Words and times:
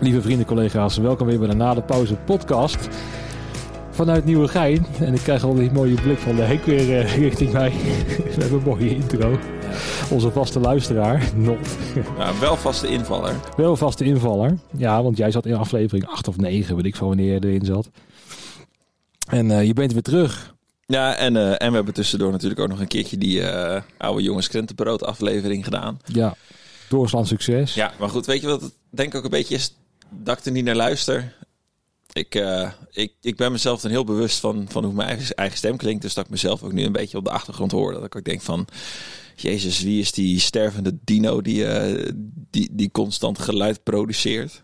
Lieve 0.00 0.22
vrienden, 0.22 0.46
collega's, 0.46 0.96
welkom 0.96 1.26
weer 1.26 1.38
bij 1.38 1.48
de 1.48 1.54
Na 1.54 1.74
de 1.74 1.82
Pauze 1.82 2.14
podcast. 2.14 2.88
Vanuit 3.90 4.24
Nieuwegein. 4.24 4.86
En 5.00 5.14
ik 5.14 5.20
krijg 5.20 5.44
al 5.44 5.54
die 5.54 5.70
mooie 5.70 6.00
blik 6.00 6.18
van 6.18 6.36
de 6.36 6.42
Henk 6.42 6.64
weer 6.64 7.00
eh, 7.00 7.16
richting 7.26 7.52
mij. 7.52 7.70
We 8.34 8.40
hebben 8.40 8.58
een 8.58 8.64
mooie 8.64 8.94
intro. 8.94 9.38
Onze 10.10 10.30
vaste 10.30 10.60
luisteraar, 10.60 11.30
Not. 11.34 11.76
Ja, 12.18 12.38
wel 12.38 12.56
vaste 12.56 12.88
invaller. 12.88 13.34
Wel 13.56 13.76
vaste 13.76 14.04
invaller. 14.04 14.58
Ja, 14.76 15.02
want 15.02 15.16
jij 15.16 15.30
zat 15.30 15.46
in 15.46 15.54
aflevering 15.54 16.06
8 16.06 16.28
of 16.28 16.36
9, 16.36 16.76
weet 16.76 16.84
ik 16.84 16.96
van 16.96 17.08
wanneer 17.08 17.32
je 17.32 17.48
erin 17.48 17.64
zat. 17.64 17.90
En 19.28 19.50
eh, 19.50 19.66
je 19.66 19.72
bent 19.72 19.92
weer 19.92 20.02
terug. 20.02 20.54
Ja, 20.86 21.14
en, 21.14 21.36
eh, 21.36 21.50
en 21.50 21.68
we 21.68 21.74
hebben 21.74 21.94
tussendoor 21.94 22.30
natuurlijk 22.30 22.60
ook 22.60 22.68
nog 22.68 22.80
een 22.80 22.86
keertje 22.86 23.18
die 23.18 23.42
oude 23.96 24.22
jongens 24.22 24.48
krentenbrood 24.48 25.04
aflevering 25.04 25.64
gedaan. 25.64 25.98
Ja, 26.04 26.34
doorslaan 26.88 27.26
succes. 27.26 27.74
Ja, 27.74 27.92
maar 27.98 28.08
goed, 28.08 28.26
weet 28.26 28.40
je 28.40 28.46
wat 28.46 28.60
het 28.60 28.72
denk 28.90 29.08
ik 29.08 29.18
ook 29.18 29.24
een 29.24 29.30
beetje 29.30 29.54
is? 29.54 29.74
Dat 30.10 30.38
ik 30.38 30.44
er 30.44 30.52
niet 30.52 30.64
naar 30.64 30.74
luister. 30.74 31.34
Ik, 32.12 32.34
eh, 32.34 32.70
ik, 32.90 33.12
ik 33.20 33.36
ben 33.36 33.52
mezelf 33.52 33.80
dan 33.80 33.90
heel 33.90 34.04
bewust 34.04 34.40
van, 34.40 34.66
van 34.68 34.84
hoe 34.84 34.92
mijn 34.92 35.08
eigen, 35.08 35.34
eigen 35.34 35.58
stem 35.58 35.76
klinkt. 35.76 36.02
Dus 36.02 36.14
dat 36.14 36.24
ik 36.24 36.30
mezelf 36.30 36.62
ook 36.62 36.72
nu 36.72 36.84
een 36.84 36.92
beetje 36.92 37.18
op 37.18 37.24
de 37.24 37.30
achtergrond 37.30 37.72
hoor. 37.72 37.92
Dat 37.92 38.04
ik 38.04 38.16
ook 38.16 38.24
denk 38.24 38.42
van... 38.42 38.66
Jezus, 39.36 39.82
wie 39.82 40.00
is 40.00 40.12
die 40.12 40.40
stervende 40.40 40.98
dino 41.04 41.42
die, 41.42 41.66
eh, 41.66 42.12
die, 42.50 42.68
die 42.72 42.90
constant 42.90 43.38
geluid 43.38 43.82
produceert? 43.82 44.62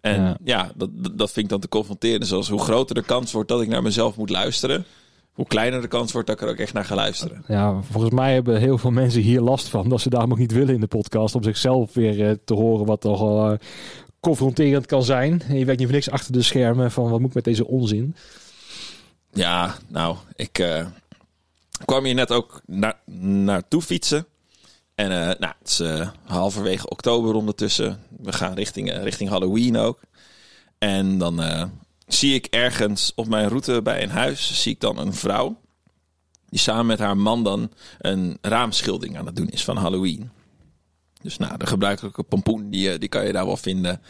En 0.00 0.22
Ja. 0.22 0.36
ja, 0.44 0.72
dat, 0.74 0.90
dat 0.92 1.32
vind 1.32 1.44
ik 1.44 1.48
dan 1.48 1.60
te 1.60 1.68
confronteren. 1.68 2.26
Zoals 2.26 2.48
hoe 2.48 2.60
groter 2.60 2.94
de 2.94 3.02
kans 3.02 3.32
wordt 3.32 3.48
dat 3.48 3.62
ik 3.62 3.68
naar 3.68 3.82
mezelf 3.82 4.16
moet 4.16 4.30
luisteren... 4.30 4.84
hoe 5.32 5.46
kleiner 5.46 5.80
de 5.80 5.88
kans 5.88 6.12
wordt 6.12 6.26
dat 6.26 6.36
ik 6.36 6.42
er 6.42 6.52
ook 6.52 6.58
echt 6.58 6.72
naar 6.72 6.84
ga 6.84 6.94
luisteren. 6.94 7.44
Ja, 7.48 7.82
volgens 7.82 8.14
mij 8.14 8.34
hebben 8.34 8.60
heel 8.60 8.78
veel 8.78 8.90
mensen 8.90 9.22
hier 9.22 9.40
last 9.40 9.68
van. 9.68 9.88
Dat 9.88 10.00
ze 10.00 10.10
daarom 10.10 10.32
ook 10.32 10.38
niet 10.38 10.52
willen 10.52 10.74
in 10.74 10.80
de 10.80 10.86
podcast. 10.86 11.34
Om 11.34 11.42
zichzelf 11.42 11.94
weer 11.94 12.28
eh, 12.28 12.34
te 12.44 12.54
horen 12.54 12.86
wat 12.86 13.00
toch 13.00 13.20
eh, 13.22 13.52
confronterend 14.24 14.86
kan 14.86 15.02
zijn. 15.02 15.42
En 15.48 15.58
je 15.58 15.64
weet 15.64 15.78
niet 15.78 15.86
voor 15.86 15.96
niks 15.96 16.10
achter 16.10 16.32
de 16.32 16.42
schermen 16.42 16.90
van 16.90 17.10
wat 17.10 17.20
moet 17.20 17.28
ik 17.28 17.34
met 17.34 17.44
deze 17.44 17.66
onzin. 17.66 18.16
Ja, 19.32 19.74
nou, 19.88 20.16
ik 20.34 20.58
eh, 20.58 20.86
kwam 21.84 22.04
hier 22.04 22.14
net 22.14 22.30
ook 22.30 22.62
na 22.66 22.98
naartoe 23.20 23.82
fietsen. 23.82 24.26
En 24.94 25.10
eh, 25.10 25.38
nou, 25.38 25.52
het 25.58 25.68
is 25.68 25.80
eh, 25.80 26.08
halverwege 26.24 26.88
oktober 26.88 27.34
ondertussen. 27.34 28.00
We 28.20 28.32
gaan 28.32 28.54
richting, 28.54 28.92
richting 28.92 29.30
Halloween 29.30 29.76
ook. 29.76 30.00
En 30.78 31.18
dan 31.18 31.40
zie 32.06 32.34
ik 32.34 32.46
ergens 32.46 33.12
op 33.14 33.26
mijn 33.28 33.48
route 33.48 33.82
bij 33.82 34.02
een 34.02 34.10
huis, 34.10 34.62
zie 34.62 34.72
ik 34.72 34.80
dan 34.80 34.98
een 34.98 35.14
vrouw. 35.14 35.60
Die 36.48 36.58
samen 36.58 36.86
met 36.86 36.98
haar 36.98 37.16
man 37.16 37.44
dan 37.44 37.72
een 37.98 38.38
raamschildering 38.40 39.18
aan 39.18 39.26
het 39.26 39.36
doen 39.36 39.48
is 39.48 39.64
van 39.64 39.76
Halloween. 39.76 40.30
Dus 41.24 41.36
nou, 41.36 41.58
de 41.58 41.66
gebruikelijke 41.66 42.22
pompoen, 42.22 42.70
die, 42.70 42.90
eh, 42.90 42.98
die 42.98 43.08
kan 43.08 43.26
je 43.26 43.32
daar 43.32 43.46
wel 43.46 43.56
vinden. 43.56 44.00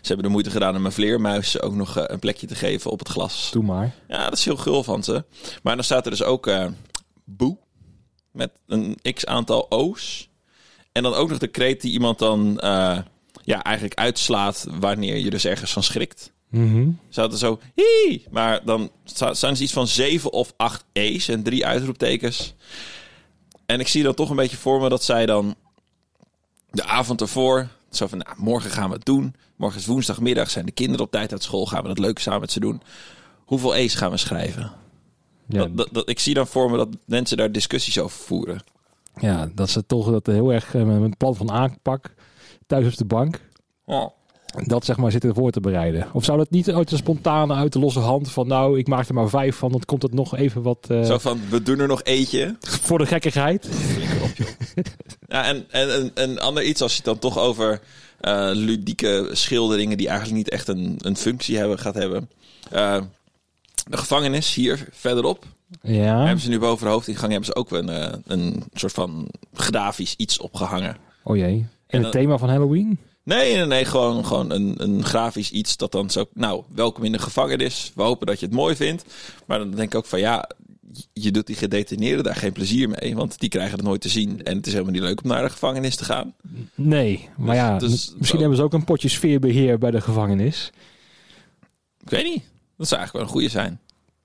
Ze 0.00 0.06
hebben 0.06 0.26
de 0.26 0.32
moeite 0.32 0.50
gedaan 0.50 0.74
om 0.76 0.80
mijn 0.80 0.94
vleermuis 0.94 1.60
ook 1.60 1.74
nog 1.74 1.96
eh, 1.96 2.04
een 2.06 2.18
plekje 2.18 2.46
te 2.46 2.54
geven 2.54 2.90
op 2.90 2.98
het 2.98 3.08
glas. 3.08 3.50
Doe 3.52 3.62
maar. 3.62 3.94
Ja, 4.08 4.24
dat 4.24 4.38
is 4.38 4.44
heel 4.44 4.56
gul 4.56 4.82
van 4.82 5.04
ze. 5.04 5.24
Maar 5.62 5.74
dan 5.74 5.84
staat 5.84 6.04
er 6.04 6.10
dus 6.10 6.22
ook 6.22 6.46
eh 6.46 6.66
boe. 7.24 7.58
Met 8.30 8.50
een 8.66 8.98
x 9.14 9.26
aantal 9.26 9.66
O's. 9.68 10.28
En 10.92 11.02
dan 11.02 11.14
ook 11.14 11.28
nog 11.28 11.38
de 11.38 11.46
kreet 11.46 11.80
die 11.80 11.92
iemand 11.92 12.18
dan 12.18 12.58
ja, 13.44 13.62
eigenlijk 13.62 13.98
uitslaat 13.98 14.66
wanneer 14.78 15.16
je 15.16 15.30
dus 15.30 15.44
ergens 15.44 15.72
van 15.72 15.82
schrikt. 15.82 16.32
Mhm. 16.50 16.88
Zaten 17.08 17.32
er 17.32 17.38
zo, 17.38 17.60
hie! 17.74 18.26
Maar 18.30 18.64
dan 18.64 18.90
staan 19.04 19.56
ze 19.56 19.62
iets 19.62 19.72
van 19.72 19.88
zeven 19.88 20.32
of 20.32 20.52
acht 20.56 20.84
E's 20.92 21.28
en 21.28 21.42
drie 21.42 21.66
uitroeptekens. 21.66 22.54
En 23.66 23.80
ik 23.80 23.88
zie 23.88 24.02
dan 24.02 24.14
toch 24.14 24.30
een 24.30 24.36
beetje 24.36 24.56
voor 24.56 24.80
me 24.80 24.88
dat 24.88 25.04
zij 25.04 25.26
dan 25.26 25.54
de 26.74 26.84
avond 26.84 27.20
ervoor, 27.20 27.68
zo 27.90 28.06
van, 28.06 28.18
nou, 28.18 28.30
morgen 28.38 28.70
gaan 28.70 28.88
we 28.88 28.94
het 28.94 29.04
doen. 29.04 29.34
Morgen 29.56 29.78
is 29.80 29.86
woensdagmiddag, 29.86 30.50
zijn 30.50 30.66
de 30.66 30.72
kinderen 30.72 31.04
op 31.06 31.10
tijd 31.10 31.32
uit 31.32 31.42
school, 31.42 31.66
gaan 31.66 31.82
we 31.82 31.88
dat 31.88 31.98
leuk 31.98 32.18
samen 32.18 32.40
met 32.40 32.52
ze 32.52 32.60
doen. 32.60 32.82
Hoeveel 33.44 33.74
E's 33.74 33.94
gaan 33.94 34.10
we 34.10 34.16
schrijven? 34.16 34.72
Ja, 35.48 35.58
Dat, 35.58 35.76
dat, 35.76 35.88
dat- 35.92 36.08
ik 36.08 36.18
zie 36.18 36.34
dan 36.34 36.46
voor 36.46 36.70
me 36.70 36.76
dat 36.76 36.88
mensen 37.04 37.36
daar 37.36 37.52
discussies 37.52 37.98
over 37.98 38.18
voeren. 38.18 38.62
ja, 39.20 39.50
dat 39.54 39.70
ze 39.70 39.86
toch 39.86 40.10
dat 40.10 40.26
heel 40.26 40.52
erg 40.52 40.74
eh, 40.74 40.82
met 40.82 41.02
een 41.02 41.16
plan 41.16 41.36
van 41.36 41.50
aanpak 41.50 42.14
thuis 42.66 42.86
op 42.86 42.96
de 42.96 43.04
bank. 43.04 43.40
Dat 44.62 44.84
zeg 44.84 44.96
maar 44.96 45.10
zitten 45.10 45.34
voor 45.34 45.50
te 45.50 45.60
bereiden. 45.60 46.06
Of 46.12 46.24
zou 46.24 46.38
dat 46.38 46.50
niet 46.50 46.70
uit 46.70 46.88
de 46.88 46.96
spontane, 46.96 47.54
uit 47.54 47.72
de 47.72 47.78
losse 47.78 47.98
hand 48.00 48.30
van 48.30 48.46
nou, 48.46 48.78
ik 48.78 48.88
maak 48.88 49.08
er 49.08 49.14
maar 49.14 49.28
vijf 49.28 49.56
van, 49.56 49.70
dan 49.72 49.80
komt 49.84 50.02
het 50.02 50.14
nog 50.14 50.36
even 50.36 50.62
wat 50.62 50.86
eh, 50.88 51.04
Zo 51.04 51.18
van, 51.18 51.40
we 51.50 51.62
doen 51.62 51.78
er 51.78 51.86
nog 51.86 52.02
eentje. 52.02 52.56
voor 52.60 52.98
de 52.98 53.06
gekkigheid. 53.06 53.68
Ja, 55.28 55.44
en, 55.44 55.64
en, 55.70 55.90
en 56.14 56.30
een 56.30 56.40
ander 56.40 56.62
iets, 56.64 56.82
als 56.82 56.90
je 56.90 56.96
het 56.96 57.06
dan 57.06 57.18
toch 57.18 57.38
over 57.38 57.80
eh, 58.20 58.50
ludieke 58.52 59.28
schilderingen 59.32 59.96
die 59.96 60.08
eigenlijk 60.08 60.36
niet 60.38 60.50
echt 60.50 60.68
een, 60.68 60.96
een 60.98 61.16
functie 61.16 61.56
hebben, 61.58 61.78
gaat 61.78 61.94
hebben. 61.94 62.30
Eh, 62.70 63.00
de 63.88 63.96
gevangenis 63.96 64.54
hier 64.54 64.88
verderop. 64.90 65.44
Ja. 65.82 66.18
Hebben 66.24 66.40
ze 66.42 66.48
nu 66.48 66.58
boven 66.58 66.86
de 66.86 66.92
hoofdingang 66.92 67.30
hebben 67.30 67.44
ze 67.46 67.54
ook 67.54 67.70
een, 67.72 67.88
eh, 67.88 68.12
een 68.26 68.62
soort 68.74 68.92
van 68.92 69.28
grafisch 69.54 70.14
iets 70.16 70.38
opgehangen. 70.38 70.96
Oh 71.22 71.36
jee. 71.36 71.46
En 71.56 71.68
En 71.86 72.02
het 72.02 72.02
dan- 72.02 72.10
thema 72.22 72.38
van 72.38 72.48
Halloween? 72.48 72.98
Nee, 73.24 73.56
nee, 73.56 73.66
nee, 73.66 73.84
gewoon, 73.84 74.26
gewoon 74.26 74.50
een, 74.50 74.74
een 74.82 75.04
grafisch 75.04 75.50
iets 75.50 75.76
dat 75.76 75.92
dan 75.92 76.10
zo... 76.10 76.24
Nou, 76.34 76.62
welkom 76.74 77.04
in 77.04 77.12
de 77.12 77.18
gevangenis. 77.18 77.92
We 77.94 78.02
hopen 78.02 78.26
dat 78.26 78.40
je 78.40 78.46
het 78.46 78.54
mooi 78.54 78.76
vindt. 78.76 79.04
Maar 79.46 79.58
dan 79.58 79.70
denk 79.70 79.92
ik 79.92 79.98
ook 79.98 80.06
van 80.06 80.18
ja, 80.18 80.50
je 81.12 81.30
doet 81.30 81.46
die 81.46 81.56
gedetineerden 81.56 82.24
daar 82.24 82.36
geen 82.36 82.52
plezier 82.52 82.88
mee. 82.88 83.14
Want 83.14 83.38
die 83.40 83.48
krijgen 83.48 83.76
het 83.76 83.84
nooit 83.86 84.00
te 84.00 84.08
zien. 84.08 84.44
En 84.44 84.56
het 84.56 84.66
is 84.66 84.72
helemaal 84.72 84.92
niet 84.94 85.02
leuk 85.02 85.22
om 85.22 85.28
naar 85.30 85.42
de 85.42 85.50
gevangenis 85.50 85.96
te 85.96 86.04
gaan. 86.04 86.34
Nee, 86.74 87.28
maar 87.36 87.54
Dus- 87.54 87.64
ja, 87.64 87.78
dus 87.78 88.14
misschien 88.18 88.40
hebben 88.40 88.58
ze 88.58 88.64
ook 88.64 88.72
een 88.72 88.84
potje 88.84 89.08
sfeerbeheer 89.08 89.78
bij 89.78 89.90
de 89.90 90.00
gevangenis. 90.00 90.70
Ik 92.00 92.10
weet 92.10 92.24
niet. 92.24 92.42
Dat 92.76 92.88
zou 92.88 93.00
eigenlijk 93.00 93.12
wel 93.12 93.22
een 93.22 93.28
goede 93.28 93.48
zijn. 93.48 93.80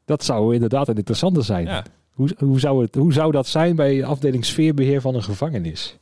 Dat 0.05 0.23
zou 0.23 0.53
inderdaad 0.53 0.87
een 0.87 0.95
interessante 0.97 1.41
zijn. 1.41 1.66
Ja. 1.66 1.85
Hoe, 2.13 2.29
hoe, 2.37 2.59
zou 2.59 2.81
het, 2.81 2.95
hoe 2.95 3.13
zou 3.13 3.31
dat 3.31 3.47
zijn 3.47 3.75
bij 3.75 3.95
de 3.95 4.05
afdeling 4.05 4.45
sfeerbeheer 4.45 5.01
van 5.01 5.16
een 5.16 5.23
gevangenis? 5.23 5.95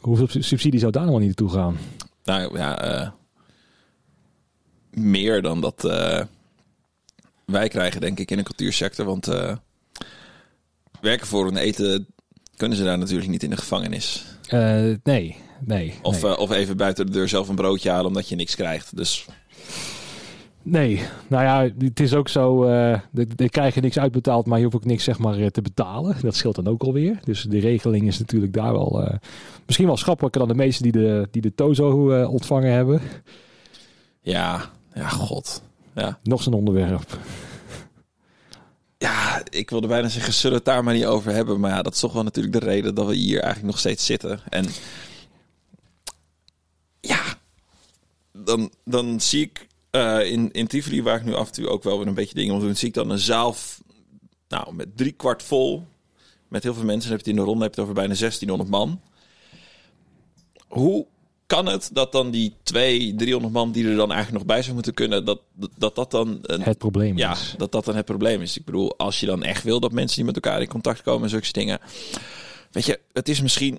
Hoeveel 0.00 0.28
sub- 0.28 0.42
subsidie 0.42 0.80
zou 0.80 0.92
daar 0.92 1.02
nog 1.02 1.10
wel 1.10 1.20
niet 1.20 1.28
naartoe 1.38 1.58
gaan? 1.58 1.76
Nou 2.24 2.58
ja, 2.58 2.82
eh, 2.82 3.10
meer 4.90 5.42
dan 5.42 5.60
dat 5.60 5.84
eh, 5.84 6.20
wij 7.44 7.68
krijgen, 7.68 8.00
denk 8.00 8.18
ik, 8.18 8.30
in 8.30 8.36
de 8.36 8.42
cultuursector. 8.42 9.04
Want 9.06 9.28
eh, 9.28 9.56
werken 11.00 11.26
voor 11.26 11.44
hun 11.44 11.56
eten 11.56 12.06
kunnen 12.56 12.78
ze 12.78 12.84
daar 12.84 12.98
natuurlijk 12.98 13.30
niet 13.30 13.42
in 13.42 13.50
de 13.50 13.56
gevangenis. 13.56 14.24
Nee, 15.02 15.36
nee. 15.64 15.94
Of, 16.02 16.22
nee. 16.22 16.36
of 16.36 16.50
even 16.50 16.76
buiten 16.76 17.06
de 17.06 17.12
deur 17.12 17.28
zelf 17.28 17.48
een 17.48 17.54
broodje 17.54 17.90
halen 17.90 18.06
omdat 18.06 18.28
je 18.28 18.36
niks 18.36 18.54
krijgt. 18.54 18.96
Dus 18.96 19.26
nee, 20.62 21.02
nou 21.28 21.44
ja, 21.44 21.84
het 21.84 22.00
is 22.00 22.14
ook 22.14 22.28
zo, 22.28 22.64
eh 22.64 23.00
de, 23.10 23.26
de 23.34 23.48
krijgen 23.48 23.82
niks 23.82 23.98
uitbetaald, 23.98 24.46
maar 24.46 24.58
je 24.58 24.64
hoeft 24.64 24.76
ook 24.76 24.84
niks 24.84 25.04
zeg 25.04 25.18
maar 25.18 25.38
eh, 25.38 25.46
te 25.46 25.62
betalen. 25.62 26.16
Dat 26.22 26.34
scheelt 26.34 26.54
dan 26.54 26.68
ook 26.68 26.82
alweer. 26.82 27.20
Dus 27.24 27.42
de 27.42 27.58
regeling 27.58 28.06
is 28.06 28.18
natuurlijk 28.18 28.52
daar 28.52 28.72
wel, 28.72 29.02
eh, 29.02 29.16
misschien 29.66 29.86
wel 29.86 29.96
schappelijker 29.96 30.40
dan 30.40 30.48
de 30.48 30.54
meesten 30.54 30.82
die 30.82 30.92
de, 30.92 31.28
die 31.30 31.42
de 31.42 31.54
Tozo 31.54 32.24
ontvangen 32.26 32.72
hebben. 32.72 33.00
ja, 34.22 34.70
ja, 34.94 35.08
god. 35.08 35.62
Ja. 35.94 36.18
Nog 36.22 36.42
zo'n 36.42 36.54
onderwerp. 36.54 37.18
ja, 38.98 39.42
ik 39.50 39.70
wilde 39.70 39.86
bijna 39.86 40.08
zeggen, 40.08 40.32
zullen 40.32 40.58
we 40.58 40.62
het 40.64 40.74
daar 40.74 40.84
maar 40.84 40.94
niet 40.94 41.06
over 41.06 41.32
hebben. 41.32 41.60
Maar 41.60 41.70
ja, 41.70 41.82
dat 41.82 41.94
is 41.94 42.00
toch 42.00 42.12
wel 42.12 42.22
natuurlijk 42.22 42.60
de 42.60 42.66
reden 42.66 42.94
dat 42.94 43.06
we 43.06 43.14
hier 43.14 43.40
eigenlijk 43.40 43.72
nog 43.72 43.78
steeds 43.78 44.06
zitten. 44.06 44.40
En 44.48 44.66
ja, 47.00 47.20
dan, 48.32 48.70
dan 48.84 49.20
zie 49.20 49.42
ik 49.42 49.68
eh, 49.90 50.30
in, 50.30 50.50
in 50.52 50.66
Tivoli, 50.66 51.02
waar 51.02 51.16
ik 51.16 51.24
nu 51.24 51.34
af 51.34 51.46
en 51.46 51.52
toe 51.52 51.68
ook 51.68 51.82
wel 51.82 51.98
weer 51.98 52.06
een 52.06 52.14
beetje 52.14 52.34
dingen 52.34 52.54
om 52.54 52.60
doen, 52.60 52.76
zie 52.76 52.88
ik 52.88 52.94
dan 52.94 53.10
een 53.10 53.18
zaal 53.18 53.54
nou, 54.48 54.74
met 54.74 54.96
drie 54.96 55.12
kwart 55.12 55.42
vol. 55.42 55.86
Met 56.48 56.62
heel 56.62 56.74
veel 56.74 56.84
mensen. 56.84 57.08
Dan 57.08 57.16
heb 57.16 57.26
je 57.26 57.30
het 57.30 57.38
in 57.38 57.44
de 57.44 57.50
ronde 57.50 57.64
heb 57.64 57.74
je 57.74 57.80
het 57.80 57.90
over 57.90 58.00
bijna 58.00 58.14
1600 58.18 58.70
man. 58.70 59.00
Hoe 60.68 61.06
kan 61.46 61.66
het 61.66 61.90
dat 61.92 62.12
dan 62.12 62.30
die 62.30 62.54
twee, 62.62 63.14
300 63.14 63.52
man 63.52 63.72
die 63.72 63.88
er 63.88 63.96
dan 63.96 64.12
eigenlijk 64.12 64.38
nog 64.44 64.54
bij 64.54 64.62
zou 64.62 64.74
moeten 64.74 64.94
kunnen, 64.94 65.24
dat 65.24 65.40
dat, 65.52 65.70
dat, 65.78 65.94
dat 65.94 66.10
dan 66.10 66.38
een, 66.42 66.62
Het 66.62 66.78
probleem 66.78 67.16
ja, 67.16 67.32
is. 67.32 67.54
dat 67.56 67.72
dat 67.72 67.84
dan 67.84 67.96
het 67.96 68.04
probleem 68.04 68.42
is. 68.42 68.56
Ik 68.56 68.64
bedoel, 68.64 68.98
als 68.98 69.20
je 69.20 69.26
dan 69.26 69.42
echt 69.42 69.62
wil 69.62 69.80
dat 69.80 69.92
mensen 69.92 70.16
die 70.16 70.24
met 70.24 70.34
elkaar 70.34 70.60
in 70.60 70.68
contact 70.68 71.02
komen 71.02 71.22
en 71.22 71.30
zulke 71.30 71.52
dingen. 71.52 71.80
Weet 72.70 72.86
je, 72.86 73.00
het 73.12 73.28
is 73.28 73.40
misschien. 73.40 73.78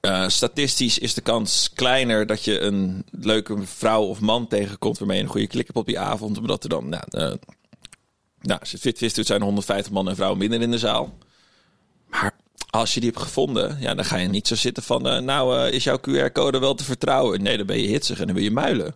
Eh, 0.00 0.28
statistisch 0.28 0.98
is 0.98 1.14
de 1.14 1.20
kans 1.20 1.70
kleiner 1.74 2.26
dat 2.26 2.44
je 2.44 2.60
een 2.60 3.04
leuke 3.10 3.66
vrouw 3.66 4.02
of 4.02 4.20
man 4.20 4.46
tegenkomt 4.46 4.98
waarmee 4.98 5.16
je 5.16 5.22
een 5.22 5.28
goede 5.28 5.46
klik 5.46 5.66
hebt 5.66 5.78
op 5.78 5.86
die 5.86 5.98
avond. 5.98 6.38
Omdat 6.38 6.62
er 6.62 6.68
dan, 6.68 6.88
nou, 6.88 7.02
eh, 7.10 7.32
nou 8.40 8.60
fit 8.64 8.98
zijn 8.98 9.38
er 9.38 9.44
150 9.44 9.92
man 9.92 10.08
en 10.08 10.14
vrouwen 10.16 10.38
minder 10.38 10.60
in 10.60 10.70
de 10.70 10.78
zaal. 10.78 11.18
Maar 12.08 12.36
als 12.70 12.94
je 12.94 13.00
die 13.00 13.10
hebt 13.10 13.22
gevonden, 13.22 13.76
ja, 13.80 13.94
dan 13.94 14.04
ga 14.04 14.16
je 14.16 14.28
niet 14.28 14.48
zo 14.48 14.54
zitten 14.54 14.82
van, 14.82 15.08
eh, 15.08 15.20
nou, 15.20 15.68
is 15.68 15.84
jouw 15.84 15.98
QR-code 15.98 16.58
wel 16.58 16.74
te 16.74 16.84
vertrouwen? 16.84 17.42
Nee, 17.42 17.56
dan 17.56 17.66
ben 17.66 17.80
je 17.80 17.88
hitsig 17.88 18.20
en 18.20 18.26
dan 18.26 18.34
wil 18.34 18.44
je 18.44 18.50
muilen. 18.50 18.94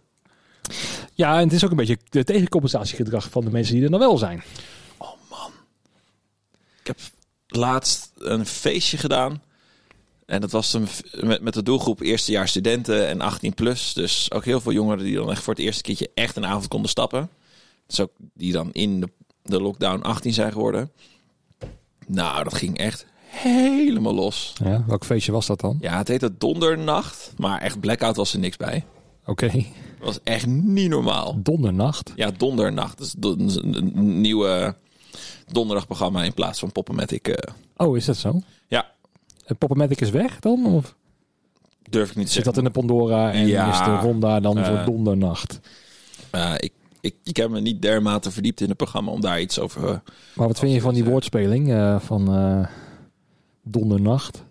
Ja, 1.15 1.39
en 1.39 1.45
het 1.45 1.53
is 1.53 1.65
ook 1.65 1.71
een 1.71 1.77
beetje 1.77 1.99
de 2.09 2.25
tegencompensatiegedrag 2.25 3.31
van 3.31 3.45
de 3.45 3.51
mensen 3.51 3.75
die 3.75 3.85
er 3.85 3.91
dan 3.91 3.99
wel 3.99 4.19
zijn. 4.19 4.43
Ik 6.81 6.87
heb 6.87 6.99
laatst 7.47 8.11
een 8.19 8.47
feestje 8.47 8.97
gedaan. 8.97 9.43
En 10.33 10.41
dat 10.41 10.51
was 10.51 10.73
een, 10.73 10.87
met, 11.21 11.41
met 11.43 11.55
de 11.55 11.63
doelgroep 11.63 12.01
eerstejaars 12.01 12.51
studenten 12.51 13.09
en 13.09 13.21
18 13.21 13.55
plus. 13.55 13.93
Dus 13.93 14.31
ook 14.33 14.45
heel 14.45 14.61
veel 14.61 14.73
jongeren 14.73 15.05
die 15.05 15.15
dan 15.15 15.31
echt 15.31 15.43
voor 15.43 15.55
het 15.55 15.63
eerste 15.63 15.83
keertje 15.83 16.11
echt 16.15 16.37
een 16.37 16.47
avond 16.47 16.69
konden 16.69 16.91
stappen. 16.91 17.29
Dus 17.87 18.01
ook 18.01 18.11
die 18.35 18.53
dan 18.53 18.73
in 18.73 19.01
de, 19.01 19.09
de 19.43 19.61
lockdown 19.61 20.03
18 20.03 20.33
zijn 20.33 20.53
geworden. 20.53 20.91
Nou, 22.07 22.45
dat 22.45 22.55
ging 22.55 22.79
echt 22.79 23.07
helemaal 23.25 24.15
los. 24.15 24.53
Ja, 24.65 24.85
welk 24.87 25.05
feestje 25.05 25.33
was 25.33 25.47
dat 25.47 25.61
dan? 25.61 25.79
Ja, 25.81 25.97
het 25.97 26.09
heette 26.09 26.37
Dondernacht. 26.39 27.33
Maar 27.37 27.61
echt 27.61 27.81
blackout 27.81 28.17
was 28.17 28.33
er 28.33 28.39
niks 28.39 28.57
bij. 28.57 28.85
Oké, 29.27 29.47
Dat 29.49 29.63
was 30.01 30.19
echt 30.25 30.47
niet 30.47 30.89
normaal. 30.91 31.39
dondernacht. 31.43 32.13
Ja, 32.17 32.31
Dondernacht. 32.31 33.21
Dat 33.23 33.39
is 33.39 33.55
een, 33.57 34.21
nieuwe 34.21 34.77
donderdagprogramma 35.53 36.23
in 36.23 36.35
plaats 36.35 36.59
van 36.59 36.73
Poppenmatic. 36.73 37.29
eh 37.29 37.53
Oh, 37.77 37.97
is 37.97 38.05
dat 38.05 38.17
zo? 38.17 38.41
ja, 38.69 38.91
Het 39.45 39.59
Poppenmatic 39.59 40.01
is 40.01 40.11
weg 40.11 40.39
dan? 40.41 40.67
Of 40.67 40.95
durf 41.91 42.11
ik 42.11 42.17
niet 42.17 42.27
te 42.27 42.33
zit 42.33 42.45
dat 42.45 42.57
in 42.57 42.65
de 42.65 42.71
Pandora 42.71 43.33
en 43.33 43.47
Ja. 43.47 43.71
is 43.71 43.79
de 43.79 44.07
Ronda 44.07 44.41
dan 44.41 44.59
Eh. 44.59 44.67
voor 44.67 44.85
dondernacht? 44.85 45.61
Eh, 46.31 46.55
ik, 46.57 46.73
ik, 47.01 47.15
ik 47.25 47.37
heb 47.37 47.51
me 47.51 47.61
niet 47.61 47.83
dermate 47.83 48.31
verdiept 48.31 48.61
in 48.61 48.69
het 48.69 48.77
programma 48.77 49.11
om 49.11 49.21
daar 49.21 49.41
iets 49.41 49.59
over... 49.59 49.85
eh, 49.89 49.97
Maar 50.35 50.47
wat 50.47 50.59
vind 50.59 50.73
je 50.73 50.81
van 50.81 50.95
die 50.95 51.05
woordspeling 51.05 51.71
eh, 51.73 52.01
van 52.01 52.35
eh, 52.35 52.67
dondernacht? 53.63 54.45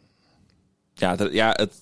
ja, 0.94 1.16
ja, 1.32 1.50
het, 1.56 1.74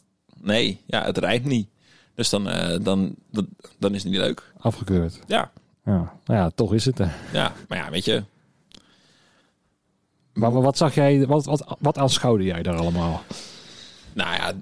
nee, 0.41 0.81
ja, 0.85 1.03
het 1.05 1.17
rijmt 1.17 1.45
niet. 1.45 1.67
Dus 2.15 2.29
dan, 2.29 2.49
eh, 2.49 2.79
dan, 2.83 3.15
dan, 3.31 3.47
dan 3.79 3.95
is 3.95 4.03
het 4.03 4.11
niet 4.11 4.21
leuk. 4.21 4.51
Afgekeurd. 4.57 5.19
Ja, 5.27 5.51
Ja, 5.85 6.13
nou 6.25 6.39
ja, 6.39 6.49
toch 6.55 6.73
is 6.73 6.85
het 6.85 6.99
er. 6.99 7.15
ja, 7.33 7.53
maar 7.67 7.77
ja, 7.77 7.89
weet 7.89 8.05
je... 8.05 8.23
Maar 10.39 10.61
wat 10.61 10.77
zag 10.77 10.95
jij, 10.95 11.27
wat, 11.27 11.45
wat, 11.45 11.75
wat 11.79 11.97
aanschouwde 11.97 12.43
jij 12.43 12.63
daar 12.63 12.77
allemaal? 12.77 13.23
Nou 14.13 14.35
ja, 14.35 14.53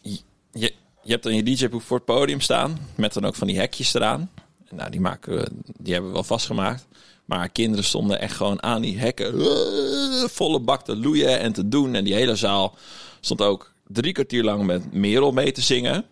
je, 0.00 0.72
je, 1.02 1.12
hebt 1.12 1.22
dan 1.22 1.34
je 1.34 1.42
DJ-boek 1.42 1.82
voor 1.82 1.96
het 1.96 2.06
podium 2.06 2.40
staan. 2.40 2.78
Met 2.94 3.12
dan 3.12 3.24
ook 3.24 3.34
van 3.34 3.46
die 3.46 3.58
hekjes 3.58 3.94
eraan. 3.94 4.30
Nou, 4.70 4.90
die, 4.90 5.00
maken 5.00 5.64
die 5.78 5.92
hebben 5.92 6.10
we 6.10 6.16
wel 6.16 6.26
vastgemaakt. 6.26 6.86
Maar 7.24 7.48
kinderen 7.48 7.84
stonden 7.84 8.20
echt 8.20 8.36
gewoon 8.36 8.62
aan 8.62 8.82
die 8.82 8.98
hekken. 8.98 9.40
eh, 9.40 10.28
volle 10.28 10.60
bak 10.60 10.84
te 10.84 10.96
loeien 10.96 11.38
en 11.38 11.52
te 11.52 11.68
doen. 11.68 11.94
En 11.94 12.04
die 12.04 12.14
hele 12.14 12.36
zaal 12.36 12.74
stond 13.20 13.42
ook 13.42 13.72
drie 13.86 14.12
kwartier 14.12 14.44
lang 14.44 14.64
met 14.64 14.92
Merel 14.92 15.32
mee 15.32 15.52
te 15.52 15.60
zingen. 15.60 16.04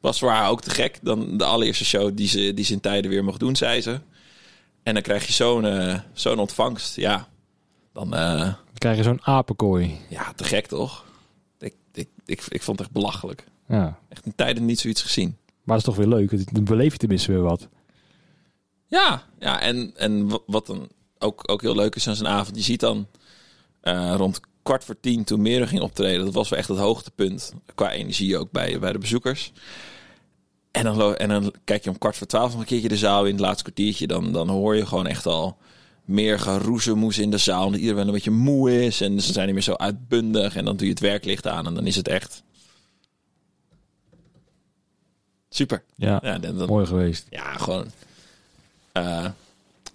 Was 0.00 0.20
haar 0.20 0.50
ook 0.50 0.62
te 0.62 0.70
gek. 0.70 0.98
Dan 1.02 1.36
de 1.36 1.44
allereerste 1.44 1.84
show 1.84 2.16
die 2.16 2.28
ze, 2.28 2.54
die 2.54 2.64
ze 2.64 2.72
in 2.72 2.80
tijden 2.80 3.10
weer 3.10 3.24
mocht 3.24 3.40
doen, 3.40 3.56
zei 3.56 3.80
ze. 3.80 4.00
En 4.82 4.94
dan 4.94 5.02
krijg 5.02 5.26
je 5.26 5.32
zo'n 5.32 5.64
eh, 5.64 5.98
zo'n 6.12 6.38
ontvangst. 6.38 6.96
Ja, 6.96 7.28
dan... 7.92 8.14
eh, 8.14 8.38
Dan 8.40 8.54
krijg 8.78 8.96
je 8.96 9.02
zo'n 9.02 9.22
apenkooi. 9.26 9.98
ja, 10.08 10.32
te 10.32 10.44
gek 10.44 10.66
toch? 10.66 11.04
Ik, 11.58 11.74
ik, 11.92 12.08
ik, 12.24 12.44
ik 12.48 12.62
vond 12.62 12.78
het 12.78 12.86
echt 12.86 12.96
belachelijk. 12.96 13.44
Ja. 13.68 13.98
Echt 14.08 14.26
in 14.26 14.34
tijden 14.34 14.64
niet 14.64 14.80
zoiets 14.80 15.02
gezien. 15.02 15.36
Maar 15.64 15.78
dat 15.78 15.88
is 15.88 15.94
toch 15.94 15.96
weer 16.06 16.14
leuk. 16.18 16.54
Dan 16.54 16.64
beleef 16.64 16.92
je 16.92 16.98
tenminste 16.98 17.32
weer 17.32 17.42
wat. 17.42 17.68
Ja, 18.86 19.22
ja 19.38 19.60
en, 19.60 19.92
en 19.96 20.28
wa- 20.28 20.38
wat 20.46 20.66
dan 20.66 20.88
ook, 21.18 21.50
ook 21.50 21.62
heel 21.62 21.74
leuk 21.74 21.94
is 21.94 22.08
aan 22.08 22.16
zo'n 22.16 22.26
avond. 22.28 22.56
Je 22.56 22.62
ziet 22.62 22.80
dan 22.80 23.06
eh, 23.80 24.14
rond 24.16 24.40
kwart 24.62 24.84
voor 24.84 25.00
tien 25.00 25.24
toen 25.24 25.42
Merel 25.42 25.66
ging 25.66 25.80
optreden. 25.80 26.24
Dat 26.24 26.34
was 26.34 26.48
wel 26.48 26.58
echt 26.58 26.68
het 26.68 26.78
hoogtepunt 26.78 27.52
qua 27.74 27.90
energie 27.90 28.38
ook 28.38 28.50
bij, 28.50 28.78
bij 28.78 28.92
de 28.92 28.98
bezoekers. 28.98 29.52
En 30.70 30.84
dan, 30.84 31.16
en 31.16 31.28
dan 31.28 31.52
kijk 31.64 31.84
je 31.84 31.90
om 31.90 31.98
kwart 31.98 32.16
voor 32.16 32.26
twaalf 32.26 32.50
nog 32.52 32.60
een 32.60 32.66
keertje 32.66 32.88
de 32.88 32.96
zaal 32.96 33.24
in. 33.24 33.32
Het 33.32 33.40
laatste 33.40 33.62
kwartiertje. 33.62 34.06
Dan, 34.06 34.32
dan 34.32 34.48
hoor 34.48 34.76
je 34.76 34.86
gewoon 34.86 35.06
echt 35.06 35.26
al 35.26 35.56
meer 36.10 36.38
geroezemoes 36.38 37.18
in 37.18 37.30
de 37.30 37.38
zaal. 37.38 37.64
Omdat 37.66 37.80
iedereen 37.80 38.06
een 38.06 38.12
beetje 38.12 38.30
moe 38.30 38.84
is. 38.84 39.00
En 39.00 39.20
ze 39.20 39.32
zijn 39.32 39.44
niet 39.46 39.54
meer 39.54 39.64
zo 39.64 39.74
uitbundig. 39.74 40.56
En 40.56 40.64
dan 40.64 40.76
doe 40.76 40.84
je 40.86 40.92
het 40.92 41.00
werklicht 41.02 41.46
aan. 41.46 41.66
En 41.66 41.74
dan 41.74 41.86
is 41.86 41.96
het 41.96 42.08
echt... 42.08 42.42
Super. 45.48 45.82
Ja, 45.94 46.18
Ja, 46.22 46.38
dan, 46.38 46.56
dan- 46.58 46.68
mooi 46.68 46.86
geweest. 46.86 47.26
ja, 47.30 47.52
gewoon. 47.56 47.86
eh, 48.92 49.26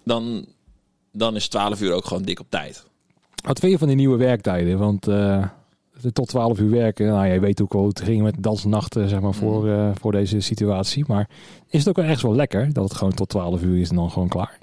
dan, 0.02 0.46
dan 1.12 1.36
is 1.36 1.48
12 1.48 1.80
uur 1.80 1.92
ook 1.92 2.04
gewoon 2.06 2.22
dik 2.22 2.40
op 2.40 2.46
tijd. 2.50 2.84
Wat 3.44 3.58
vind 3.58 3.72
je 3.72 3.78
van 3.78 3.86
die 3.88 3.96
nieuwe 3.96 4.16
werktijden? 4.16 4.78
Want 4.78 5.08
eh, 5.08 5.44
tot 6.12 6.28
12 6.28 6.58
uur 6.58 6.70
werken, 6.70 7.06
nou 7.06 7.26
jij 7.26 7.40
weet 7.40 7.60
ook 7.62 7.72
wel 7.72 7.82
hoe 7.82 7.90
het 7.90 8.00
ging 8.00 8.22
met 8.22 8.34
dansnachten 8.38 9.08
zeg 9.08 9.20
maar, 9.20 9.34
voor, 9.34 9.68
eh, 9.70 9.90
voor 10.00 10.12
deze 10.12 10.40
situatie. 10.40 11.04
Maar 11.08 11.28
is 11.68 11.78
het 11.78 11.88
ook 11.88 11.96
wel 11.96 12.04
ergens 12.04 12.22
wel 12.22 12.34
lekker 12.34 12.72
dat 12.72 12.84
het 12.88 12.94
gewoon 12.98 13.14
tot 13.14 13.28
12 13.28 13.62
uur 13.62 13.80
is 13.80 13.88
en 13.90 13.96
dan 13.96 14.10
gewoon 14.10 14.28
klaar? 14.28 14.58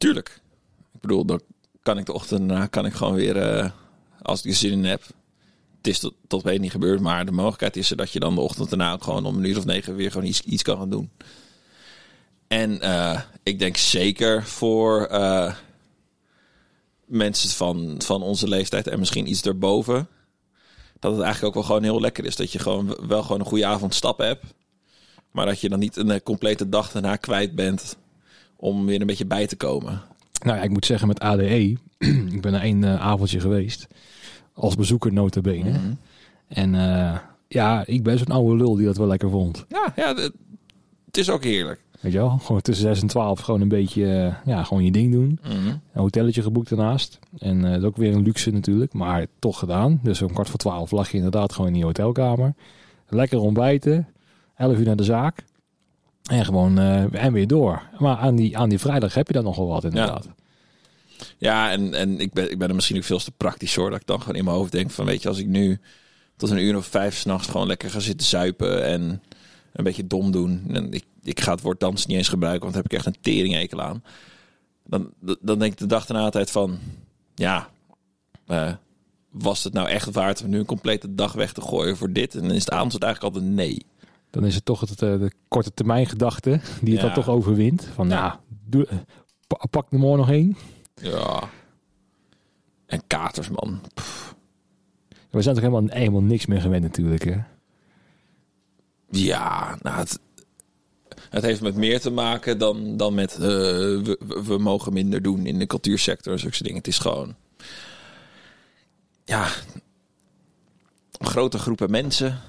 Tuurlijk. 0.00 0.40
Ik 0.94 1.00
bedoel, 1.00 1.24
dan 1.24 1.40
kan 1.82 1.98
ik 1.98 2.06
de 2.06 2.12
ochtend 2.12 2.48
daarna 2.48 2.66
kan 2.66 2.86
ik 2.86 2.92
gewoon 2.92 3.14
weer, 3.14 3.36
eh, 3.36 3.70
als 4.22 4.42
ik 4.42 4.50
er 4.50 4.56
zin 4.56 4.72
in 4.72 4.84
heb. 4.84 5.02
Het 5.76 5.86
is 5.86 5.98
tot, 5.98 6.14
tot 6.26 6.42
weet 6.42 6.60
niet 6.60 6.70
gebeurd, 6.70 7.00
maar 7.00 7.24
de 7.24 7.32
mogelijkheid 7.32 7.76
is 7.76 7.90
er 7.90 7.96
dat 7.96 8.10
je 8.10 8.20
dan 8.20 8.34
de 8.34 8.40
ochtend 8.40 8.68
daarna 8.70 8.92
ook 8.92 9.04
gewoon 9.04 9.24
om 9.24 9.36
een 9.36 9.44
uur 9.44 9.58
of 9.58 9.64
negen 9.64 9.96
weer 9.96 10.10
gewoon 10.10 10.26
iets, 10.26 10.40
iets 10.40 10.62
kan 10.62 10.76
gaan 10.76 10.90
doen. 10.90 11.10
En 12.48 12.80
eh, 12.80 13.20
ik 13.42 13.58
denk 13.58 13.76
zeker 13.76 14.44
voor 14.44 15.04
eh, 15.04 15.54
mensen 17.04 17.50
van, 17.50 17.94
van 17.98 18.22
onze 18.22 18.48
leeftijd 18.48 18.86
en 18.86 18.98
misschien 18.98 19.30
iets 19.30 19.42
erboven, 19.42 20.08
dat 20.98 21.12
het 21.12 21.22
eigenlijk 21.22 21.56
ook 21.56 21.62
wel 21.62 21.74
gewoon 21.74 21.90
heel 21.90 22.00
lekker 22.00 22.24
is. 22.24 22.36
Dat 22.36 22.52
je 22.52 22.58
gewoon 22.58 22.96
wel 23.08 23.22
gewoon 23.22 23.40
een 23.40 23.46
goede 23.46 23.66
avond 23.66 24.02
hebt. 24.16 24.44
Maar 25.30 25.46
dat 25.46 25.60
je 25.60 25.68
dan 25.68 25.78
niet 25.78 25.96
een 25.96 26.22
complete 26.22 26.68
dag 26.68 26.92
daarna 26.92 27.16
kwijt 27.16 27.54
bent 27.54 27.96
om 28.60 28.86
weer 28.86 29.00
een 29.00 29.06
beetje 29.06 29.26
bij 29.26 29.46
te 29.46 29.56
komen. 29.56 30.02
Nou 30.44 30.56
ja, 30.56 30.62
ik 30.62 30.70
moet 30.70 30.86
zeggen 30.86 31.08
met 31.08 31.20
ADE, 31.20 31.76
ik 32.34 32.40
ben 32.40 32.54
er 32.54 32.60
één 32.60 32.84
eh, 32.84 33.00
avondje 33.00 33.40
geweest. 33.40 33.86
Als 34.54 34.76
bezoeker 34.76 35.12
nota 35.12 35.40
bene. 35.40 35.70
Mhm. 35.70 35.92
En 36.48 36.74
eh, 36.74 37.18
ja, 37.48 37.86
ik 37.86 38.02
ben 38.02 38.18
zo'n 38.18 38.26
oude 38.26 38.56
lul 38.56 38.74
die 38.74 38.86
dat 38.86 38.96
wel 38.96 39.06
lekker 39.06 39.30
vond. 39.30 39.64
Ja, 39.68 39.92
ja 39.96 40.14
het, 40.14 41.16
is 41.16 41.30
ook 41.30 41.44
heerlijk. 41.44 41.80
Weet 42.00 42.12
je 42.12 42.18
wel? 42.18 42.38
Gewoon 42.38 42.60
tussen 42.60 42.86
6 42.86 43.00
en 43.00 43.06
12 43.06 43.40
gewoon 43.40 43.60
een 43.60 43.68
beetje, 43.68 44.06
eh, 44.06 44.34
ja, 44.44 44.62
gewoon 44.62 44.84
je 44.84 44.90
ding 44.90 45.12
doen. 45.12 45.38
Mhm. 45.42 45.68
Een 45.68 45.80
hotelletje 45.92 46.42
geboekt 46.42 46.70
ernaast. 46.70 47.18
En 47.38 47.62
dat 47.62 47.78
is 47.78 47.84
ook 47.84 47.96
weer 47.96 48.14
een 48.14 48.22
luxe 48.22 48.50
natuurlijk, 48.50 48.92
maar 48.92 49.26
toch 49.38 49.58
gedaan. 49.58 50.00
Dus 50.02 50.22
om 50.22 50.32
kwart 50.32 50.48
voor 50.48 50.58
twaalf 50.58 50.90
lag 50.90 51.10
je 51.10 51.16
inderdaad 51.16 51.52
gewoon 51.52 51.70
in 51.70 51.78
je 51.78 51.84
hotelkamer. 51.84 52.54
Lekker 53.08 53.38
ontbijten. 53.38 54.08
11 54.56 54.78
uur 54.78 54.84
naar 54.84 54.96
de 54.96 55.04
zaak. 55.04 55.44
En 56.30 56.44
gewoon 56.44 56.78
eh, 56.78 57.24
en 57.24 57.32
weer 57.32 57.46
door. 57.46 57.82
Maar 57.98 58.16
aan 58.16 58.36
die, 58.36 58.58
aan 58.58 58.68
die 58.68 58.78
vrijdag 58.78 59.14
heb 59.14 59.26
je 59.26 59.32
dan 59.32 59.44
nog 59.44 59.56
wel 59.56 59.66
wat 59.66 59.84
inderdaad. 59.84 60.28
Ja, 61.38 61.70
en, 61.70 61.94
en 61.94 62.20
ik, 62.20 62.32
ben, 62.32 62.50
ik 62.50 62.58
ben 62.58 62.68
er 62.68 62.74
misschien 62.74 62.96
ook 62.96 63.04
veel 63.04 63.18
te 63.18 63.30
praktisch 63.30 63.74
hoor. 63.74 63.90
Dat 63.90 64.00
ik 64.00 64.06
dan 64.06 64.20
gewoon 64.20 64.36
in 64.36 64.44
mijn 64.44 64.56
hoofd 64.56 64.72
denk 64.72 64.90
van 64.90 65.04
weet 65.04 65.22
je, 65.22 65.28
als 65.28 65.38
ik 65.38 65.46
nu 65.46 65.80
tot 66.36 66.50
een 66.50 66.58
uur 66.58 66.76
of 66.76 66.86
vijf 66.86 67.16
s'nachts 67.16 67.48
gewoon 67.48 67.66
lekker 67.66 67.90
ga 67.90 68.00
zitten 68.00 68.26
zuipen 68.26 68.84
en 68.84 69.22
een 69.72 69.84
beetje 69.84 70.06
dom 70.06 70.30
doen. 70.30 70.64
En 70.68 70.92
ik, 70.92 71.04
ik 71.22 71.40
ga 71.40 71.52
het 71.52 71.60
woord 71.60 71.80
dans 71.80 72.06
niet 72.06 72.16
eens 72.16 72.28
gebruiken, 72.28 72.62
want 72.62 72.74
daar 72.74 72.82
heb 72.82 72.92
ik 72.92 72.98
echt 72.98 73.06
een 73.06 73.22
teringekel 73.22 73.82
aan. 73.82 74.02
Dan, 74.84 75.12
dan 75.40 75.58
denk 75.58 75.72
ik 75.72 75.78
de 75.78 75.86
dag 75.86 76.06
daarna 76.06 76.24
altijd 76.24 76.50
van, 76.50 76.78
ja, 77.34 77.68
eh, 78.46 78.72
was 79.30 79.64
het 79.64 79.72
nou 79.72 79.88
echt 79.88 80.12
waard 80.12 80.42
om 80.42 80.50
nu 80.50 80.58
een 80.58 80.64
complete 80.64 81.14
dag 81.14 81.32
weg 81.32 81.52
te 81.52 81.60
gooien 81.60 81.96
voor 81.96 82.12
dit? 82.12 82.34
En 82.34 82.42
dan 82.42 82.50
is 82.50 82.64
het 82.64 82.74
antwoord 82.74 83.02
eigenlijk 83.02 83.34
altijd 83.34 83.52
nee. 83.52 83.86
Dan 84.30 84.44
is 84.44 84.54
het 84.54 84.64
toch 84.64 84.80
het, 84.80 84.90
eh, 84.90 85.18
de 85.18 85.32
korte 85.48 85.74
termijn 85.74 86.06
gedachte 86.06 86.50
die 86.82 86.92
het 86.92 87.00
Ja. 87.00 87.06
dan 87.06 87.14
toch 87.24 87.28
overwint. 87.34 87.84
Van 87.94 88.08
Ja. 88.08 88.40
doe, 88.64 88.88
pa- 89.46 89.66
pak 89.70 89.92
er 89.92 89.98
morgen 89.98 90.18
nog 90.18 90.30
één. 90.30 90.56
Ja. 90.94 91.48
En 92.86 93.02
katers, 93.06 93.48
man. 93.48 93.80
We 95.30 95.42
zijn 95.42 95.54
toch 95.54 95.64
helemaal, 95.64 95.90
helemaal 95.96 96.22
niks 96.22 96.46
meer 96.46 96.60
gewend 96.60 96.82
natuurlijk. 96.82 97.24
Hè? 97.24 97.36
Ja, 99.10 99.78
nou, 99.82 99.98
het, 99.98 100.18
het 101.30 101.42
heeft 101.42 101.60
met 101.60 101.74
meer 101.74 102.00
te 102.00 102.10
maken 102.10 102.58
dan, 102.58 102.96
dan 102.96 103.14
met 103.14 103.32
eh, 103.34 103.40
we, 103.40 104.18
we- 104.26 104.42
we 104.46 104.58
mogen 104.58 104.92
minder 104.92 105.22
doen 105.22 105.46
in 105.46 105.58
de 105.58 105.66
cultuursector 105.66 106.32
en 106.32 106.38
zulke 106.38 106.62
dingen. 106.62 106.78
Het 106.78 106.86
is 106.86 106.98
gewoon, 106.98 107.34
ja, 109.24 109.48
grote 111.18 111.58
groepen 111.58 111.90
mensen 111.90 112.40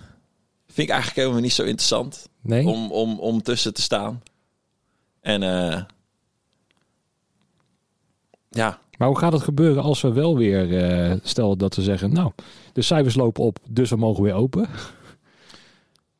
vind 0.73 0.87
ik 0.87 0.89
eigenlijk 0.89 1.19
helemaal 1.19 1.41
niet 1.41 1.53
zo 1.53 1.63
interessant 1.63 2.29
Nee? 2.41 2.67
om, 2.67 2.91
om, 2.91 3.19
om 3.19 3.41
tussen 3.41 3.73
te 3.73 3.81
staan. 3.81 4.21
En 5.21 5.43
eh, 5.43 5.81
ja, 8.49 8.79
Maar 8.97 9.07
hoe 9.07 9.17
gaat 9.17 9.33
het 9.33 9.41
gebeuren 9.41 9.83
als 9.83 10.01
we 10.01 10.13
wel 10.13 10.37
weer, 10.37 10.83
eh 10.83 11.15
stel 11.23 11.55
dat 11.57 11.75
we 11.75 11.81
zeggen, 11.81 12.13
nou, 12.13 12.31
de 12.73 12.81
cijfers 12.81 13.15
lopen 13.15 13.43
op, 13.43 13.59
dus 13.69 13.89
we 13.89 13.95
mogen 13.95 14.23
weer 14.23 14.33
open. 14.33 14.69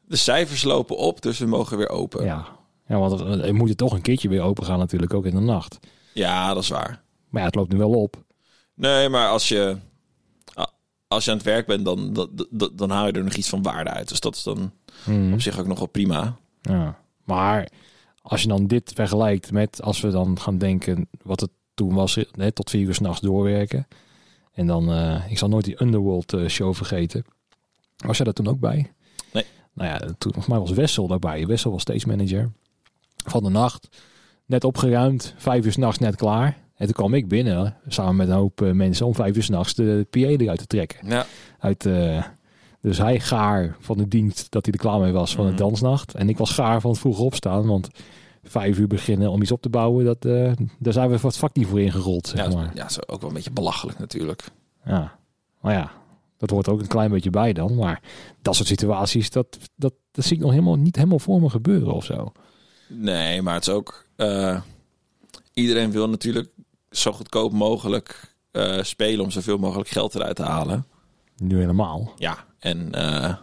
de 0.07 0.15
cijfers 0.15 0.63
lopen 0.63 0.97
op, 0.97 1.21
dus 1.21 1.39
we 1.39 1.45
mogen 1.45 1.77
weer 1.77 1.89
open. 1.89 2.25
Ja, 2.25 2.45
ja 2.87 2.97
want 2.99 3.19
er, 3.19 3.45
er 3.45 3.55
moet 3.55 3.69
het 3.69 3.77
toch 3.77 3.93
een 3.93 4.01
keertje 4.01 4.29
weer 4.29 4.41
open 4.41 4.65
gaan 4.65 4.79
natuurlijk, 4.79 5.13
ook 5.13 5.25
in 5.25 5.35
de 5.35 5.41
nacht. 5.41 5.79
ja 6.13 6.53
dat 6.53 6.63
is 6.63 6.69
waar. 6.69 7.01
Maar 7.29 7.41
ja, 7.41 7.47
het 7.47 7.55
loopt 7.55 7.71
nu 7.71 7.77
wel 7.77 7.91
op. 8.01 8.23
Nee, 8.73 9.09
maar 9.09 9.29
als 9.29 9.47
je, 9.47 9.77
als 11.11 11.25
je 11.25 11.31
aan 11.31 11.37
het 11.37 11.45
werk 11.45 11.67
bent, 11.67 11.85
dan, 11.85 12.13
dan, 12.73 12.89
haal 12.89 13.05
je 13.05 13.11
er 13.11 13.23
nog 13.23 13.33
iets 13.33 13.49
van 13.49 13.61
waarde 13.61 13.89
uit. 13.89 14.07
Dus 14.09 14.19
dat 14.19 14.35
is 14.35 14.43
dan 14.43 14.71
Mhm. 15.05 15.33
op 15.33 15.41
zich 15.41 15.59
ook 15.59 15.67
nog 15.67 15.77
wel 15.77 15.87
prima. 15.87 16.37
Ja. 16.61 16.99
Maar 17.23 17.69
als 18.21 18.41
je 18.41 18.47
dan 18.47 18.67
dit 18.67 18.91
vergelijkt 18.95 19.51
met 19.51 19.81
als 19.81 20.01
we 20.01 20.09
dan 20.09 20.39
gaan 20.39 20.57
denken 20.57 21.09
wat 21.23 21.39
het 21.39 21.49
toen 21.73 21.93
was, 21.93 22.17
hè, 22.31 22.51
tot 22.51 22.69
vier 22.69 22.87
uur 22.87 22.93
s'nachts 22.93 23.21
doorwerken. 23.21 23.87
En 24.53 24.67
dan, 24.67 24.91
eh, 24.91 25.31
ik 25.31 25.37
zal 25.37 25.49
nooit 25.49 25.65
die 25.65 25.81
Underworld 25.81 26.33
eh, 26.33 26.47
show 26.47 26.75
vergeten. 26.75 27.25
Was 27.97 28.15
jij 28.17 28.25
daar 28.25 28.33
toen 28.33 28.47
ook 28.47 28.59
bij? 28.59 28.91
Nee. 29.33 29.45
Nou 29.73 29.89
ja, 29.89 29.97
toen, 29.99 30.15
volgens 30.17 30.47
mij 30.47 30.59
was 30.59 30.71
Wessel 30.71 31.07
daarbij. 31.07 31.45
Wessel 31.47 31.71
was 31.71 31.81
stage 31.81 32.07
manager 32.07 32.51
van 33.25 33.43
de 33.43 33.49
nacht. 33.49 33.87
Net 34.45 34.63
opgeruimd, 34.63 35.33
vijf 35.37 35.65
uur 35.65 35.71
s'nachts 35.71 35.99
net 35.99 36.15
klaar. 36.15 36.57
En 36.81 36.87
toen 36.87 36.95
kwam 36.95 37.13
ik 37.13 37.27
binnen, 37.27 37.75
samen 37.87 38.15
met 38.15 38.27
een 38.27 38.33
hoop 38.35 38.61
eh, 38.61 38.71
mensen, 38.71 39.05
om 39.05 39.15
vijf 39.15 39.35
uur 39.35 39.43
s'nachts 39.43 39.73
de 39.73 40.07
PA 40.09 40.19
eruit 40.19 40.59
te 40.59 40.67
trekken. 40.67 41.07
Ja, 41.07 41.25
Uit, 41.59 41.85
eh, 41.85 42.23
dus 42.81 42.97
hij 42.97 43.19
gaar 43.19 43.75
van 43.79 43.97
de 43.97 44.07
dienst 44.07 44.51
dat 44.51 44.65
hij 44.65 44.73
er 44.73 44.79
klaar 44.79 44.99
mee 44.99 45.11
was 45.11 45.35
van 45.35 45.45
de 45.45 45.51
Mhm. 45.51 45.59
dansnacht. 45.61 46.13
En 46.15 46.29
ik 46.29 46.37
was 46.37 46.51
gaar 46.51 46.81
van 46.81 46.91
het 46.91 46.99
vroeg 46.99 47.19
opstaan, 47.19 47.67
want 47.67 47.87
vijf 48.43 48.77
uur 48.77 48.87
beginnen 48.87 49.29
om 49.31 49.41
iets 49.41 49.51
op 49.51 49.61
te 49.61 49.69
bouwen, 49.69 50.05
dat, 50.05 50.25
eh, 50.25 50.51
daar 50.79 50.93
zijn 50.93 51.09
we 51.09 51.17
wat 51.17 51.37
vak 51.37 51.55
niet 51.55 51.67
voor 51.67 51.81
ingerold. 51.81 52.27
Zeg 52.27 52.45
ja, 52.49 52.55
maar. 52.55 52.71
ja, 52.73 52.85
is 52.85 53.07
ook 53.07 53.19
wel 53.19 53.29
een 53.29 53.35
beetje 53.35 53.51
belachelijk 53.51 53.99
natuurlijk. 53.99 54.43
Ja, 54.85 55.17
maar 55.61 55.73
ja, 55.73 55.91
dat 56.37 56.49
hoort 56.49 56.69
ook 56.69 56.79
een 56.81 56.87
klein 56.87 57.11
beetje 57.11 57.29
bij 57.29 57.53
dan. 57.53 57.75
Maar 57.75 58.01
dat 58.41 58.55
soort 58.55 58.67
situaties, 58.67 59.29
dat, 59.29 59.57
dat, 59.75 59.93
dat 60.11 60.25
zie 60.25 60.35
ik 60.35 60.41
nog 60.41 60.51
helemaal 60.51 60.75
niet 60.75 60.95
helemaal 60.95 61.19
voor 61.19 61.41
me 61.41 61.49
gebeuren 61.49 61.93
of 61.93 62.05
zo. 62.05 62.31
Nee, 62.87 63.41
maar 63.41 63.53
het 63.53 63.67
is 63.67 63.73
ook... 63.73 64.05
iedereen 65.53 65.91
wil 65.91 66.09
natuurlijk 66.09 66.49
zo 66.91 67.11
goedkoop 67.11 67.51
mogelijk 67.51 68.35
eh, 68.51 68.83
spelen 68.83 69.23
om 69.23 69.31
zoveel 69.31 69.57
mogelijk 69.57 69.89
geld 69.89 70.15
eruit 70.15 70.35
te 70.35 70.43
halen. 70.43 70.85
Nu 71.37 71.59
helemaal. 71.59 72.13
Ja, 72.17 72.45
en 72.59 72.93
eh, 72.93 73.35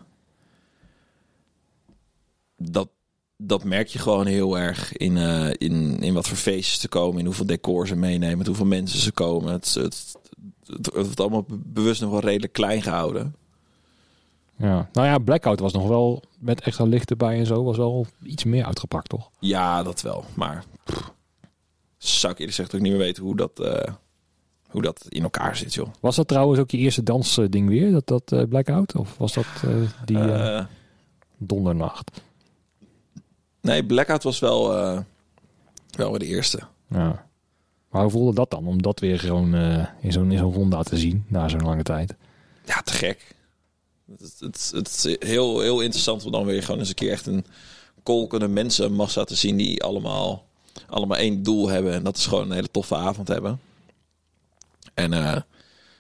dat, 2.57 2.89
dat 3.37 3.65
merk 3.65 3.89
je 3.89 3.99
gewoon 3.99 4.27
heel 4.27 4.59
erg 4.59 4.97
in, 4.97 5.17
eh, 5.17 5.51
in, 5.51 5.99
in 6.01 6.15
wat 6.15 6.29
voor 6.29 6.37
feestjes 6.37 6.81
ze 6.81 6.89
komen, 6.89 7.19
in 7.19 7.25
hoeveel 7.25 7.47
decor 7.47 7.87
ze 7.87 7.97
meenemen, 7.97 8.47
hoeveel 8.47 8.67
mensen 8.67 8.99
ze 8.99 9.13
komen. 9.13 9.53
Het, 9.53 9.75
het, 9.75 10.17
het, 10.67 10.87
het 10.87 10.95
wordt 10.95 11.21
allemaal 11.21 11.43
be- 11.43 11.59
bewust 11.65 12.01
nog 12.01 12.11
wel 12.11 12.21
redelijk 12.21 12.53
klein 12.53 12.83
gehouden. 12.83 13.35
Ja. 14.57 14.89
Nou 14.93 15.07
ja, 15.07 15.19
Blackout 15.19 15.61
was 15.61 15.73
nog 15.73 15.89
wel 15.89 16.23
met 16.39 16.61
extra 16.61 16.85
licht 16.85 17.11
erbij 17.11 17.39
en 17.39 17.47
zo, 17.47 17.65
was 17.65 17.77
wel 17.77 18.07
iets 18.23 18.45
meer 18.45 18.65
uitgepakt, 18.65 19.09
toch? 19.09 19.31
Ja, 19.41 19.83
dat 19.83 20.01
wel. 20.01 20.25
Maar 20.35 20.65
pff, 20.85 21.13
zou 21.99 22.33
ik 22.33 22.39
eerlijk 22.39 22.57
gezegd 22.57 22.75
ook 22.75 22.81
niet 22.81 22.91
meer 22.93 23.01
weten 23.01 23.23
hoe 23.23 23.37
dat, 23.37 23.61
eh, 23.61 23.95
hoe 24.69 24.83
dat 24.83 25.07
in 25.09 25.23
elkaar 25.23 25.57
zit, 25.57 25.75
joh. 25.75 25.89
Was 26.01 26.17
dat 26.17 26.29
trouwens 26.29 26.61
ook 26.61 26.71
je 26.71 26.77
eerste 26.77 27.03
dansding 27.03 27.69
weer, 27.69 27.93
dat, 27.93 28.07
dat 28.07 28.33
eh, 28.33 28.43
Blackout? 28.49 28.97
Of 28.97 29.17
was 29.19 29.33
dat 29.33 29.47
eh, 29.65 29.71
die 30.05 30.67
dondernacht? 31.37 32.23
nee, 33.61 33.85
Blackout 33.85 34.23
was 34.23 34.39
wel, 34.39 34.69
wel 35.91 36.11
weer 36.11 36.19
de 36.19 36.27
eerste. 36.27 36.61
Ja. 36.89 37.27
Maar 37.91 38.03
hoe 38.03 38.11
voelde 38.11 38.35
dat 38.35 38.51
dan, 38.51 38.67
om 38.67 38.83
dat 38.83 39.01
weer 39.01 39.19
gewoon 39.19 39.55
in 40.01 40.13
zo'n 40.13 40.33
in 40.33 40.39
zo'n 40.39 40.53
ronda 40.53 40.83
te 40.83 40.99
zien, 40.99 41.25
na 41.29 41.49
zo'n 41.49 41.63
lange 41.63 41.83
tijd? 41.83 42.15
Ja, 42.65 42.83
te 42.83 42.93
gek. 42.93 43.37
Het, 44.19 44.35
het, 44.39 44.71
het 44.75 44.89
is 44.89 45.17
heel, 45.29 45.61
heel 45.61 45.81
interessant 45.81 46.25
om 46.25 46.33
dan 46.33 46.45
weer 46.45 46.63
gewoon 46.63 46.79
eens 46.79 46.89
een 46.89 46.95
keer 46.95 47.11
echt 47.11 47.27
een 47.27 47.45
kolkende 48.03 48.49
mensenmassa 48.49 49.25
te 49.25 49.35
zien 49.35 49.57
die 49.57 49.83
allemaal, 49.83 50.48
allemaal 50.89 51.19
één 51.19 51.43
doel 51.43 51.69
hebben. 51.69 51.93
En 51.93 52.03
dat 52.03 52.17
is 52.17 52.27
gewoon 52.27 52.45
een 52.45 52.55
hele 52.57 52.71
toffe 52.71 52.95
avond 52.95 53.29
hebben. 53.29 53.61
En 54.95 55.13
eh, 55.13 55.41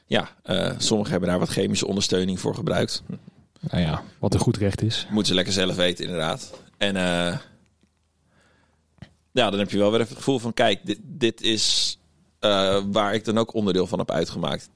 ja, 0.06 0.28
eh, 0.42 0.72
sommigen 0.78 1.10
hebben 1.10 1.28
daar 1.28 1.38
wat 1.38 1.48
chemische 1.48 1.86
ondersteuning 1.86 2.40
voor 2.40 2.54
gebruikt. 2.54 3.02
Nou 3.60 3.82
ja, 3.82 4.02
wat 4.18 4.34
een 4.34 4.40
goed 4.40 4.56
recht 4.56 4.82
is. 4.82 5.06
Moeten 5.10 5.26
ze 5.26 5.34
lekker 5.34 5.52
zelf 5.52 5.76
weten, 5.76 6.04
inderdaad. 6.04 6.52
En 6.76 6.96
eh, 6.96 7.38
ja, 9.32 9.50
dan 9.50 9.58
heb 9.58 9.70
je 9.70 9.78
wel 9.78 9.90
weer 9.90 10.00
even 10.00 10.12
het 10.12 10.18
gevoel 10.18 10.38
van: 10.38 10.54
kijk, 10.54 10.86
dit, 10.86 10.98
dit 11.02 11.40
is 11.40 11.98
waar 12.90 13.14
ik 13.14 13.24
dan 13.24 13.38
ook 13.38 13.54
onderdeel 13.54 13.86
van 13.86 13.98
heb 13.98 14.10
uitgemaakt. 14.10 14.70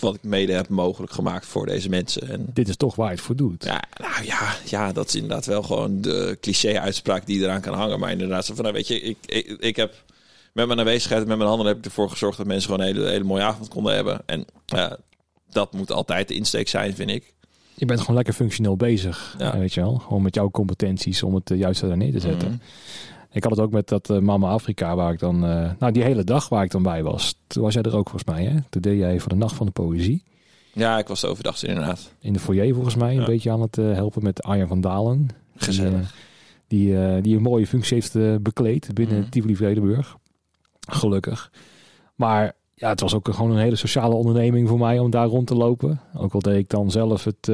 Wat 0.00 0.14
ik 0.14 0.22
mede 0.22 0.52
heb 0.52 0.68
mogelijk 0.68 1.12
gemaakt 1.12 1.46
voor 1.46 1.66
deze 1.66 1.88
mensen. 1.88 2.28
En 2.28 2.46
Dit 2.52 2.68
is 2.68 2.76
toch 2.76 2.94
waar 2.96 3.08
je 3.08 3.14
het 3.14 3.20
voor 3.24 3.36
doet. 3.36 3.64
ja, 3.64 3.82
nou 4.00 4.24
ja, 4.24 4.54
ja, 4.64 4.92
dat 4.92 5.08
is 5.08 5.14
inderdaad 5.14 5.46
wel 5.46 5.62
gewoon 5.62 6.00
de 6.00 6.38
cliché-uitspraak 6.40 7.26
die 7.26 7.40
eraan 7.42 7.60
kan 7.60 7.74
hangen. 7.74 7.98
Maar 7.98 8.10
inderdaad, 8.10 8.44
zo 8.46 8.54
van, 8.54 8.62
nou, 8.64 8.76
weet 8.76 8.88
je, 8.88 9.00
ik, 9.00 9.16
ik, 9.26 9.46
ik 9.60 9.76
heb 9.76 10.04
met 10.52 10.66
mijn 10.66 10.78
aanwezigheid, 10.78 11.26
met 11.26 11.36
mijn 11.36 11.48
handen 11.48 11.66
heb 11.66 11.76
ik 11.78 11.84
ervoor 11.84 12.10
gezorgd 12.10 12.36
dat 12.38 12.46
mensen 12.46 12.70
gewoon 12.70 12.86
een 12.86 12.94
hele, 12.94 13.08
hele 13.08 13.24
mooie 13.24 13.42
avond 13.42 13.68
konden 13.68 13.94
hebben. 13.94 14.20
En 14.26 14.44
dat 15.50 15.72
moet 15.72 15.92
altijd 15.92 16.28
de 16.28 16.34
insteek 16.34 16.68
zijn, 16.68 16.94
vind 16.94 17.10
ik. 17.10 17.34
Je 17.74 17.86
bent 17.86 18.00
gewoon 18.00 18.16
lekker 18.16 18.34
functioneel 18.34 18.76
bezig, 18.76 19.34
Ja. 19.38 19.58
weet 19.58 19.74
je 19.74 19.80
wel. 19.80 19.94
Gewoon 19.96 20.22
met 20.22 20.34
jouw 20.34 20.50
competenties 20.50 21.22
om 21.22 21.34
het 21.34 21.50
eh, 21.50 21.58
juist 21.58 21.80
daar 21.80 21.96
neer 21.96 22.12
te 22.12 22.20
zetten. 22.20 22.48
Mhm. 22.48 22.58
Ik 23.32 23.42
had 23.42 23.52
het 23.52 23.60
ook 23.60 23.70
met 23.70 23.88
dat 23.88 24.10
eh, 24.10 24.18
Mama 24.18 24.48
Afrika, 24.48 24.96
waar 24.96 25.12
ik 25.12 25.18
dan... 25.18 25.44
eh, 25.46 25.70
nou, 25.78 25.92
die 25.92 26.02
hele 26.02 26.24
dag 26.24 26.48
waar 26.48 26.64
ik 26.64 26.70
dan 26.70 26.82
bij 26.82 27.02
was. 27.02 27.34
Toen 27.46 27.62
was 27.62 27.74
jij 27.74 27.82
er 27.82 27.96
ook 27.96 28.08
volgens 28.10 28.24
mij, 28.36 28.44
hè? 28.44 28.58
Toen 28.70 28.82
deed 28.82 28.98
jij 28.98 29.20
voor 29.20 29.28
de 29.28 29.36
Nacht 29.36 29.54
van 29.54 29.66
de 29.66 29.72
Poëzie. 29.72 30.22
Ja, 30.72 30.98
ik 30.98 31.08
was 31.08 31.24
overdag 31.24 31.62
inderdaad. 31.62 32.14
In 32.20 32.32
de 32.32 32.38
foyer 32.38 32.74
volgens 32.74 32.94
mij. 32.94 33.14
Een 33.14 33.20
Ja. 33.20 33.26
beetje 33.26 33.50
aan 33.50 33.60
het 33.60 33.78
eh, 33.78 33.92
helpen 33.92 34.22
met 34.22 34.42
Arjan 34.42 34.68
van 34.68 34.80
Dalen. 34.80 35.28
Gezellig. 35.56 36.14
Die, 36.66 36.94
die, 36.94 37.20
die 37.20 37.36
een 37.36 37.42
mooie 37.42 37.66
functie 37.66 37.94
heeft 37.94 38.42
bekleed 38.42 38.90
binnen 38.94 39.18
Mhm. 39.18 39.28
Tivoli 39.28 39.56
Vredenburg. 39.56 40.16
Gelukkig. 40.88 41.50
Maar 42.14 42.52
ja, 42.74 42.88
het 42.88 43.00
was 43.00 43.14
ook 43.14 43.28
gewoon 43.34 43.50
een 43.50 43.58
hele 43.58 43.76
sociale 43.76 44.14
onderneming 44.14 44.68
voor 44.68 44.78
mij 44.78 44.98
om 44.98 45.10
daar 45.10 45.26
rond 45.26 45.46
te 45.46 45.54
lopen. 45.54 46.00
Ook 46.16 46.32
al 46.34 46.40
deed 46.40 46.56
ik 46.56 46.68
dan 46.68 46.90
zelf 46.90 47.24
het... 47.24 47.48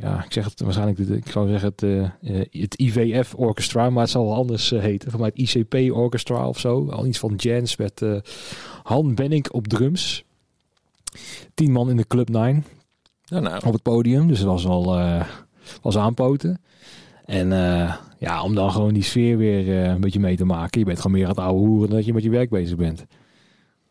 ja, 0.00 0.24
ik 0.24 0.32
zeg 0.32 0.44
het 0.44 0.60
waarschijnlijk, 0.60 0.98
ik 0.98 1.30
zou 1.30 1.48
zeggen 1.48 1.68
het, 1.68 1.82
eh, 1.82 2.04
eh, 2.04 2.46
het 2.50 2.74
IVF 2.80 3.34
Orchestra, 3.34 3.90
maar 3.90 4.02
het 4.02 4.10
zal 4.10 4.24
wel 4.24 4.34
anders 4.34 4.72
eh, 4.72 4.80
heten. 4.80 5.10
Voor 5.10 5.20
mij 5.20 5.32
het 5.34 5.54
ICP 5.54 5.92
Orchestra 5.96 6.48
of 6.48 6.58
zo. 6.58 6.88
Al 6.90 7.06
iets 7.06 7.18
van 7.18 7.34
jazz 7.34 7.76
met 7.76 8.02
eh 8.02 8.16
Han 8.82 9.14
Benink 9.14 9.54
op 9.54 9.68
drums. 9.68 10.24
Tien 11.54 11.72
man 11.72 11.90
in 11.90 11.96
de 11.96 12.06
Club 12.06 12.28
9 12.28 12.64
Ja, 13.24 13.40
nou, 13.40 13.66
op 13.66 13.72
het 13.72 13.82
podium. 13.82 14.28
Dus 14.28 14.38
het 14.38 14.46
was 14.46 14.64
eh, 14.64 15.24
was 15.82 15.96
aanpoten. 15.96 16.60
En 17.24 17.48
ja, 18.18 18.42
om 18.42 18.54
dan 18.54 18.70
gewoon 18.70 18.94
die 18.94 19.02
sfeer 19.02 19.36
weer 19.36 19.68
een 19.68 20.00
beetje 20.00 20.20
mee 20.20 20.36
te 20.36 20.44
maken. 20.44 20.80
Je 20.80 20.86
bent 20.86 21.00
gewoon 21.00 21.16
meer 21.16 21.24
aan 21.24 21.30
het 21.30 21.40
ouwe 21.40 21.66
hoeren 21.66 21.88
dan 21.88 21.96
dat 21.96 22.06
je 22.06 22.12
met 22.12 22.22
je 22.22 22.30
werk 22.30 22.50
bezig 22.50 22.76
bent. 22.76 22.98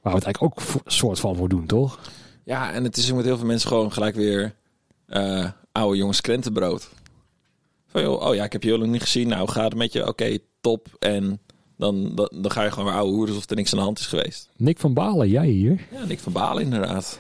Waar 0.02 0.14
we 0.14 0.20
het 0.20 0.24
eigenlijk 0.24 0.44
ook 0.44 0.82
soort 0.86 1.20
van 1.20 1.36
voor 1.36 1.50
doen, 1.50 1.66
toch? 1.66 2.00
ja, 2.48 2.72
en 2.72 2.84
het 2.84 2.98
is 2.98 3.12
met 3.14 3.26
heel 3.26 3.38
veel 3.38 3.48
mensen 3.48 3.68
gewoon 3.68 3.92
gelijk 3.92 4.16
weer 4.16 4.56
oude 5.78 5.98
jongens 5.98 6.22
krentenbrood. 6.22 6.90
Van, 7.88 8.02
joh, 8.02 8.22
oh 8.28 8.36
ja, 8.36 8.44
ik 8.44 8.52
heb 8.52 8.64
je 8.64 8.70
heel 8.70 8.78
lang 8.80 8.92
niet 8.92 9.02
gezien. 9.02 9.28
Nou, 9.28 9.50
gaat 9.50 9.64
het 9.64 9.76
met 9.76 9.94
je? 9.94 10.08
Oké, 10.08 10.38
top. 10.62 10.88
En 11.00 11.40
dan, 11.78 12.12
dan, 12.16 12.32
dan 12.36 12.52
ga 12.52 12.64
je 12.64 12.72
gewoon 12.72 12.86
weer 12.86 12.98
oude 12.98 13.12
hoeren 13.14 13.34
alsof 13.34 13.50
er 13.50 13.56
niks 13.56 13.72
aan 13.72 13.78
de 13.80 13.84
hand 13.86 14.00
is 14.00 14.06
geweest. 14.06 14.50
Nick 14.58 14.80
van 14.80 14.94
Balen, 14.94 15.30
jij 15.30 15.48
hier? 15.48 15.88
Ja, 15.92 16.06
Nick 16.06 16.20
van 16.20 16.32
Balen 16.34 16.64
inderdaad. 16.64 17.20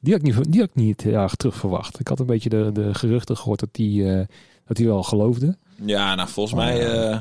Die 0.00 0.12
had 0.12 0.26
ik 0.26 0.34
niet, 0.36 0.52
die 0.52 0.60
had 0.60 0.68
ik 0.68 0.74
niet 0.74 1.00
heel 1.02 1.12
erg 1.14 1.34
terug 1.34 1.54
verwacht. 1.56 2.00
Ik 2.00 2.08
had 2.08 2.20
een 2.20 2.26
beetje 2.26 2.48
de, 2.48 2.70
de 2.72 2.94
geruchten 2.94 3.36
gehoord 3.36 3.60
dat 3.60 3.68
die, 3.72 4.10
eh, 4.14 4.26
dat 4.66 4.76
die 4.76 4.86
wel 4.86 5.02
geloofde. 5.02 5.56
Ja, 5.84 6.14
nou 6.14 6.28
volgens 6.28 6.54
Oh, 6.58 6.64
mij 6.64 6.76
ja. 6.80 7.10
eh, 7.10 7.20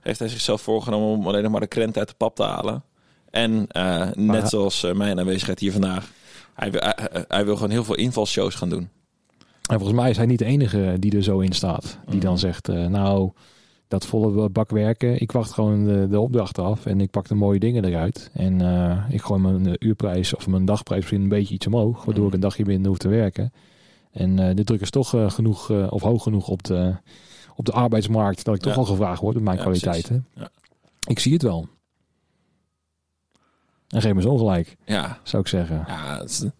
heeft 0.00 0.18
hij 0.18 0.28
zichzelf 0.28 0.60
voorgenomen 0.62 1.08
om 1.08 1.26
alleen 1.26 1.42
nog 1.42 1.52
maar 1.52 1.60
de 1.60 1.66
krent 1.66 1.98
uit 1.98 2.08
de 2.08 2.14
pap 2.16 2.36
te 2.36 2.42
halen. 2.42 2.84
En 3.30 3.66
eh, 3.68 4.08
net 4.14 4.48
zoals 4.48 4.82
eh, 4.82 4.92
mijn 4.94 5.18
aanwezigheid 5.18 5.58
hier 5.58 5.72
vandaag, 5.72 6.10
hij 6.54 6.68
hij, 6.72 6.96
hij- 7.12 7.24
hij 7.28 7.44
wil 7.44 7.54
gewoon 7.54 7.70
heel 7.70 7.84
veel 7.84 7.94
invalshows 7.94 8.54
gaan 8.54 8.68
doen. 8.68 8.88
En 9.70 9.78
volgens 9.78 10.00
mij 10.00 10.10
is 10.10 10.16
hij 10.16 10.26
niet 10.26 10.38
de 10.38 10.44
enige 10.44 10.96
die 10.98 11.16
er 11.16 11.22
zo 11.22 11.38
in 11.38 11.52
staat. 11.52 11.98
Die 12.08 12.20
dan 12.20 12.38
zegt, 12.38 12.68
eh, 12.68 12.86
nou, 12.86 13.30
dat 13.88 14.06
volle 14.06 14.48
bak 14.48 14.70
werken. 14.70 15.20
Ik 15.20 15.32
wacht 15.32 15.52
gewoon 15.52 15.84
de, 15.84 16.06
de 16.10 16.20
opdracht 16.20 16.58
af 16.58 16.86
en 16.86 17.00
ik 17.00 17.10
pak 17.10 17.28
de 17.28 17.34
mooie 17.34 17.58
dingen 17.58 17.84
eruit. 17.84 18.30
En 18.32 18.60
eh, 18.60 19.04
ik 19.08 19.22
gooi 19.22 19.40
mijn 19.40 19.66
eh, 19.66 19.72
uurprijs 19.78 20.34
of 20.34 20.46
mijn 20.46 20.64
dagprijs 20.64 21.00
misschien 21.00 21.20
een 21.22 21.28
beetje 21.28 21.54
iets 21.54 21.66
omhoog. 21.66 22.04
Waardoor 22.04 22.26
ik 22.26 22.32
een 22.34 22.40
dagje 22.40 22.64
minder 22.64 22.88
hoef 22.88 22.98
te 22.98 23.08
werken. 23.08 23.52
En 24.12 24.36
de 24.56 24.64
druk 24.64 24.80
is 24.80 24.90
toch 24.90 25.14
genoeg, 25.34 25.70
of 25.70 26.02
hoog 26.02 26.22
genoeg 26.22 26.48
op 26.48 26.62
de, 26.62 26.96
op 27.56 27.64
de 27.64 27.72
arbeidsmarkt. 27.72 28.44
Dat 28.44 28.54
ik 28.54 28.60
toch 28.60 28.76
al 28.76 28.84
gevraagd 28.84 29.20
word 29.20 29.34
met 29.34 29.44
mijn 29.44 29.56
Ja, 29.56 29.62
kwaliteiten. 29.62 30.26
Ik 31.08 31.18
zie 31.18 31.32
het 31.32 31.42
wel. 31.42 31.68
En 33.88 34.00
geef 34.00 34.14
me 34.14 34.20
zo 34.20 34.36
gelijk, 34.36 34.76
Ja, 34.84 35.18
zou 35.22 35.42
ik 35.42 35.48
zeggen. 35.48 35.84
ja 35.86 36.18
het 36.18 36.50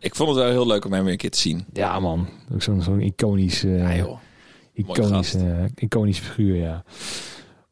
ik 0.00 0.14
vond 0.14 0.28
het 0.28 0.38
wel 0.38 0.50
heel 0.50 0.66
leuk 0.66 0.84
om 0.84 0.92
hem 0.92 1.02
weer 1.02 1.12
een 1.12 1.18
keer 1.18 1.30
te 1.30 1.38
zien. 1.38 1.64
Ja 1.72 2.00
man, 2.00 2.28
ook 2.52 2.62
zo'n 2.62 2.82
zo'n 2.82 3.00
iconisch... 3.00 3.60
Ja, 3.60 3.94
joh. 3.94 4.18
Iconisch, 4.72 5.34
eh, 5.34 5.64
iconische 5.74 6.22
figuur, 6.22 6.56
ja. 6.56 6.84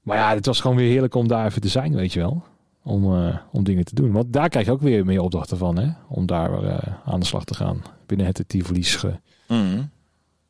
Maar 0.02 0.16
ja, 0.16 0.34
het 0.34 0.46
was 0.46 0.60
gewoon 0.60 0.76
weer 0.76 0.90
heerlijk 0.90 1.14
om 1.14 1.28
daar 1.28 1.46
even 1.46 1.60
te 1.60 1.68
zijn, 1.68 1.94
weet 1.94 2.12
je 2.12 2.20
wel. 2.20 2.42
Om, 2.82 3.14
eh, 3.14 3.36
om 3.52 3.64
dingen 3.64 3.84
te 3.84 3.94
doen. 3.94 4.12
Want 4.12 4.32
daar 4.32 4.48
krijg 4.48 4.66
je 4.66 4.72
ook 4.72 4.80
weer 4.80 5.04
meer 5.04 5.20
opdrachten 5.20 5.58
van, 5.58 5.78
hè. 5.78 5.88
Om 6.08 6.26
daar 6.26 6.80
aan 7.04 7.20
de 7.20 7.26
slag 7.26 7.44
te 7.44 7.54
gaan. 7.54 7.82
Binnen 8.06 8.26
het 8.26 8.44
Tivoli'sche. 8.46 9.20
Mhm. 9.48 9.82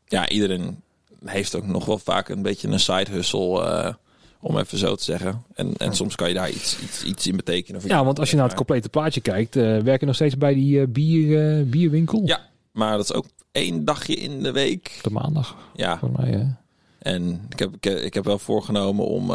Ja, 0.04 0.28
iedereen 0.28 0.82
heeft 1.25 1.56
ook 1.56 1.66
nog 1.66 1.85
wel 1.85 1.99
vaak 1.99 2.28
een 2.28 2.42
beetje 2.42 2.68
een 2.68 2.80
side 2.80 3.11
hustle, 3.11 3.97
om 4.40 4.59
even 4.59 4.78
zo 4.78 4.95
te 4.95 5.04
zeggen. 5.04 5.42
En, 5.54 5.76
en 5.76 5.95
soms 5.97 6.14
kan 6.14 6.28
je 6.28 6.35
daar 6.35 6.50
iets, 6.50 6.78
iets, 6.83 7.04
iets 7.04 7.26
in 7.26 7.37
betekenen. 7.37 7.80
Ja, 7.87 8.04
want 8.04 8.18
als 8.18 8.30
je 8.30 8.37
naar 8.37 8.47
het 8.47 8.54
complete 8.57 8.88
plaatje 8.88 9.21
kijkt, 9.21 9.57
eh 9.57 9.78
werk 9.78 10.00
je 10.00 10.07
nog 10.07 10.14
steeds 10.14 10.37
bij 10.38 10.54
die 10.54 10.80
eh, 10.80 10.87
bier, 10.88 11.59
eh, 11.59 11.64
bierwinkel? 11.64 12.23
Ja, 12.25 12.40
maar 12.73 12.97
dat 12.97 13.04
is 13.04 13.12
ook 13.12 13.26
één 13.52 13.85
dagje 13.85 14.14
in 14.14 14.42
de 14.42 14.52
week. 14.52 14.99
De 15.02 15.11
maandag, 15.11 15.57
Ja, 15.75 15.99
voor 15.99 16.11
mij. 16.16 16.57
En 16.99 17.47
ik 17.49 17.59
heb, 17.59 17.75
ik, 17.80 17.87
ik 17.87 18.14
heb 18.14 18.25
wel 18.25 18.38
voorgenomen 18.38 19.07
om, 19.07 19.30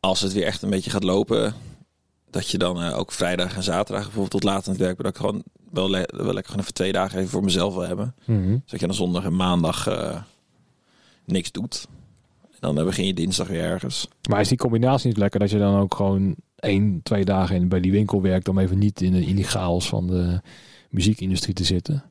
als 0.00 0.20
het 0.20 0.32
weer 0.32 0.44
echt 0.44 0.62
een 0.62 0.70
beetje 0.70 0.90
gaat 0.90 1.04
lopen, 1.04 1.54
dat 2.30 2.48
je 2.48 2.58
dan 2.58 2.82
ook 2.82 3.12
vrijdag 3.12 3.56
en 3.56 3.62
zaterdag 3.62 4.02
bijvoorbeeld 4.02 4.30
tot 4.30 4.42
laat 4.44 4.64
aan 4.66 4.72
het 4.72 4.82
werk 4.82 4.96
bent. 4.96 5.14
Dat 5.14 5.14
ik 5.22 5.26
gewoon 5.26 5.42
wel, 5.70 5.90
le- 5.90 6.08
wel 6.16 6.24
lekker 6.32 6.44
gewoon 6.44 6.60
even 6.60 6.74
twee 6.74 6.92
dagen 6.92 7.18
even 7.18 7.30
voor 7.30 7.44
mezelf 7.44 7.74
wil 7.74 7.86
hebben. 7.86 8.14
Mhm. 8.24 8.50
Zodat 8.64 8.80
je 8.80 8.86
dan 8.86 8.94
zondag 8.94 9.24
en 9.24 9.36
maandag 9.36 9.88
niks 11.24 11.52
doet. 11.52 11.86
Dan 12.60 12.78
eh, 12.78 12.84
begin 12.84 13.06
je 13.06 13.14
dinsdag 13.14 13.48
weer 13.48 13.62
ergens. 13.62 14.08
Maar 14.28 14.40
is 14.40 14.48
die 14.48 14.58
combinatie 14.58 15.08
niet 15.08 15.16
lekker 15.16 15.40
dat 15.40 15.50
je 15.50 15.58
dan 15.58 15.80
ook 15.80 15.94
gewoon 15.94 16.34
één, 16.56 17.00
twee 17.02 17.24
dagen 17.24 17.56
in, 17.56 17.68
bij 17.68 17.80
die 17.80 17.92
winkel 17.92 18.22
werkt 18.22 18.48
om 18.48 18.58
even 18.58 18.78
niet 18.78 19.00
in 19.00 19.12
de, 19.12 19.26
in 19.26 19.36
die 19.36 19.44
chaos 19.44 19.88
van 19.88 20.06
de 20.06 20.40
muziekindustrie 20.90 21.54
te 21.54 21.64
zitten? 21.64 22.04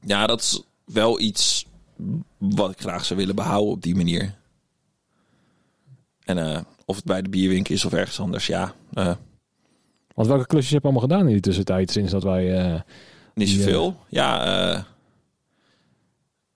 Ja, 0.00 0.26
dat 0.26 0.40
is 0.40 0.62
wel 0.84 1.20
iets 1.20 1.66
wat 2.38 2.70
ik 2.70 2.80
graag 2.80 3.04
zou 3.04 3.18
willen 3.18 3.34
behouden 3.34 3.72
op 3.72 3.82
die 3.82 3.94
manier. 3.94 4.34
En 6.24 6.38
eh, 6.38 6.60
of 6.84 6.96
het 6.96 7.04
bij 7.04 7.22
de 7.22 7.28
bierwinkel 7.28 7.74
is 7.74 7.84
of 7.84 7.92
ergens 7.92 8.20
anders, 8.20 8.46
ja, 8.46 8.74
eh, 8.92 9.14
Want 10.14 10.28
welke 10.28 10.46
klusjes 10.46 10.72
heb 10.72 10.82
je 10.82 10.88
allemaal 10.88 11.08
gedaan 11.08 11.26
in 11.26 11.32
die 11.32 11.40
tussentijd 11.40 11.90
sinds 11.90 12.12
dat 12.12 12.22
wij... 12.22 12.82
niet 13.34 13.48
zoveel. 13.48 13.96
Ja, 14.08 14.86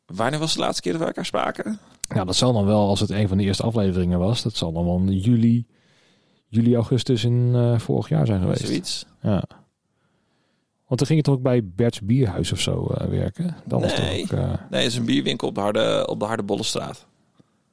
wanneer 0.07 0.39
was 0.39 0.55
de 0.55 0.61
laatste 0.61 0.83
keer 0.83 0.93
dat 0.93 1.01
we 1.01 1.07
elkaar 1.07 1.27
spraken? 1.27 1.81
Ja, 2.15 2.25
dat 2.25 2.37
zal 2.37 2.53
dan 2.53 2.65
wel, 2.67 2.89
als 2.89 3.01
het 3.01 3.11
een 3.11 3.29
van 3.29 3.37
de 3.37 3.45
eerste 3.45 3.63
afleveringen 3.63 4.19
was, 4.19 4.43
dat 4.43 4.57
zal 4.57 4.73
dan 4.73 4.85
wel 4.85 4.97
in 4.97 5.19
juli, 5.19 5.67
juli 6.49 6.75
augustus 6.75 7.25
in 7.25 7.51
eh, 7.55 7.79
vorig 7.79 8.09
jaar 8.09 8.27
zijn 8.27 8.41
geweest. 8.41 8.67
Zoiets. 8.67 9.07
Ja. 9.23 9.45
Want 10.87 10.99
dan 10.99 11.07
ging 11.07 11.19
je 11.19 11.25
toch 11.25 11.35
ook 11.35 11.43
bij 11.43 11.65
Bert's 11.65 12.01
Bierhuis 12.01 12.53
of 12.53 12.61
zo 12.61 12.87
eh, 12.87 13.07
werken? 13.09 13.57
Dat 13.65 13.81
was 13.81 13.99
Nee. 13.99 14.27
toch 14.27 14.33
ook... 14.39 14.45
eh, 14.45 14.51
Nee, 14.71 14.83
het 14.83 14.93
is 14.93 14.99
een 14.99 15.05
bierwinkel 15.05 15.49
op 15.49 15.55
de 15.55 15.61
Harde, 15.61 16.07
op 16.09 16.19
de 16.21 16.25
Harde 16.27 16.43
Bollenstraat. 16.43 17.07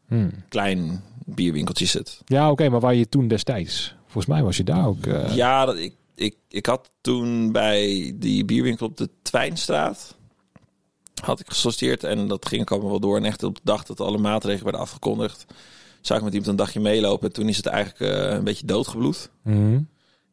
hmm. 0.08 0.32
Klein 0.50 1.02
bierwinkeltje 1.26 1.98
het. 1.98 2.22
Ja, 2.26 2.52
oké, 2.52 2.70
maar 2.70 2.80
waar 2.80 2.96
je 2.96 3.10
toen 3.10 3.28
destijds... 3.28 3.96
Volgens 4.04 4.26
mij 4.26 4.44
was 4.44 4.58
je 4.58 4.64
daar 4.64 4.88
ook... 4.88 5.06
Ja, 5.30 5.66
dat, 5.66 5.78
ik, 5.78 5.94
ik, 6.16 6.36
ik 6.50 6.66
had 6.66 6.92
toen 7.02 7.52
bij 7.52 8.14
die 8.16 8.46
bierwinkel 8.46 8.86
op 8.88 8.98
de 8.98 9.10
Twijnstraat... 9.22 10.18
had 11.22 11.40
ik 11.40 11.50
gesolliciteerd 11.50 12.04
en 12.04 12.28
dat 12.28 12.48
ging 12.48 12.62
ik 12.62 12.72
allemaal 12.72 12.90
wel 12.90 13.00
door. 13.00 13.18
En 13.18 13.26
echt 13.26 13.44
op 13.44 13.56
de 13.56 13.62
dag 13.64 13.84
dat 13.84 14.00
alle 14.00 14.18
maatregelen 14.18 14.64
werden 14.64 14.82
afgekondigd... 14.82 15.46
zou 16.02 16.20
ik 16.20 16.26
met 16.26 16.34
iemand 16.34 16.52
een 16.52 16.66
dagje 16.66 16.80
meelopen. 16.80 17.28
En 17.28 17.34
toen 17.34 17.48
is 17.48 17.58
het 17.58 17.66
eigenlijk 17.66 18.14
eh, 18.14 18.36
een 18.36 18.44
beetje 18.44 18.66
doodgebloed. 18.66 19.30
mhm. 19.42 19.80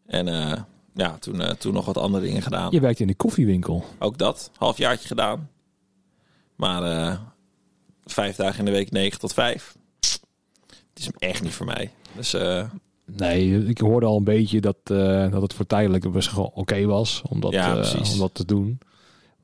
En 0.07 0.29
eh, 0.29 0.61
ja, 0.95 1.17
toen, 1.19 1.41
eh, 1.41 1.51
toen 1.51 1.75
nog 1.75 1.85
wat 1.85 1.99
andere 1.99 2.25
dingen 2.25 2.43
gedaan. 2.43 2.71
Je 2.71 2.81
werkte 2.81 3.03
in 3.03 3.09
de 3.09 3.15
koffiewinkel. 3.15 3.85
Ook 3.99 4.19
dat, 4.19 4.51
halfjaartje 4.57 5.09
gedaan. 5.09 5.51
Maar 6.57 7.21
vijf 8.05 8.37
dagen 8.37 8.59
in 8.59 8.65
de 8.65 8.71
week, 8.71 8.91
negen 8.91 9.19
tot 9.19 9.33
vijf. 9.35 9.77
Het 10.71 10.99
is 10.99 11.09
echt 11.19 11.43
niet 11.43 11.53
voor 11.53 11.67
mij. 11.67 11.91
Dus 12.17 12.37
Nee, 13.17 13.67
ik 13.67 13.79
hoorde 13.79 14.07
al 14.07 14.17
een 14.17 14.25
beetje 14.25 14.61
dat, 14.61 14.77
dat 15.31 15.43
het 15.43 15.55
voor 15.55 15.67
tijdelijk 15.67 16.13
best 16.13 16.29
gewoon 16.29 16.51
oké 16.55 16.85
was 16.85 17.23
om 17.29 17.41
dat, 17.41 17.53
Ja, 17.53 17.75
precies. 17.75 18.13
om 18.13 18.19
dat 18.19 18.35
te 18.35 18.45
doen. 18.45 18.79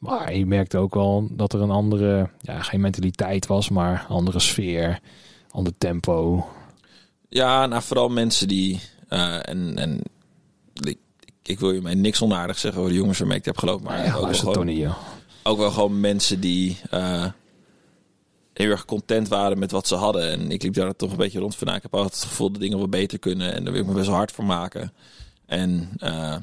Maar 0.02 0.35
je 0.37 0.47
merkte 0.47 0.78
ook 0.78 0.94
wel 0.94 1.26
dat 1.30 1.52
er 1.52 1.61
een 1.61 1.71
andere, 1.71 2.30
ja, 2.40 2.62
geen 2.62 2.80
mentaliteit 2.80 3.47
was, 3.47 3.68
maar 3.68 4.06
andere 4.09 4.38
sfeer, 4.38 5.00
ander 5.50 5.73
tempo. 5.78 6.47
ja, 7.28 7.66
nou 7.66 7.82
vooral 7.82 8.09
mensen 8.09 8.49
die... 8.49 8.80
eh, 9.09 9.49
en, 9.49 9.76
en 9.78 10.00
ik, 10.80 10.99
ik 11.42 11.61
wil 11.61 11.71
je 11.73 11.80
mij 11.80 11.94
niks 11.94 12.23
onaardig 12.23 12.59
zeggen 12.59 12.80
over 12.80 12.92
de 12.92 12.99
jongens 12.99 13.18
waarmee 13.18 13.38
ik 13.38 13.44
heb 13.44 13.59
gelopen. 13.59 13.85
Maar 13.85 13.97
Maar 13.99 14.06
ook, 14.18 14.35
ja, 14.35 14.42
wel 14.44 14.52
gewoon, 14.52 14.76
joh. 14.76 14.97
ook 15.42 15.59
wel 15.59 15.71
gewoon 15.71 16.00
mensen 16.00 16.40
die 16.40 16.78
eh, 16.90 17.26
heel 18.52 18.71
erg 18.71 18.85
content 18.85 19.28
waren 19.28 19.59
met 19.59 19.71
wat 19.71 19.87
ze 19.88 19.94
hadden. 19.94 20.30
En 20.30 20.50
ik 20.50 20.62
liep 20.62 20.75
daar 20.75 20.97
toch 20.97 21.11
een 21.11 21.16
beetje 21.16 21.38
rond 21.40 21.56
van. 21.56 21.66
Nou, 21.66 21.76
ik 21.76 21.82
heb 21.82 21.94
altijd 21.94 22.14
het 22.14 22.25
gevoel 22.25 22.50
dat 22.52 22.61
dingen 22.61 22.78
wel 22.78 22.88
beter 22.88 23.18
kunnen. 23.18 23.54
En 23.54 23.64
daar 23.64 23.73
wil 23.73 23.82
ik 23.82 23.88
me 23.88 23.94
best 23.94 24.06
wel 24.06 24.16
hard 24.16 24.32
voor 24.32 24.44
maken. 24.44 24.92
En 25.47 25.88
eh, 25.99 26.37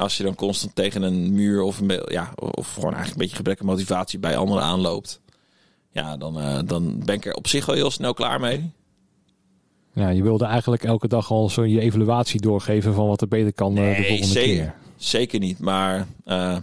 als 0.00 0.16
je 0.16 0.22
dan 0.22 0.34
constant 0.34 0.74
tegen 0.74 1.02
een 1.02 1.32
muur 1.32 1.62
of, 1.62 1.80
een, 1.80 2.02
ja, 2.06 2.32
of 2.34 2.72
gewoon 2.72 2.94
eigenlijk 2.94 3.10
een 3.10 3.18
beetje 3.18 3.36
gebrek 3.36 3.60
aan 3.60 3.66
motivatie 3.66 4.18
bij 4.18 4.36
anderen 4.36 4.62
aanloopt. 4.62 5.20
Ja, 5.92 6.16
dan, 6.16 6.40
eh, 6.40 6.58
dan 6.64 7.02
ben 7.04 7.14
ik 7.14 7.26
er 7.26 7.34
op 7.34 7.46
zich 7.46 7.66
wel 7.66 7.74
heel 7.74 7.90
snel 7.90 8.14
klaar 8.14 8.40
mee. 8.40 8.70
Ja, 9.92 10.08
je 10.08 10.22
wilde 10.22 10.44
eigenlijk 10.44 10.84
elke 10.84 11.08
dag 11.08 11.30
al 11.30 11.50
zo 11.50 11.64
je 11.64 11.80
evaluatie 11.80 12.40
doorgeven 12.40 12.94
van 12.94 13.06
wat 13.06 13.20
er 13.20 13.28
beter 13.28 13.52
kan 13.52 13.76
eh, 13.76 13.96
de 13.96 14.04
volgende 14.04 14.32
zeker. 14.32 14.56
keer. 14.56 14.74
Zeker 14.96 15.38
niet, 15.38 15.58
maar 15.58 16.06
eh, 16.24 16.56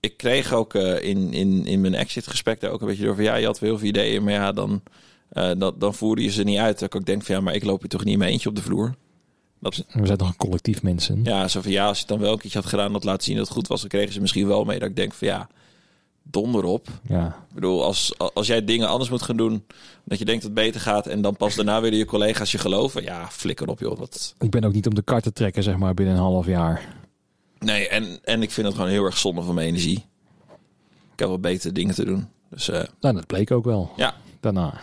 ik 0.00 0.16
kreeg 0.16 0.52
ook 0.52 0.74
in, 0.74 1.32
in, 1.32 1.66
in 1.66 1.80
mijn 1.80 1.94
exitgesprek 1.94 2.60
daar 2.60 2.70
ook 2.70 2.80
een 2.80 2.86
beetje 2.86 3.04
door 3.04 3.14
van 3.14 3.24
ja, 3.24 3.36
je 3.36 3.46
had 3.46 3.58
wel 3.58 3.70
heel 3.70 3.78
veel 3.78 3.88
ideeën, 3.88 4.24
maar 4.24 4.32
ja, 4.32 4.52
dan, 4.52 4.82
dan, 5.30 5.74
dan 5.78 5.94
voerde 5.94 6.22
je 6.22 6.30
ze 6.30 6.42
niet 6.42 6.58
uit. 6.58 6.78
Dat 6.78 6.88
ik 6.88 7.00
ook 7.00 7.06
denk 7.06 7.22
van 7.22 7.34
ja, 7.34 7.40
maar 7.40 7.54
ik 7.54 7.64
loop 7.64 7.80
hier 7.80 7.88
toch 7.88 8.04
niet 8.04 8.12
in 8.12 8.18
mijn 8.18 8.30
eentje 8.30 8.48
op 8.48 8.56
de 8.56 8.62
vloer. 8.62 8.94
Dat, 9.64 9.84
We 9.92 10.06
zijn 10.06 10.18
toch 10.18 10.28
een 10.28 10.36
collectief 10.36 10.82
mensen. 10.82 11.20
ja, 11.22 11.48
zo 11.48 11.60
van 11.60 11.70
ja, 11.70 11.86
als 11.86 11.96
je 11.96 12.00
het 12.02 12.12
dan 12.12 12.20
wel 12.20 12.32
een 12.32 12.38
keertje 12.38 12.58
had 12.58 12.68
gedaan 12.68 12.92
dat 12.92 13.04
laat 13.04 13.22
zien 13.24 13.36
dat 13.36 13.44
het 13.44 13.54
goed 13.56 13.68
was, 13.68 13.80
dan 13.80 13.88
kregen 13.88 14.12
ze 14.12 14.20
misschien 14.20 14.46
wel 14.46 14.64
mee 14.64 14.78
dat 14.78 14.88
ik 14.88 14.96
denk 14.96 15.12
van 15.14 15.28
ja, 15.28 15.48
donder 16.22 16.64
op. 16.64 16.88
Ja. 17.08 17.26
Ik 17.48 17.54
bedoel, 17.54 17.84
als, 17.84 18.14
als 18.34 18.46
jij 18.46 18.64
dingen 18.64 18.88
anders 18.88 19.10
moet 19.10 19.22
gaan 19.22 19.36
doen, 19.36 19.64
dat 20.04 20.18
je 20.18 20.24
denkt 20.24 20.42
dat 20.42 20.50
het 20.50 20.60
beter 20.60 20.80
gaat 20.80 21.06
en 21.06 21.20
dan 21.22 21.36
pas 21.36 21.54
daarna 21.54 21.80
willen 21.80 21.98
je 21.98 22.04
collega's 22.04 22.52
je 22.52 22.58
geloven, 22.58 23.02
ja, 23.02 23.28
flikker 23.30 23.68
op 23.68 23.78
joh. 23.80 23.98
Dat, 23.98 24.34
Ik 24.38 24.50
ben 24.50 24.64
ook 24.64 24.72
niet 24.72 24.86
om 24.86 24.94
de 24.94 25.02
kar 25.02 25.20
te 25.20 25.32
trekken, 25.32 25.62
zeg 25.62 25.76
maar, 25.76 25.94
binnen 25.94 26.14
een 26.14 26.20
half 26.20 26.46
jaar. 26.46 26.94
Nee, 27.58 27.88
en, 27.88 28.18
en 28.24 28.42
ik 28.42 28.50
vind 28.50 28.66
het 28.66 28.76
gewoon 28.76 28.90
heel 28.90 29.04
erg 29.04 29.18
zonde 29.18 29.42
van 29.42 29.54
mijn 29.54 29.68
energie. 29.68 30.04
Ik 31.12 31.20
heb 31.20 31.28
wel 31.28 31.38
betere 31.38 31.72
dingen 31.72 31.94
te 31.94 32.04
doen. 32.04 32.28
Dus 32.50 32.68
eh, 32.68 32.82
Nou, 33.00 33.14
dat 33.14 33.26
bleek 33.26 33.50
ook 33.50 33.64
wel. 33.64 33.92
ja. 33.96 34.14
Daarna. 34.40 34.80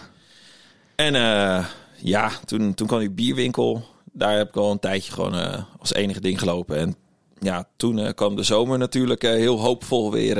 En 0.95 1.15
eh, 1.15 1.65
ja, 1.97 2.31
toen, 2.45 2.73
toen 2.73 2.87
kwam 2.87 2.99
die 2.99 3.09
bierwinkel. 3.11 3.85
Daar 4.11 4.37
heb 4.37 4.47
ik 4.47 4.55
al 4.55 4.71
een 4.71 4.79
tijdje 4.79 5.11
gewoon 5.11 5.35
eh, 5.35 5.63
als 5.79 5.93
enige 5.93 6.21
ding 6.21 6.39
gelopen. 6.39 6.77
En 6.77 6.95
ja, 7.39 7.67
toen 7.75 7.99
eh, 7.99 8.13
kwam 8.13 8.35
de 8.35 8.43
zomer 8.43 8.77
natuurlijk 8.77 9.23
eh, 9.23 9.31
heel 9.31 9.59
hoopvol 9.59 10.11
weer, 10.11 10.35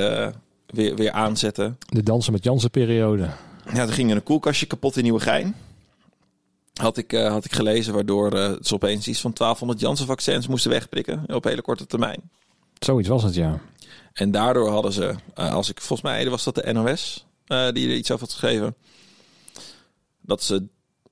weer, 0.65 0.95
weer 0.95 1.11
aanzetten. 1.11 1.77
De 1.87 2.03
dansen 2.03 2.33
met 2.33 2.43
Jansen 2.43 2.71
periode. 2.71 3.29
Ja, 3.73 3.85
toen 3.85 3.93
ging 3.93 4.09
er 4.09 4.15
een 4.15 4.23
koelkastje 4.23 4.65
kapot 4.65 4.97
in 4.97 5.03
Nieuwegein. 5.03 5.55
Had 6.73 6.97
ik, 6.97 7.11
had 7.11 7.45
ik 7.45 7.53
gelezen, 7.53 7.93
waardoor 7.93 8.57
ze 8.61 8.73
opeens 8.73 9.07
iets 9.07 9.21
van 9.21 9.33
1200 9.33 9.79
Janssen-vaccins 9.79 10.47
moesten 10.47 10.71
wegprikken 10.71 11.23
op 11.27 11.43
hele 11.43 11.61
korte 11.61 11.85
termijn. 11.85 12.29
Zoiets 12.79 13.07
was 13.09 13.23
het, 13.23 13.35
ja. 13.35 13.61
En 14.13 14.31
daardoor 14.31 14.69
hadden 14.69 14.93
ze, 14.93 15.15
als 15.33 15.69
ik 15.69 15.81
volgens 15.81 16.09
mij 16.09 16.29
was 16.29 16.43
dat 16.43 16.55
de 16.55 16.73
NOS 16.73 17.25
die 17.45 17.89
er 17.89 17.95
iets 17.95 18.11
over 18.11 18.25
had 18.25 18.31
geschreven, 18.31 18.75
dat 20.21 20.43
ze 20.43 20.67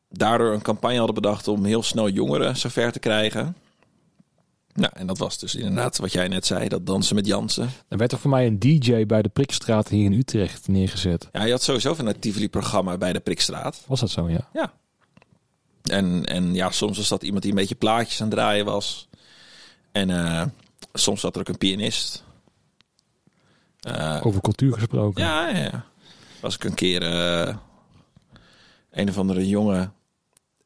daardoor 0.10 0.54
een 0.54 0.62
campagne 0.62 0.98
hadden 0.98 1.16
bedacht 1.16 1.48
om 1.48 1.66
heel 1.66 1.84
snel 1.84 2.10
jongeren 2.10 2.58
zover 2.58 2.92
te 2.92 3.00
krijgen. 3.00 3.56
Nou, 4.74 4.92
en 4.96 5.08
dat 5.08 5.18
was 5.18 5.38
dus 5.40 5.56
inderdaad 5.56 5.98
wat 5.98 6.12
jij 6.12 6.28
net 6.28 6.46
zei, 6.46 6.68
dat 6.68 6.86
dansen 6.86 7.16
met 7.16 7.26
Jansen. 7.26 7.70
Er 7.88 7.98
werd 7.98 8.12
er 8.12 8.20
voor 8.20 8.30
mij 8.30 8.48
een 8.48 8.60
DJ 8.60 9.06
bij 9.06 9.22
de 9.22 9.30
Prikstraat 9.30 9.88
hier 9.88 10.06
in 10.06 10.14
Utrecht 10.14 10.68
neergezet. 10.68 11.30
Ja, 11.32 11.44
je 11.44 11.52
had 11.52 11.64
sowieso 11.64 11.94
van 11.94 12.06
het 12.06 12.22
Tivoli-programma 12.22 12.98
bij 12.98 13.14
de 13.14 13.20
Prikstraat. 13.20 13.84
Was 13.88 14.00
dat 14.00 14.10
zo, 14.10 14.30
ja? 14.30 14.50
Ja. 14.54 14.74
En, 15.84 16.26
en 16.26 16.54
ja, 16.54 16.72
soms 16.72 16.98
was 16.98 17.08
dat 17.08 17.24
iemand 17.24 17.42
die 17.42 17.52
een 17.52 17.58
beetje 17.58 17.76
plaatjes 17.76 18.22
aan 18.22 18.28
het 18.28 18.36
draaien 18.36 18.66
was. 18.66 19.08
En 19.92 20.10
eh, 20.10 20.46
soms 20.94 21.22
zat 21.22 21.36
er 21.36 21.42
ook 21.42 21.48
een 21.48 21.58
pianist. 21.58 22.24
Eh, 23.80 24.22
Over 24.24 24.42
cultuur 24.42 24.74
gesproken. 24.74 25.24
Ja, 25.24 25.50
ja, 25.50 25.58
ja. 25.58 25.86
Was 26.42 26.56
ik 26.56 26.64
een 26.64 26.74
keer 26.74 27.04
eh, 27.04 27.56
een 28.92 29.10
of 29.10 29.18
andere 29.18 29.48
jongen. 29.48 29.94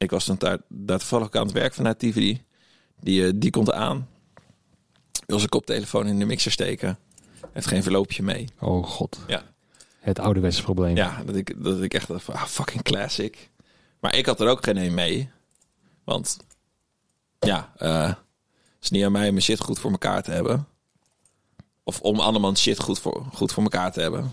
Ik 0.03 0.11
was 0.11 0.25
dan 0.25 0.35
daar, 0.39 0.57
daar 0.67 0.99
toevallig 0.99 1.31
aan 1.31 1.45
het 1.45 1.51
werk 1.51 1.73
vanuit 1.73 1.99
TV. 1.99 2.35
Die, 2.99 3.25
eh, 3.25 3.31
die 3.35 3.49
komt 3.49 3.71
aan. 3.71 4.07
Wil 5.25 5.37
zijn 5.37 5.49
koptelefoon 5.49 6.07
in 6.07 6.19
de 6.19 6.25
mixer 6.25 6.51
steken. 6.51 6.99
Heeft 7.51 7.67
geen 7.67 7.83
verloopje 7.83 8.23
mee. 8.23 8.47
Oh 8.59 8.85
god. 8.85 9.19
Ja. 9.27 9.43
Het 9.99 10.19
ouderwetse 10.19 10.63
probleem. 10.63 10.95
Ja, 10.95 11.23
dat 11.25 11.35
ik, 11.35 11.63
dat 11.63 11.81
ik 11.81 11.93
echt 11.93 12.07
dacht 12.07 12.29
ah, 12.29 12.43
fucking 12.43 12.83
classic. 12.83 13.49
Maar 13.99 14.15
ik 14.15 14.25
had 14.25 14.39
er 14.39 14.47
ook 14.47 14.63
geen 14.63 14.77
een 14.77 14.93
mee. 14.93 15.29
Want 16.03 16.37
ja, 17.39 17.73
eh, 17.77 18.07
het 18.07 18.17
is 18.81 18.89
niet 18.89 19.03
aan 19.03 19.11
mij 19.11 19.27
om 19.27 19.33
mijn 19.33 19.45
shit 19.45 19.59
goed 19.59 19.79
voor 19.79 19.91
elkaar 19.91 20.23
te 20.23 20.31
hebben. 20.31 20.67
Of 21.83 22.01
om 22.01 22.19
andermans 22.19 22.61
shit 22.61 22.79
goed 22.79 22.99
voor, 22.99 23.25
goed 23.33 23.53
voor 23.53 23.63
elkaar 23.63 23.91
te 23.91 24.01
hebben. 24.01 24.31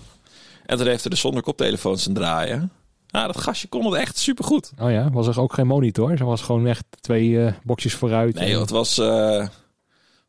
En 0.67 0.77
toen 0.77 0.87
heeft 0.87 1.05
er 1.05 1.11
dus 1.11 1.21
zonder 1.21 1.43
koptelefoons 1.43 2.09
aan 2.09 2.15
draaien. 2.15 2.73
Nou, 3.11 3.27
dat 3.27 3.41
gastje 3.41 3.69
kon 3.69 3.85
het 3.85 3.95
echt 3.95 4.19
supergoed. 4.19 4.73
Oh 4.79 4.91
ja, 4.91 5.11
was 5.11 5.27
er 5.27 5.41
ook 5.41 5.53
geen 5.53 5.67
monitor? 5.67 6.17
Ze 6.17 6.25
was 6.25 6.43
gewoon 6.43 6.67
echt 6.67 6.85
twee 7.01 7.45
eh 7.45 7.53
boxjes 7.63 7.95
vooruit. 7.95 8.35
Nee, 8.35 8.59
het 8.59 8.71
was 8.71 8.99
eh, 8.99 9.47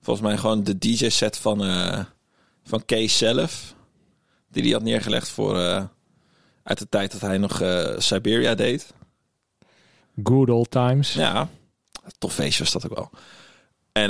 volgens 0.02 0.28
mij 0.28 0.38
gewoon 0.38 0.64
de 0.64 0.78
DJ-set 0.78 1.38
van, 1.38 1.66
eh, 1.66 2.00
van 2.64 2.86
Kees 2.86 3.18
zelf. 3.18 3.76
Die 4.50 4.64
hij 4.64 4.72
had 4.72 4.82
neergelegd 4.82 5.30
voor 5.30 5.56
uit 6.64 6.78
de 6.80 6.90
tijd 6.90 7.12
dat 7.12 7.22
hij 7.22 7.38
nog 7.38 7.62
Siberia 7.98 8.56
deed. 8.56 8.94
Good 10.24 10.50
old 10.50 10.72
times. 10.72 11.14
Ja, 11.14 11.50
tof 12.18 12.34
feestje 12.34 12.64
was 12.64 12.72
dat 12.72 12.86
ook 12.86 12.96
wel. 12.96 13.10
En 13.92 14.10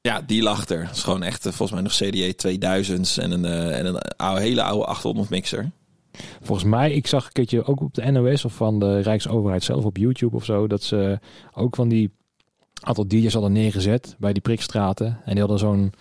ja, 0.00 0.20
die 0.26 0.42
lag 0.42 0.68
er. 0.68 0.84
Dat 0.84 0.96
is 0.96 1.02
gewoon 1.02 1.22
echt 1.22 1.42
volgens 1.42 1.70
mij 1.70 1.80
nog 1.80 1.92
CDE 1.92 2.34
2000 2.34 3.18
en 3.18 3.30
een, 3.30 3.44
en 3.72 3.86
een 3.86 3.98
oude, 3.98 4.40
hele 4.40 4.62
oude 4.62 4.84
800 4.84 5.28
mixer. 5.28 5.70
Volgens 6.42 6.68
mij, 6.68 6.92
ik 6.92 7.06
zag 7.06 7.24
een 7.26 7.32
keertje 7.32 7.64
ook 7.64 7.80
op 7.80 7.94
de 7.94 8.10
NOS 8.10 8.44
of 8.44 8.54
van 8.54 8.78
de 8.78 9.00
Rijksoverheid 9.00 9.62
zelf 9.62 9.84
op 9.84 9.96
YouTube 9.96 10.36
of 10.36 10.44
zo, 10.44 10.66
dat 10.66 10.82
ze 10.82 11.18
ook 11.52 11.76
van 11.76 11.88
die 11.88 12.10
aantal 12.80 13.08
DJ's 13.08 13.32
hadden 13.32 13.52
neergezet 13.52 14.16
bij 14.18 14.32
die 14.32 14.42
prikstraten. 14.42 15.06
En 15.24 15.30
die 15.30 15.38
hadden 15.40 15.58
zo'n 15.58 15.92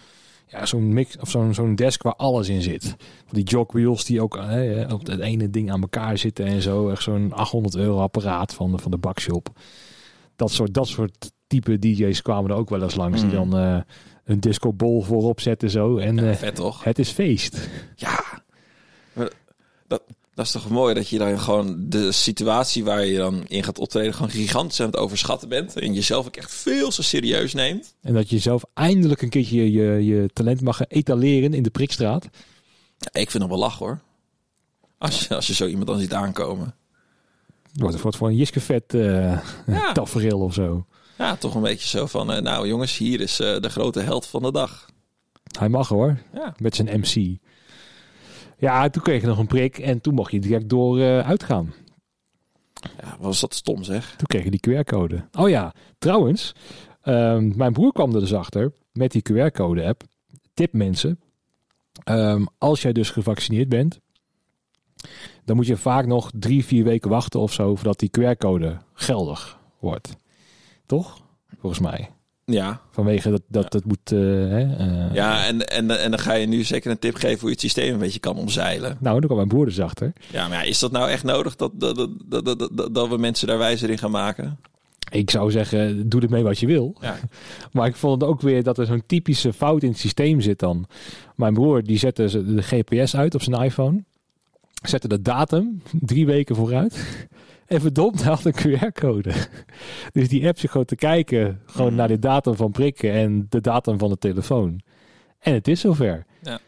ja, 0.47 0.65
zo'n 0.65 0.93
mix 0.93 1.17
of 1.17 1.29
zo'n 1.29 1.53
zo'n 1.53 1.75
desk 1.75 2.03
waar 2.03 2.15
alles 2.15 2.49
in 2.49 2.61
zit. 2.61 2.83
Van 2.97 2.97
Die 3.31 3.43
jogwheels 3.43 4.05
die 4.05 4.21
ook 4.21 4.35
hè, 4.37 4.93
op 4.93 5.07
het 5.07 5.19
ene 5.19 5.49
ding 5.49 5.71
aan 5.71 5.81
elkaar 5.81 6.17
zitten 6.17 6.45
en 6.45 6.61
zo. 6.61 6.89
Echt 6.89 7.03
zo'n 7.03 7.33
800 7.33 7.75
euro 7.75 7.99
apparaat 7.99 8.53
van 8.53 8.71
de, 8.71 8.77
van 8.77 8.91
de 8.91 8.97
bakshop. 8.97 9.49
Dat 10.35 10.51
soort, 10.51 10.73
dat 10.73 10.87
soort 10.87 11.31
type 11.47 11.79
DJ's 11.79 12.21
kwamen 12.21 12.51
er 12.51 12.57
ook 12.57 12.69
wel 12.69 12.81
eens 12.83 12.95
langs. 12.95 13.21
Die 13.21 13.29
Mm. 13.39 13.49
dan 13.49 13.59
eh, 13.59 13.81
een 14.23 14.39
discobol 14.39 15.01
voorop 15.01 15.39
zetten 15.39 15.69
zo. 15.69 15.97
En 15.97 16.15
Ja, 16.15 16.29
eh, 16.29 16.35
vet 16.35 16.55
toch? 16.55 16.83
het 16.83 16.99
is 16.99 17.09
feest. 17.09 17.69
Ja. 17.95 18.22
Dat, 19.93 20.03
dat 20.33 20.45
is 20.45 20.51
toch 20.51 20.69
mooi 20.69 20.93
dat 20.93 21.09
je 21.09 21.17
dan 21.17 21.39
gewoon 21.39 21.89
de 21.89 22.11
situatie 22.11 22.83
waar 22.83 23.05
je 23.05 23.17
dan 23.17 23.43
in 23.47 23.63
gaat 23.63 23.79
optreden 23.79 24.13
gewoon 24.13 24.29
gigantisch 24.29 24.79
aan 24.79 24.85
het 24.85 24.97
overschatten 24.97 25.49
bent. 25.49 25.77
En 25.77 25.93
jezelf 25.93 26.25
ook 26.25 26.35
echt 26.35 26.53
veel 26.53 26.89
te 26.89 27.03
serieus 27.03 27.53
neemt. 27.53 27.95
En 28.01 28.13
dat 28.13 28.29
je 28.29 28.39
zelf 28.39 28.63
eindelijk 28.73 29.21
een 29.21 29.29
keertje 29.29 29.71
je, 29.71 30.05
je 30.05 30.29
talent 30.33 30.61
mag 30.61 30.87
etaleren 30.87 31.53
in 31.53 31.63
de 31.63 31.69
prikstraat. 31.69 32.29
Ja, 32.97 33.19
ik 33.19 33.31
vind 33.31 33.43
het 33.43 33.51
wel 33.51 33.61
lach 33.61 33.77
hoor. 33.77 33.99
Als 34.97 35.19
je, 35.19 35.35
als 35.35 35.47
je 35.47 35.53
zo 35.53 35.67
iemand 35.67 35.87
dan 35.87 35.99
ziet 35.99 36.13
aankomen. 36.13 36.75
Wordt 37.73 38.03
het 38.03 38.15
voor 38.15 38.27
een 38.27 38.35
Jiske 38.35 38.59
vet 38.59 38.93
eh 38.93 39.39
Ja. 39.65 39.91
tafereel 39.93 40.39
of 40.39 40.53
zo. 40.53 40.85
Ja, 41.17 41.35
toch 41.35 41.55
een 41.55 41.61
beetje 41.61 41.87
zo 41.87 42.05
van, 42.05 42.31
eh, 42.31 42.41
nou 42.41 42.67
jongens, 42.67 42.97
hier 42.97 43.21
is 43.21 43.39
eh, 43.39 43.59
de 43.59 43.69
grote 43.69 43.99
held 43.99 44.25
van 44.25 44.41
de 44.41 44.51
dag. 44.51 44.85
Hij 45.59 45.69
mag 45.69 45.87
hoor. 45.87 46.17
Ja. 46.33 46.53
Met 46.57 46.75
zijn 46.75 46.99
MC. 46.99 47.37
Ja, 48.63 48.89
toen 48.89 49.03
kreeg 49.03 49.21
je 49.21 49.27
nog 49.27 49.37
een 49.37 49.47
prik 49.47 49.77
en 49.77 50.01
toen 50.01 50.13
mocht 50.13 50.31
je 50.31 50.39
direct 50.39 50.69
door 50.69 50.99
eh, 50.99 51.19
uitgaan. 51.19 51.73
ja, 53.01 53.17
was 53.19 53.39
dat 53.39 53.53
stom 53.53 53.83
zeg. 53.83 54.15
Toen 54.15 54.27
kreeg 54.27 54.43
je 54.43 54.51
die 54.51 54.59
QR-code. 54.69 55.27
Oh 55.31 55.49
ja, 55.49 55.73
trouwens, 55.97 56.55
ehm, 57.01 57.57
mijn 57.57 57.73
broer 57.73 57.91
kwam 57.91 58.13
er 58.13 58.19
dus 58.19 58.33
achter 58.33 58.71
met 58.91 59.11
die 59.11 59.21
QR-code-app. 59.21 60.03
Tip 60.53 60.73
mensen, 60.73 61.19
ehm, 62.03 62.45
als 62.57 62.81
jij 62.81 62.93
dus 62.93 63.09
gevaccineerd 63.09 63.69
bent, 63.69 63.99
dan 65.45 65.55
moet 65.55 65.67
je 65.67 65.77
vaak 65.77 66.05
nog 66.05 66.31
drie, 66.33 66.65
vier 66.65 66.83
weken 66.83 67.09
wachten 67.09 67.39
of 67.39 67.53
zo 67.53 67.75
voordat 67.75 67.99
die 67.99 68.09
QR-code 68.09 68.77
geldig 68.93 69.59
wordt. 69.79 70.15
Toch? 70.85 71.21
Volgens 71.59 71.81
mij. 71.81 72.09
Ja, 72.45 72.81
Vanwege 72.91 73.29
dat 73.29 73.41
dat, 73.47 73.63
Ja. 73.63 73.69
dat 73.69 73.85
moet. 73.85 74.11
eh, 74.11 74.19
hè, 74.19 74.75
eh, 74.75 75.13
ja 75.13 75.45
en, 75.47 75.67
en, 75.67 75.99
en 75.99 76.09
dan 76.11 76.19
ga 76.19 76.33
je 76.33 76.47
nu 76.47 76.63
zeker 76.63 76.91
een 76.91 76.99
tip 76.99 77.15
geven 77.15 77.39
hoe 77.39 77.47
je 77.47 77.51
het 77.53 77.61
systeem 77.61 77.93
een 77.93 77.99
beetje 77.99 78.19
kan 78.19 78.35
omzeilen. 78.35 78.97
Nou, 78.99 79.13
daar 79.15 79.25
kwam 79.25 79.35
mijn 79.37 79.47
broer 79.47 79.65
dus 79.65 79.79
achter. 79.79 80.13
Ja, 80.31 80.47
maar 80.47 80.57
ja, 80.57 80.63
is 80.69 80.79
dat 80.79 80.91
nou 80.91 81.09
echt 81.09 81.23
nodig 81.23 81.55
dat, 81.55 81.71
dat, 81.75 81.95
dat, 81.95 82.09
dat, 82.45 82.69
dat, 82.71 82.95
dat, 82.95 83.07
we 83.09 83.17
mensen 83.17 83.47
daar 83.47 83.57
wijzer 83.57 83.89
in 83.89 83.97
gaan 83.97 84.11
maken? 84.11 84.59
Ik 85.11 85.29
zou 85.29 85.51
zeggen, 85.51 86.09
doe 86.09 86.21
ermee 86.21 86.43
wat 86.43 86.59
je 86.59 86.67
wil. 86.67 86.95
Ja. 87.01 87.15
Maar 87.71 87.87
ik 87.87 87.95
vond 87.95 88.21
het 88.21 88.29
ook 88.29 88.41
weer 88.41 88.63
dat 88.63 88.77
er 88.77 88.85
zo'n 88.85 89.03
typische 89.05 89.53
fout 89.53 89.83
in 89.83 89.89
het 89.89 89.99
systeem 89.99 90.41
zit 90.41 90.59
dan. 90.59 90.85
Mijn 91.35 91.53
broer 91.53 91.83
die 91.83 91.97
zette 91.97 92.29
ze- 92.29 92.53
de 92.55 92.61
GPS 92.61 93.15
uit 93.15 93.35
op 93.35 93.41
zijn 93.41 93.61
iPhone. 93.63 94.03
Zette 94.85 95.07
de 95.07 95.21
datum 95.21 95.81
drie 96.01 96.25
weken 96.25 96.55
vooruit. 96.55 97.27
En 97.65 97.81
verdomd, 97.81 98.23
had 98.23 98.45
een 98.45 98.53
QR-code. 98.55 99.31
Dus 100.13 100.29
die 100.29 100.47
app 100.47 100.59
zit 100.59 100.71
gewoon 100.71 100.85
te 100.85 100.95
kijken. 100.95 101.61
Gewoon 101.65 101.89
Mm. 101.91 101.95
naar 101.97 102.07
de 102.07 102.19
datum 102.19 102.55
van 102.55 102.71
prikken 102.71 103.11
en 103.11 103.45
de 103.49 103.61
datum 103.61 103.97
van 103.99 104.09
de 104.09 104.17
telefoon. 104.17 104.81
En 105.39 105.53
het 105.53 105.67
is 105.67 105.79
zover. 105.79 106.25
Ja. 106.41 106.59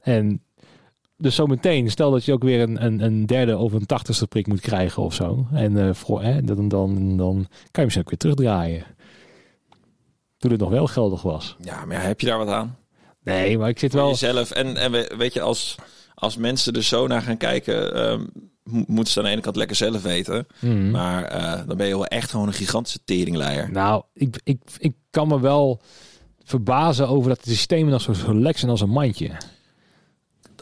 En 0.00 0.42
dus 1.16 1.34
zometeen, 1.34 1.90
stel 1.90 2.10
dat 2.10 2.24
je 2.24 2.32
ook 2.32 2.42
weer 2.42 2.60
een, 2.60 2.84
een, 2.84 3.00
een 3.00 3.26
derde 3.26 3.56
of 3.58 3.72
een 3.72 3.86
tachtigste 3.86 4.26
prik 4.26 4.46
moet 4.46 4.60
krijgen 4.60 5.02
of 5.02 5.14
zo. 5.14 5.46
En 5.52 5.76
eh, 5.88 5.94
voor, 5.94 6.22
hè, 6.22 6.42
dan, 6.42 6.68
dan, 6.68 7.16
dan 7.16 7.34
kan 7.34 7.46
je 7.72 7.82
misschien 7.82 8.02
ook 8.02 8.08
weer 8.10 8.18
terugdraaien. 8.18 8.84
Toen 10.38 10.50
het 10.50 10.60
nog 10.60 10.70
wel 10.70 10.86
geldig 10.86 11.22
was. 11.22 11.56
Ja, 11.60 11.84
maar 11.84 11.96
ja, 11.96 12.02
heb 12.02 12.20
je 12.20 12.26
daar 12.26 12.38
wat 12.38 12.48
aan? 12.48 12.76
Nee, 13.22 13.58
maar 13.58 13.68
ik 13.68 13.78
zit 13.78 13.92
wel... 13.92 14.08
jezelf. 14.08 14.50
En, 14.50 14.76
en 14.76 14.92
we- 14.92 15.14
weet 15.18 15.32
je, 15.32 15.40
als, 15.40 15.74
als 16.14 16.36
mensen 16.36 16.72
er 16.72 16.82
zo 16.82 17.06
naar 17.06 17.22
gaan 17.22 17.36
kijken, 17.36 17.94
ehm, 17.94 18.24
moeten 18.66 19.12
ze 19.12 19.18
aan 19.18 19.24
de 19.24 19.30
ene 19.30 19.40
kant 19.40 19.56
lekker 19.56 19.76
zelf 19.76 20.02
weten. 20.02 20.46
Mhm. 20.58 20.90
Maar 20.90 21.24
eh, 21.24 21.66
dan 21.66 21.76
ben 21.76 21.86
je 21.86 21.94
wel 21.94 22.06
echt 22.06 22.30
gewoon 22.30 22.46
een 22.46 22.52
gigantische 22.52 22.98
teringleier. 23.04 23.70
Nou, 23.72 24.02
ik, 24.14 24.40
ik, 24.44 24.58
ik 24.78 24.94
kan 25.10 25.28
me 25.28 25.40
wel 25.40 25.80
verbazen 26.44 27.08
over 27.08 27.28
dat 27.28 27.44
de 27.44 27.50
systemen 27.50 27.90
nog 27.90 28.02
zo 28.02 28.12
relaxed 28.26 28.58
zijn 28.58 28.70
als 28.70 28.80
een 28.80 28.90
mandje. 28.90 29.30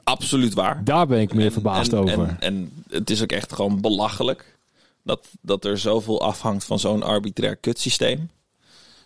Absoluut 0.05 0.55
waar. 0.55 0.85
Daar 0.85 1.07
ben 1.07 1.21
ik 1.21 1.35
meer 1.35 1.47
En- 1.47 1.53
verbaasd 1.53 1.93
en, 1.93 1.99
over. 1.99 2.29
En, 2.29 2.37
en 2.41 2.73
het 2.89 3.11
is 3.11 3.23
ook 3.23 3.33
echt 3.33 3.53
gewoon 3.53 3.81
belachelijk 3.81 4.59
dat, 5.03 5.29
dat 5.41 5.65
er 5.65 5.79
zoveel 5.79 6.21
afhangt 6.23 6.65
van 6.65 6.79
zo'n 6.79 7.03
arbitrair 7.03 7.57
kutsysteem. 7.57 8.31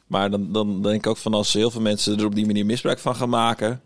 Maar 0.07 0.31
dan, 0.31 0.53
dan 0.53 0.83
denk 0.83 0.95
ik 0.95 1.07
ook 1.07 1.17
van 1.17 1.35
als 1.35 1.53
heel 1.53 1.71
veel 1.71 1.81
mensen 1.81 2.19
er 2.19 2.25
op 2.25 2.35
die 2.35 2.47
manier 2.47 2.67
misbruik 2.67 2.99
van 2.99 3.17
gaan 3.17 3.29
maken, 3.29 3.81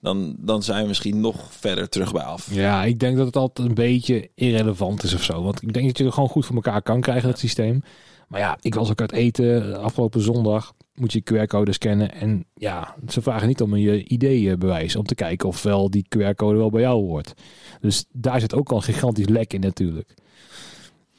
dan, 0.00 0.36
dan 0.38 0.62
zijn 0.62 0.82
we 0.82 0.88
misschien 0.88 1.20
nog 1.20 1.52
verder 1.52 1.88
terug 1.88 2.12
bij 2.12 2.22
af. 2.22 2.54
Ja, 2.54 2.84
ik 2.84 2.98
denk 2.98 3.16
dat 3.16 3.26
het 3.26 3.36
altijd 3.36 3.68
een 3.68 3.74
beetje 3.74 4.30
irrelevant 4.34 5.02
is 5.02 5.14
of 5.14 5.22
zo. 5.22 5.42
Want 5.42 5.62
ik 5.62 5.72
denk 5.72 5.86
dat 5.86 5.98
je 5.98 6.04
het 6.04 6.14
gewoon 6.14 6.28
goed 6.28 6.46
voor 6.46 6.54
elkaar 6.54 6.82
kan 6.82 7.00
krijgen, 7.00 7.28
dat 7.28 7.38
systeem. 7.38 7.82
Maar 8.28 8.40
ja, 8.40 8.58
ik 8.60 8.74
was 8.74 8.90
ook 8.90 9.00
uit 9.00 9.12
eten. 9.12 9.80
Afgelopen 9.82 10.20
zondag 10.20 10.72
moet 10.94 11.12
je 11.12 11.22
QR-code 11.22 11.72
scannen. 11.72 12.12
En 12.12 12.44
ja, 12.54 12.94
ze 13.08 13.22
vragen 13.22 13.48
niet 13.48 13.60
om 13.60 13.72
een 13.72 13.80
je 13.80 14.04
ID-bewijs. 14.04 14.96
Om 14.96 15.04
te 15.04 15.14
kijken 15.14 15.48
of 15.48 15.62
wel 15.62 15.90
die 15.90 16.06
QR-code 16.08 16.56
wel 16.56 16.70
bij 16.70 16.80
jou 16.80 17.02
hoort. 17.02 17.34
Dus 17.80 18.04
daar 18.12 18.40
zit 18.40 18.54
ook 18.54 18.70
al 18.70 18.76
een 18.76 18.82
gigantisch 18.82 19.28
lek 19.28 19.52
in 19.52 19.60
natuurlijk. 19.60 20.14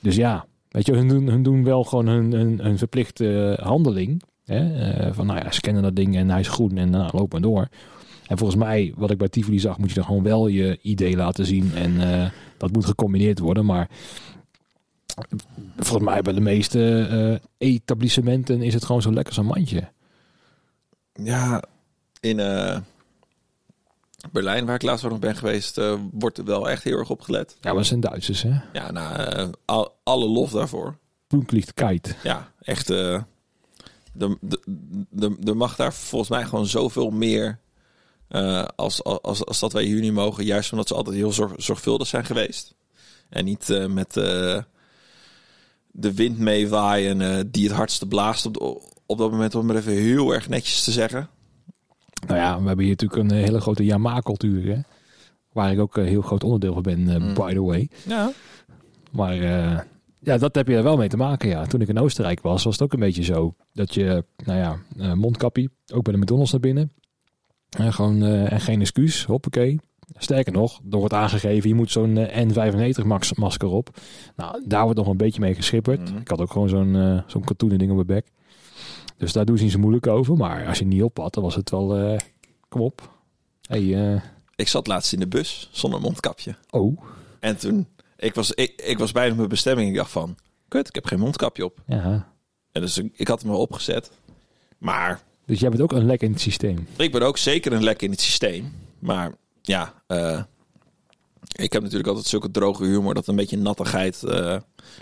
Dus 0.02 0.16
ja, 0.16 0.46
weet 0.70 0.86
je, 0.86 0.94
hun 0.94 1.08
doen, 1.08 1.28
hun 1.28 1.44
doen 1.44 1.64
wel 1.64 1.84
gewoon 1.84 2.08
hun, 2.08 2.32
hun, 2.32 2.60
hun 2.60 2.78
verplichte 2.78 3.60
handeling. 3.62 4.24
Hè? 4.44 4.92
Eh, 4.92 5.14
van 5.14 5.26
nou 5.26 5.40
ja, 5.40 5.52
scannen 5.52 5.84
dat 5.84 5.96
ding 5.96 6.16
en 6.16 6.30
hij 6.30 6.40
is 6.40 6.48
groen 6.48 6.78
en 6.78 6.90
nou, 6.90 7.10
loop 7.18 7.32
maar 7.32 7.42
door. 7.42 7.68
En 8.28 8.38
volgens 8.38 8.60
mij, 8.60 8.94
wat 8.96 9.12
ik 9.12 9.18
bij 9.18 9.30
Tivoli 9.30 9.60
zag, 9.60 9.78
moet 9.78 9.90
je 9.90 9.96
dan 9.96 10.06
gewoon 10.06 10.24
wel 10.24 10.48
je 10.48 10.80
ID 10.82 11.16
laten 11.16 11.46
zien. 11.46 11.72
En 11.76 12.14
eh, 12.14 12.30
dat 12.58 12.72
moet 12.72 12.86
gecombineerd 12.86 13.40
worden. 13.40 13.66
Maar 13.66 13.90
volgens 15.78 16.10
mij 16.10 16.22
bij 16.22 16.34
de 16.34 16.42
meeste 16.42 17.08
eh, 17.60 17.68
etablissementen 17.70 18.62
is 18.62 18.74
het 18.74 18.86
gewoon 18.86 19.02
zo 19.02 19.12
lekker 19.14 19.34
zo'n 19.34 19.46
mandje. 19.46 19.92
Ja, 21.14 21.64
in 22.20 22.40
eh, 22.40 22.80
Berlijn, 24.32 24.66
waar 24.66 24.76
ik 24.76 24.82
laatst 24.82 25.06
ook 25.06 25.12
nog 25.12 25.20
ben 25.20 25.36
geweest, 25.36 25.82
wordt 26.12 26.38
er 26.38 26.46
wel 26.46 26.70
echt 26.70 26.84
heel 26.84 26.98
erg 26.98 27.10
op 27.10 27.22
gelet. 27.22 27.58
Ja, 27.62 27.74
maar 27.74 27.86
zijn 27.86 28.00
Duitsers, 28.00 28.42
hè? 28.42 28.60
Ja, 28.74 28.92
nou, 28.92 29.52
al, 29.66 29.96
alle 30.04 30.28
lof 30.28 30.52
daarvoor. 30.52 30.98
Punktlichkeit. 31.28 32.16
Ja, 32.24 32.52
echt. 32.62 32.88
de, 32.88 33.24
de, 34.12 34.38
de, 35.10 35.38
er 35.44 35.58
mag 35.58 35.76
daar 35.76 35.94
volgens 35.94 36.30
mij 36.30 36.46
gewoon 36.46 36.66
zoveel 36.66 37.10
meer 37.10 37.60
eh, 38.30 38.64
als, 38.76 39.04
als, 39.04 39.46
als 39.46 39.60
dat 39.60 39.74
wij 39.74 39.84
hier 39.84 40.02
nu 40.02 40.12
mogen. 40.12 40.46
Juist 40.46 40.72
omdat 40.72 40.88
ze 40.88 40.94
altijd 40.96 41.16
heel 41.16 41.32
zorg, 41.32 41.54
zorgvuldig 41.58 42.08
zijn 42.08 42.26
geweest. 42.26 42.76
En 43.30 43.46
niet 43.46 43.70
eh, 43.70 43.86
met 43.86 44.18
eh, 44.18 44.62
de 45.92 46.14
wind 46.14 46.38
meewaaien 46.40 47.22
eh, 47.22 47.40
die 47.52 47.68
het 47.68 47.76
hardste 47.76 48.08
blaast 48.08 48.46
op, 48.46 48.54
de- 48.54 48.82
op 49.06 49.18
dat 49.18 49.32
moment. 49.32 49.56
Om 49.56 49.70
het 49.70 49.78
even 49.78 49.94
heel 49.94 50.34
erg 50.34 50.50
netjes 50.50 50.84
te 50.84 50.92
zeggen. 50.92 51.30
Nou 52.28 52.40
ja, 52.40 52.62
we 52.62 52.68
hebben 52.68 52.86
hier 52.86 52.96
natuurlijk 53.00 53.32
een 53.32 53.38
hele 53.38 53.62
grote 53.62 53.86
Yamaha-cultuur, 53.86 54.76
hè? 54.76 54.82
Waar 55.52 55.72
ik 55.72 55.80
ook 55.80 55.98
een 55.98 56.06
heel 56.06 56.22
groot 56.22 56.44
onderdeel 56.44 56.74
van 56.74 56.82
ben, 56.82 57.10
eh, 57.10 57.16
Mm. 57.20 57.34
by 57.34 57.54
the 57.54 57.62
way. 57.62 57.90
Ja. 58.08 58.32
Maar 59.12 59.34
eh, 59.40 59.80
ja, 60.20 60.38
dat 60.38 60.56
heb 60.56 60.68
je 60.68 60.76
er 60.76 60.84
wel 60.84 60.98
mee 60.98 61.08
te 61.10 61.18
maken, 61.18 61.50
ja. 61.50 61.66
Toen 61.66 61.82
ik 61.82 61.88
in 61.88 62.00
Oostenrijk 62.00 62.42
was, 62.42 62.64
was 62.64 62.74
het 62.74 62.82
ook 62.84 62.94
een 62.94 63.00
beetje 63.00 63.24
zo. 63.24 63.56
Dat 63.74 63.94
je, 63.94 64.24
nou 64.46 64.60
ja, 64.98 65.16
mondkapje, 65.16 65.70
ook 65.94 66.04
bij 66.04 66.14
de 66.14 66.20
McDonald's 66.20 66.52
naar 66.52 66.62
binnen. 66.62 66.92
En 67.70 67.94
gewoon, 67.94 68.24
eh, 68.24 68.52
en 68.52 68.62
geen 68.62 68.82
excuus, 68.82 69.24
hoppakee. 69.26 69.80
Sterker 70.18 70.54
nog, 70.54 70.80
er 70.92 70.98
wordt 70.98 71.14
aangegeven, 71.14 71.70
je 71.70 71.76
moet 71.76 71.92
zo'n 71.92 72.18
eh, 72.18 72.46
N95 72.46 73.06
max 73.06 73.34
masker 73.34 73.68
op. 73.68 73.98
Nou, 74.36 74.64
daar 74.66 74.84
wordt 74.84 74.98
nog 75.00 75.08
een 75.08 75.18
beetje 75.18 75.40
mee 75.42 75.56
geschipperd. 75.56 76.10
Mhm. 76.10 76.18
Ik 76.18 76.28
had 76.28 76.42
ook 76.42 76.52
gewoon 76.52 76.70
zo'n 76.70 76.96
eh 76.96 77.20
zo'n 77.28 77.44
kartonnen 77.44 77.78
ding 77.78 77.90
op 77.90 77.96
mijn 77.96 78.08
bek. 78.08 78.28
Dus 79.18 79.34
daar 79.34 79.46
doen 79.46 79.58
ze 79.58 79.64
niet 79.64 79.72
zo 79.72 79.80
moeilijk 79.80 80.08
over. 80.08 80.38
Maar 80.38 80.68
als 80.68 80.80
je 80.80 80.86
niet 80.86 81.04
op 81.04 81.18
had, 81.18 81.34
dan 81.34 81.44
was 81.44 81.56
het 81.56 81.70
wel, 81.70 81.96
eh, 81.98 82.20
kom 82.70 82.82
op. 82.82 83.10
Hey, 83.62 84.22
Ik 84.56 84.68
zat 84.68 84.88
laatst 84.88 85.14
in 85.14 85.20
de 85.20 85.28
bus 85.28 85.70
zonder 85.72 86.02
mondkapje. 86.02 86.56
oh, 86.70 87.02
En 87.40 87.58
toen, 87.58 87.88
ik 88.18 88.36
was, 88.36 88.52
ik, 88.52 88.82
ik 88.82 88.98
was 88.98 89.12
bijna 89.12 89.32
op 89.32 89.38
mijn 89.38 89.50
bestemming. 89.50 89.90
Ik 89.90 89.96
dacht 89.96 90.12
van, 90.12 90.36
kut, 90.68 90.88
ik 90.88 90.96
heb 90.96 91.06
geen 91.06 91.20
mondkapje 91.20 91.66
op. 91.66 91.82
ja. 91.88 92.28
En 92.72 92.82
dus 92.82 92.98
ik, 92.98 93.12
ik 93.16 93.28
had 93.28 93.42
hem 93.42 93.52
wel 93.52 93.60
opgezet. 93.60 94.12
Maar 94.78 95.22
Dus 95.48 95.60
jij 95.60 95.70
bent 95.70 95.82
ook 95.82 95.92
een 95.92 96.06
lek 96.06 96.22
in 96.22 96.32
het 96.32 96.42
systeem. 96.42 96.88
ik 96.98 97.12
ben 97.12 97.22
ook 97.22 97.38
zeker 97.38 97.74
een 97.74 97.84
lek 97.84 98.02
in 98.02 98.12
het 98.12 98.22
systeem. 98.22 98.72
Maar 99.00 99.32
ja, 99.62 99.94
eh, 100.08 100.42
ik 101.56 101.74
heb 101.74 101.82
natuurlijk 101.82 102.08
altijd 102.10 102.28
zulke 102.28 102.52
droge 102.52 102.84
humor 102.86 103.14
dat 103.14 103.28
een 103.28 103.36
beetje 103.36 103.58
nattigheid 103.58 104.24
eh, 104.24 104.58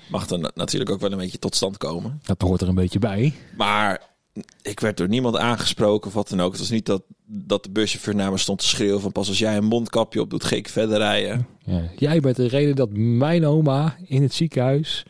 mag 0.09 0.29
er 0.29 0.39
na- 0.39 0.51
natuurlijk 0.55 0.91
ook 0.91 0.99
wel 0.99 1.11
een 1.11 1.17
beetje 1.17 1.39
tot 1.39 1.55
stand 1.55 1.77
komen. 1.77 2.19
Dat 2.23 2.41
hoort 2.41 2.61
er 2.61 2.67
een 2.67 2.75
beetje 2.75 2.99
bij. 2.99 3.33
Maar 3.57 4.01
ik 4.61 4.79
werd 4.79 4.97
door 4.97 5.07
niemand 5.07 5.37
aangesproken 5.37 6.07
of 6.07 6.13
wat 6.13 6.29
dan 6.29 6.41
ook. 6.41 6.51
Het 6.51 6.59
was 6.59 6.69
niet 6.69 6.85
dat, 6.85 7.03
dat 7.25 7.63
de 7.63 7.69
buschauffeur 7.71 8.15
naar 8.15 8.31
me 8.31 8.37
stond 8.37 8.59
te 8.59 8.67
schreeuwen 8.67 9.01
van 9.01 9.11
pas 9.11 9.27
als 9.27 9.39
jij 9.39 9.57
een 9.57 9.65
mondkapje 9.65 10.21
op 10.21 10.29
doet, 10.29 10.43
ga 10.43 10.55
ik 10.55 10.69
verder 10.69 10.97
rijden. 10.97 11.47
Ja. 11.65 11.81
Jij 11.97 12.19
bent 12.19 12.35
de 12.35 12.47
reden 12.47 12.75
dat 12.75 12.89
mijn 12.93 13.45
oma 13.45 13.95
in 14.05 14.21
het 14.21 14.33
ziekenhuis. 14.33 15.05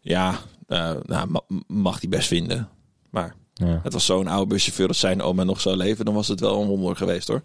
Ja, 0.00 0.38
eh, 0.66 0.94
nou, 1.02 1.28
ma- 1.30 1.44
mag 1.66 2.00
die 2.00 2.08
best 2.08 2.28
vinden. 2.28 2.68
Maar 3.10 3.34
Ja. 3.58 3.80
het 3.82 3.92
was 3.92 4.04
zo'n 4.04 4.26
oude 4.28 4.46
buschauffeur 4.46 4.88
als 4.88 4.98
zijn 5.00 5.22
oma 5.22 5.44
nog 5.44 5.60
zou 5.60 5.76
leven, 5.76 6.04
dan 6.04 6.14
was 6.14 6.28
het 6.28 6.40
wel 6.40 6.60
een 6.62 6.68
wonder 6.68 6.96
geweest 6.96 7.28
hoor. 7.28 7.42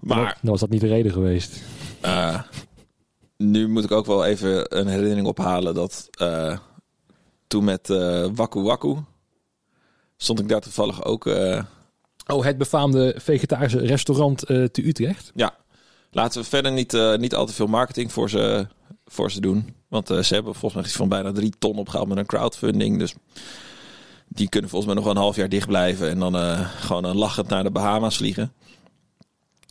Maar 0.00 0.38
Dan 0.42 0.50
was 0.50 0.60
dat 0.60 0.70
niet 0.70 0.80
de 0.80 0.86
reden 0.88 1.12
geweest. 1.12 1.62
eh, 2.00 2.42
nu 3.36 3.68
moet 3.68 3.84
ik 3.84 3.90
ook 3.90 4.06
wel 4.06 4.24
even 4.24 4.78
een 4.78 4.86
herinnering 4.86 5.26
ophalen 5.26 5.74
dat 5.74 6.08
eh, 6.10 6.58
toen 7.46 7.64
met 7.64 7.90
eh 7.90 8.26
Waku 8.34 8.60
Waku 8.60 8.96
stond 10.16 10.40
ik 10.40 10.48
daar 10.48 10.60
toevallig 10.60 11.04
ook. 11.04 11.26
Oh, 12.26 12.44
het 12.44 12.58
befaamde 12.58 13.14
vegetarische 13.18 13.78
restaurant 13.78 14.38
te 14.46 14.70
Utrecht. 14.86 15.32
ja, 15.34 15.56
laten 16.10 16.40
we 16.40 16.46
verder 16.48 16.72
niet, 16.72 16.98
niet 17.16 17.34
al 17.34 17.46
te 17.46 17.52
veel 17.52 17.66
marketing 17.66 18.12
voor 18.12 18.30
ze, 18.30 18.66
voor 19.06 19.30
ze 19.30 19.40
doen. 19.40 19.74
Want 19.88 20.06
ze 20.06 20.34
hebben 20.34 20.52
volgens 20.54 20.74
mij 20.74 20.82
iets 20.82 20.96
van 20.96 21.08
bijna 21.08 21.32
drie 21.32 21.52
ton 21.58 21.76
opgehaald 21.78 22.08
met 22.08 22.18
een 22.18 22.26
crowdfunding. 22.26 22.98
Dus 22.98 23.14
die 24.38 24.48
kunnen 24.48 24.70
volgens 24.70 24.92
mij 24.92 25.02
nog 25.02 25.04
wel 25.04 25.16
een 25.16 25.26
half 25.26 25.36
jaar 25.36 25.48
dicht 25.48 25.66
blijven. 25.66 26.10
En 26.10 26.18
dan 26.18 26.36
eh, 26.36 26.70
gewoon 26.74 27.04
een 27.04 27.16
lachend 27.16 27.48
naar 27.48 27.62
de 27.62 27.70
Bahama's 27.70 28.16
vliegen. 28.16 28.52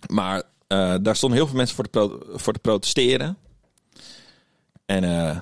Maar 0.07 0.43
eh, 0.67 0.95
daar 1.01 1.15
stonden 1.15 1.37
heel 1.37 1.47
veel 1.47 1.57
mensen 1.57 1.75
voor 1.75 1.89
te, 1.89 2.25
voor 2.33 2.53
te 2.53 2.59
protesteren. 2.59 3.37
En 4.85 5.03
eh, 5.03 5.39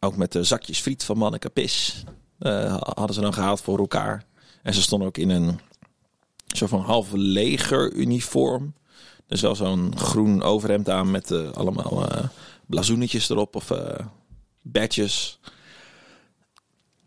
ook 0.00 0.16
met 0.16 0.32
de 0.32 0.44
zakjes 0.44 0.80
friet 0.80 1.04
van 1.04 1.18
Manneke 1.18 1.48
Pis 1.48 2.04
eh, 2.38 2.76
hadden 2.80 3.14
ze 3.14 3.20
dan 3.20 3.34
gehaald 3.34 3.60
voor 3.60 3.78
elkaar. 3.78 4.24
En 4.62 4.74
ze 4.74 4.82
stonden 4.82 5.08
ook 5.08 5.18
in 5.18 5.30
een 5.30 5.60
soort 6.46 6.70
van 6.70 6.80
half 6.80 7.08
legeruniform. 7.12 8.74
Dus 9.26 9.40
wel 9.40 9.54
zo'n 9.54 9.98
groen 9.98 10.42
overhemd 10.42 10.88
aan 10.88 11.10
met 11.10 11.30
eh, 11.30 11.50
allemaal 11.50 12.08
eh 12.08 12.24
blazoenetjes 12.66 13.28
erop 13.28 13.56
of 13.56 13.70
eh 13.70 14.06
badges. 14.62 15.38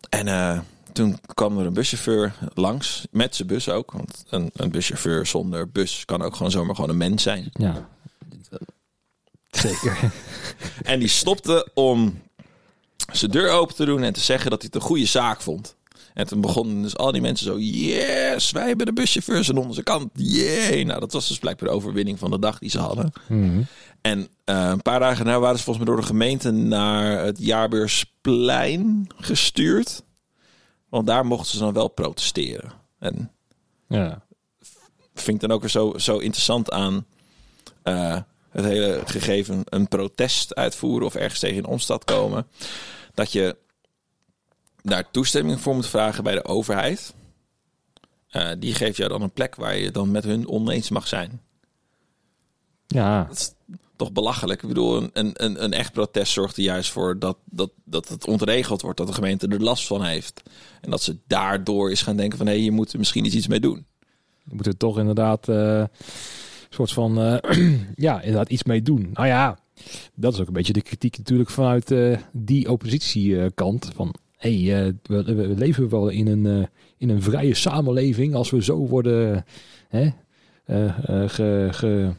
En 0.09 0.27
eh, 0.27 0.59
toen 0.95 1.19
kwam 1.33 1.59
er 1.59 1.65
een 1.65 1.73
buschauffeur 1.73 2.33
langs, 2.53 3.07
met 3.11 3.35
zijn 3.35 3.47
bus 3.47 3.69
ook. 3.69 3.91
Want 3.91 4.25
een, 4.29 4.49
een 4.53 4.69
buschauffeur 4.69 5.25
zonder 5.25 5.69
bus 5.69 6.05
kan 6.05 6.21
ook 6.21 6.35
gewoon 6.35 6.51
zomaar 6.51 6.75
gewoon 6.75 6.89
een 6.89 6.97
mens 6.97 7.23
zijn. 7.23 7.49
Ja. 7.53 7.89
Zeker. 9.49 9.97
En 10.83 10.99
die 10.99 11.07
stopte 11.07 11.69
om 11.73 12.21
zijn 13.11 13.31
deur 13.31 13.49
open 13.49 13.75
te 13.75 13.85
doen 13.85 14.03
en 14.03 14.13
te 14.13 14.19
zeggen 14.19 14.49
dat 14.49 14.61
hij 14.61 14.69
het 14.73 14.81
een 14.81 14.87
goede 14.87 15.05
zaak 15.05 15.41
vond. 15.41 15.75
En 16.13 16.27
toen 16.27 16.41
begonnen 16.41 16.81
dus 16.81 16.97
al 16.97 17.11
die 17.11 17.21
mensen 17.21 17.45
zo, 17.45 17.59
yes, 17.59 18.51
wij 18.51 18.67
hebben 18.67 18.85
de 18.85 18.93
buschauffeurs 18.93 19.49
aan 19.49 19.57
onze 19.57 19.83
kant. 19.83 20.09
Yay. 20.13 20.83
Nou, 20.83 20.99
dat 20.99 21.11
was 21.11 21.27
dus 21.27 21.39
blijkbaar 21.39 21.69
de 21.69 21.75
overwinning 21.75 22.19
van 22.19 22.31
de 22.31 22.39
dag 22.39 22.59
die 22.59 22.69
ze 22.69 22.79
hadden. 22.79 23.11
Mhm. 23.27 23.61
En 24.01 24.27
eh, 24.43 24.69
een 24.71 24.81
paar 24.81 24.99
dagen 24.99 25.25
daarna 25.25 25.39
waren 25.39 25.57
ze 25.57 25.63
volgens 25.63 25.85
mij 25.85 25.95
door 25.95 26.03
de 26.03 26.11
gemeente 26.11 26.51
naar 26.51 27.25
het 27.25 27.37
Jaarbeursplein 27.39 29.07
gestuurd. 29.17 30.03
Want 30.89 31.07
daar 31.07 31.25
mochten 31.25 31.51
ze 31.51 31.59
dan 31.59 31.73
wel 31.73 31.87
protesteren. 31.87 32.71
En 32.99 33.31
Ja. 33.87 34.25
vind 35.13 35.35
ik 35.35 35.47
dan 35.47 35.51
ook 35.51 35.61
weer 35.61 35.69
zo, 35.69 35.93
zo 35.97 36.17
interessant 36.17 36.71
aan 36.71 37.05
eh, 37.83 38.21
het 38.49 38.65
hele 38.65 39.01
gegeven 39.05 39.61
een 39.65 39.87
protest 39.87 40.55
uitvoeren 40.55 41.05
of 41.07 41.15
ergens 41.15 41.39
tegen 41.39 41.57
in 41.57 41.65
omstad 41.65 42.03
komen. 42.03 42.47
Dat 43.13 43.31
je 43.31 43.57
daar 44.81 45.11
toestemming 45.11 45.59
voor 45.61 45.75
moet 45.75 45.87
vragen 45.87 46.23
bij 46.23 46.33
de 46.33 46.45
overheid. 46.45 47.13
Eh, 48.29 48.51
die 48.59 48.73
geeft 48.73 48.97
jou 48.97 49.09
dan 49.09 49.21
een 49.21 49.31
plek 49.33 49.55
waar 49.55 49.77
je 49.77 49.91
dan 49.91 50.11
met 50.11 50.23
hun 50.23 50.47
oneens 50.47 50.89
mag 50.89 51.07
zijn. 51.07 51.41
Ja. 52.87 53.23
Dat 53.23 53.35
is 53.37 53.53
toch 53.95 54.11
belachelijk. 54.11 54.61
Ik 54.61 54.67
bedoel, 54.67 55.03
een, 55.03 55.09
een, 55.13 55.63
een, 55.63 55.73
echt 55.73 55.93
protest 55.93 56.33
zorgt 56.33 56.57
er 56.57 56.63
juist 56.63 56.91
voor 56.91 57.19
dat, 57.19 57.37
dat, 57.45 57.71
dat 57.83 58.07
het 58.07 58.27
ontregeld 58.27 58.81
wordt. 58.81 58.97
Dat 58.97 59.07
de 59.07 59.13
gemeente 59.13 59.47
er 59.47 59.63
last 59.63 59.87
van 59.87 60.03
heeft. 60.03 60.41
En 60.81 60.89
dat 60.89 61.01
ze 61.01 61.17
daardoor 61.27 61.91
is 61.91 62.01
gaan 62.01 62.17
denken 62.17 62.37
van... 62.37 62.47
hé, 62.47 62.53
hey, 62.53 62.61
je 62.61 62.71
moet 62.71 62.93
er 62.93 62.99
misschien 62.99 63.25
iets 63.25 63.47
mee 63.47 63.59
doen. 63.59 63.85
We 64.43 64.55
moeten 64.55 64.77
toch 64.77 64.99
inderdaad 64.99 65.49
eh, 65.49 65.77
een 65.77 65.89
soort 66.69 66.91
van 66.91 67.21
eh, 67.21 67.73
ja, 67.95 68.21
inderdaad 68.21 68.49
iets 68.49 68.63
mee 68.63 68.81
doen. 68.81 69.09
Nou 69.13 69.27
ja, 69.27 69.59
dat 70.15 70.33
is 70.33 70.39
ook 70.39 70.47
een 70.47 70.53
beetje 70.53 70.73
de 70.73 70.81
kritiek 70.81 71.17
natuurlijk 71.17 71.49
vanuit 71.49 71.91
eh, 71.91 72.17
die 72.31 72.71
oppositiekant. 72.71 73.91
Van 73.95 74.15
hé, 74.37 74.63
hey, 74.63 74.85
eh, 74.85 74.93
we, 75.03 75.53
leven 75.57 75.89
wel 75.89 76.09
in 76.09 76.27
een, 76.27 76.45
eh, 76.45 76.67
in 76.97 77.09
een 77.09 77.21
vrije 77.21 77.53
samenleving 77.53 78.35
als 78.35 78.49
we 78.49 78.63
zo 78.63 78.87
worden 78.87 79.45
hè, 79.87 80.09
eh, 80.65 81.23
eh, 81.23 81.29
ge, 81.73 82.13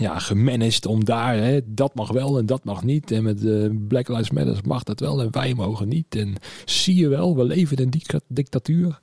ja, 0.00 0.18
gemanaged 0.18 0.86
om 0.86 1.04
daar, 1.04 1.36
hè, 1.36 1.60
dat 1.64 1.94
mag 1.94 2.10
wel 2.10 2.38
en 2.38 2.46
dat 2.46 2.64
mag 2.64 2.82
niet. 2.82 3.10
En 3.10 3.22
met 3.22 3.44
eh, 3.44 3.66
Black 3.88 4.08
Lives 4.08 4.30
Matter 4.30 4.58
mag 4.64 4.82
dat 4.82 5.00
wel 5.00 5.20
en 5.20 5.30
wij 5.30 5.54
mogen 5.54 5.88
niet. 5.88 6.14
En 6.16 6.34
zie 6.64 6.94
je 6.94 7.08
wel, 7.08 7.36
we 7.36 7.44
leven 7.44 7.76
in 7.76 7.82
een 7.82 7.90
dic- 7.90 8.20
dictatuur. 8.28 8.98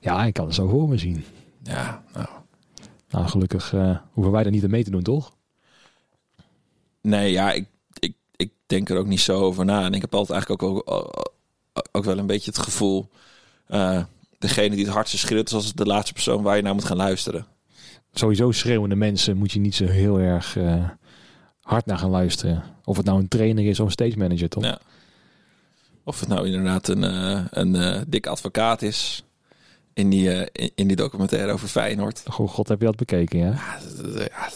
Ja, 0.00 0.24
ik 0.24 0.32
kan 0.34 0.44
het 0.46 0.54
zo 0.54 0.68
voor 0.68 0.88
me 0.88 0.98
zien. 0.98 1.24
Ja, 1.62 2.02
nou... 2.14 2.26
Nou, 3.10 3.28
gelukkig 3.28 3.72
eh, 3.72 3.98
hoeven 4.12 4.32
wij 4.32 4.44
er 4.44 4.50
niet 4.50 4.64
aan 4.64 4.70
mee 4.70 4.84
te 4.84 4.90
doen, 4.90 5.02
toch? 5.02 5.36
Nee, 7.00 7.32
ja, 7.32 7.52
ik, 7.52 7.68
ik, 7.98 8.14
ik 8.36 8.52
denk 8.66 8.88
er 8.88 8.96
ook 8.96 9.06
niet 9.06 9.20
zo 9.20 9.40
over 9.40 9.64
na. 9.64 9.84
En 9.84 9.92
ik 9.94 10.00
heb 10.00 10.14
altijd 10.14 10.32
eigenlijk 10.32 10.62
ook, 10.62 10.82
ook, 10.90 11.32
ook 11.92 12.04
wel 12.04 12.18
een 12.18 12.26
beetje 12.26 12.50
het 12.50 12.60
gevoel... 12.60 13.08
eh, 13.66 14.02
degene 14.38 14.76
die 14.76 14.84
het 14.84 14.94
hardste 14.94 15.18
schreeuwt, 15.18 15.46
is 15.48 15.54
als 15.54 15.72
de 15.72 15.84
laatste 15.86 16.12
persoon 16.12 16.42
waar 16.42 16.56
je 16.56 16.62
naar 16.62 16.74
moet 16.74 16.84
gaan 16.84 16.96
luisteren. 16.96 17.46
Sowieso 18.18 18.52
schreeuwende 18.52 18.96
mensen 18.96 19.36
moet 19.36 19.52
je 19.52 19.60
niet 19.60 19.74
zo 19.74 19.86
heel 19.86 20.18
erg 20.18 20.56
eh, 20.56 20.84
hard 21.60 21.86
naar 21.86 21.98
gaan 21.98 22.10
luisteren. 22.10 22.62
Of 22.84 22.96
het 22.96 23.06
nou 23.06 23.18
een 23.18 23.28
trainer 23.28 23.66
is 23.66 23.80
of 23.80 23.86
een 23.86 23.92
stage 23.92 24.18
manager, 24.18 24.48
toch? 24.48 24.64
Ja. 24.64 24.78
Of 26.04 26.20
het 26.20 26.28
nou 26.28 26.46
inderdaad 26.46 26.88
een, 26.88 27.04
eh, 27.04 27.44
een 27.50 27.74
eh, 27.74 28.00
dik 28.08 28.26
advocaat 28.26 28.82
is... 28.82 29.22
In 29.94 30.10
die, 30.10 30.50
in, 30.52 30.70
in 30.74 30.86
die 30.86 30.96
documentaire 30.96 31.52
over 31.52 31.68
Feyenoord. 31.68 32.22
Goh, 32.26 32.48
god, 32.48 32.68
heb 32.68 32.78
je 32.80 32.86
dat 32.86 32.96
bekeken, 32.96 33.38
ja? 33.38 33.60
Ja, 34.14 34.48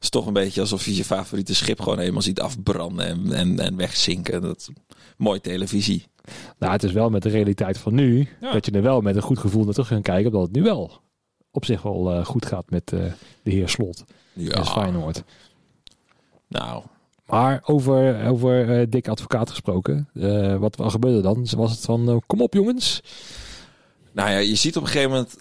is 0.00 0.08
toch 0.08 0.26
een 0.26 0.32
beetje 0.32 0.60
alsof 0.60 0.84
je 0.84 0.96
je 0.96 1.04
favoriete 1.04 1.54
schip 1.54 1.80
gewoon 1.80 1.98
helemaal 1.98 2.22
ziet 2.22 2.40
afbranden 2.40 3.06
en, 3.06 3.32
en, 3.32 3.58
en 3.58 3.76
wegzinken. 3.76 4.42
Dat 4.42 4.70
mooi 5.16 5.40
televisie. 5.40 6.06
Nou, 6.58 6.72
het 6.72 6.82
is 6.82 6.92
wel 6.92 7.10
met 7.10 7.22
de 7.22 7.28
realiteit 7.28 7.78
van 7.78 7.94
nu, 7.94 8.28
Ja. 8.40 8.52
dat 8.52 8.66
je 8.66 8.72
er 8.72 8.82
wel 8.82 9.00
met 9.00 9.16
een 9.16 9.22
goed 9.22 9.38
gevoel 9.38 9.64
naar 9.64 9.72
terug 9.72 9.88
gaat 9.88 10.02
kijken, 10.02 10.26
omdat 10.26 10.42
het 10.42 10.56
nu 10.56 10.62
wel 10.62 11.02
op 11.54 11.64
zich 11.64 11.82
wel 11.82 12.12
eh, 12.12 12.24
goed 12.24 12.46
gaat 12.46 12.70
met 12.70 12.92
eh, 12.92 13.00
de 13.42 13.50
heer 13.50 13.68
Slot 13.68 14.04
en 14.48 14.66
Feyenoord. 14.66 15.22
Nou, 16.48 16.82
Maar 17.26 17.62
over, 17.64 18.26
over 18.26 18.80
eh 18.80 18.86
dik 18.88 19.08
advocaat 19.08 19.50
gesproken, 19.50 20.08
wat, 20.60 20.76
wat 20.76 20.90
gebeurde 20.90 21.20
dan? 21.20 21.46
Was 21.56 21.70
het 21.70 21.80
van, 21.80 22.22
kom 22.26 22.40
op 22.40 22.54
jongens. 22.54 23.02
nou 24.12 24.30
ja, 24.30 24.38
je 24.38 24.54
ziet 24.54 24.76
op 24.76 24.82
een 24.82 24.88
gegeven 24.88 25.10
moment 25.10 25.36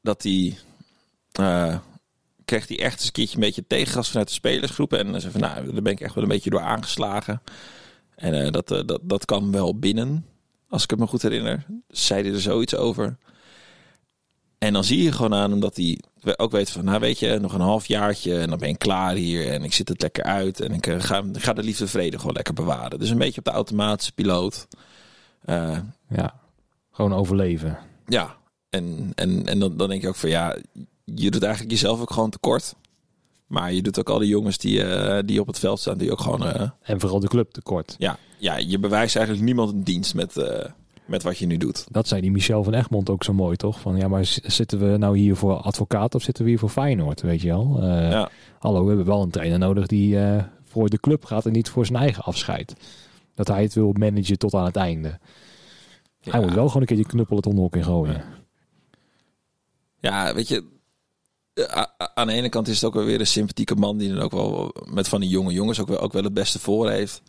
dat 0.00 0.22
hij... 0.22 0.58
kreeg 2.44 2.68
hij 2.68 2.78
echt 2.78 2.98
eens 2.98 3.06
een 3.06 3.12
keertje 3.12 3.34
een 3.34 3.40
beetje 3.40 3.66
tegengas 3.66 4.08
vanuit 4.08 4.28
de 4.28 4.34
spelersgroep. 4.34 4.92
En 4.92 5.12
dan 5.12 5.20
zei 5.20 5.32
van, 5.32 5.40
nou, 5.40 5.72
daar 5.72 5.82
ben 5.82 5.92
ik 5.92 6.00
echt 6.00 6.14
wel 6.14 6.22
een 6.22 6.30
beetje 6.30 6.50
door 6.50 6.60
aangeslagen. 6.62 7.42
En 8.16 8.52
dat, 8.52 8.70
eh, 8.70 8.86
dat, 8.86 9.00
dat 9.02 9.24
kwam 9.24 9.52
wel 9.52 9.78
binnen, 9.78 10.26
als 10.68 10.82
ik 10.82 10.90
het 10.90 10.98
me 10.98 11.06
goed 11.06 11.22
herinner. 11.22 11.66
Zei 11.88 12.22
hij 12.22 12.32
er 12.32 12.40
zoiets 12.40 12.76
over. 12.76 13.16
En 14.66 14.72
dan 14.72 14.84
zie 14.84 15.02
je 15.02 15.12
gewoon 15.12 15.34
aan 15.34 15.50
hem 15.50 15.60
dat 15.60 15.76
hij 15.76 15.98
ook 16.36 16.50
weet 16.50 16.70
van, 16.70 16.84
nou 16.84 17.00
weet 17.00 17.18
je, 17.18 17.38
nog 17.40 17.52
een 17.52 17.60
halfjaartje 17.60 18.38
en 18.38 18.48
dan 18.48 18.58
ben 18.58 18.68
ik 18.68 18.78
klaar 18.78 19.14
hier 19.14 19.52
en 19.52 19.64
ik 19.64 19.72
zit 19.72 19.88
het 19.88 20.02
lekker 20.02 20.22
uit 20.24 20.60
en 20.60 20.72
ik 20.72 20.86
eh, 20.86 21.00
ga, 21.00 21.22
ga 21.32 21.52
de 21.52 21.62
liefde 21.62 21.86
vrede 21.86 22.18
gewoon 22.18 22.34
lekker 22.34 22.54
bewaren. 22.54 22.98
Dus 22.98 23.10
een 23.10 23.18
beetje 23.18 23.38
op 23.38 23.44
de 23.44 23.50
automatische 23.50 24.12
piloot. 24.12 24.66
Eh, 25.44 25.78
Ja, 26.08 26.34
gewoon 26.92 27.14
overleven. 27.14 27.78
ja, 28.06 28.36
en, 28.70 29.12
en, 29.14 29.46
en 29.46 29.58
dan, 29.58 29.76
dan 29.76 29.88
denk 29.88 30.02
je 30.02 30.08
ook 30.08 30.16
van 30.16 30.30
ja, 30.30 30.56
je 31.04 31.30
doet 31.30 31.42
eigenlijk 31.42 31.72
jezelf 31.72 32.00
ook 32.00 32.12
gewoon 32.12 32.30
tekort. 32.30 32.74
Maar 33.46 33.72
je 33.72 33.82
doet 33.82 33.98
ook 33.98 34.10
al 34.10 34.18
die 34.18 34.28
jongens 34.28 34.58
die, 34.58 34.82
eh, 34.84 35.22
die 35.24 35.40
op 35.40 35.46
het 35.46 35.58
veld 35.58 35.80
staan, 35.80 35.98
die 35.98 36.12
ook 36.12 36.20
gewoon, 36.20 36.46
eh, 36.46 36.68
En 36.82 37.00
vooral 37.00 37.20
de 37.20 37.28
club 37.28 37.50
tekort. 37.50 37.94
ja, 37.98 38.18
ja, 38.38 38.56
je 38.56 38.78
bewijst 38.78 39.16
eigenlijk 39.16 39.46
niemand 39.46 39.72
een 39.72 39.84
dienst 39.84 40.14
met, 40.14 40.34
met 41.06 41.22
wat 41.22 41.38
je 41.38 41.46
nu 41.46 41.56
doet. 41.56 41.84
Dat 41.90 42.08
zei 42.08 42.20
die 42.20 42.30
Michel 42.30 42.64
van 42.64 42.74
Egmond 42.74 43.10
ook 43.10 43.24
zo 43.24 43.32
mooi, 43.32 43.56
toch? 43.56 43.80
Van 43.80 43.96
ja, 43.96 44.08
maar 44.08 44.24
zitten 44.42 44.90
we 44.90 44.96
nou 44.96 45.18
hier 45.18 45.36
voor 45.36 45.54
advocaat 45.56 46.14
of 46.14 46.22
zitten 46.22 46.44
we 46.44 46.50
hier 46.50 46.58
voor 46.58 46.68
Feyenoord, 46.68 47.20
weet 47.20 47.40
je 47.40 47.48
wel? 47.48 47.78
Eh, 47.82 48.10
Ja. 48.10 48.30
Hallo, 48.58 48.80
we 48.82 48.88
hebben 48.88 49.06
wel 49.06 49.22
een 49.22 49.30
trainer 49.30 49.58
nodig 49.58 49.86
die 49.86 50.18
eh, 50.20 50.44
voor 50.64 50.88
de 50.90 51.00
club 51.00 51.24
gaat 51.24 51.46
en 51.46 51.52
niet 51.52 51.68
voor 51.68 51.86
zijn 51.86 51.98
eigen 51.98 52.22
afscheid. 52.22 52.74
Dat 53.34 53.48
hij 53.48 53.62
het 53.62 53.74
wil 53.74 53.92
managen 53.98 54.38
tot 54.38 54.54
aan 54.54 54.64
het 54.64 54.76
einde. 54.76 55.18
Hij 56.20 56.40
moet 56.40 56.54
wel 56.54 56.66
gewoon 56.66 56.80
een 56.82 56.88
keer 56.88 56.96
die 56.96 57.06
knuppel 57.06 57.36
het 57.36 57.46
onderhoek 57.46 57.76
in 57.76 57.84
gooien. 57.84 58.22
Ja, 60.00 60.34
weet 60.34 60.48
je, 60.48 60.64
eh, 61.54 61.82
aan 62.14 62.26
de 62.26 62.32
ene 62.32 62.48
kant 62.48 62.68
is 62.68 62.74
het 62.74 62.84
ook 62.84 62.94
wel 62.94 63.04
weer 63.04 63.20
een 63.20 63.26
sympathieke 63.26 63.74
man 63.74 63.98
die 63.98 64.12
dan 64.12 64.22
ook 64.22 64.32
wel 64.32 64.74
met 64.90 65.08
van 65.08 65.20
die 65.20 65.28
jonge 65.30 65.52
jongens 65.52 65.80
ook 65.80 65.88
wel, 65.88 66.00
ook 66.00 66.12
wel 66.12 66.22
het 66.22 66.34
beste 66.34 66.58
voor 66.58 66.90
heeft. 66.90 67.22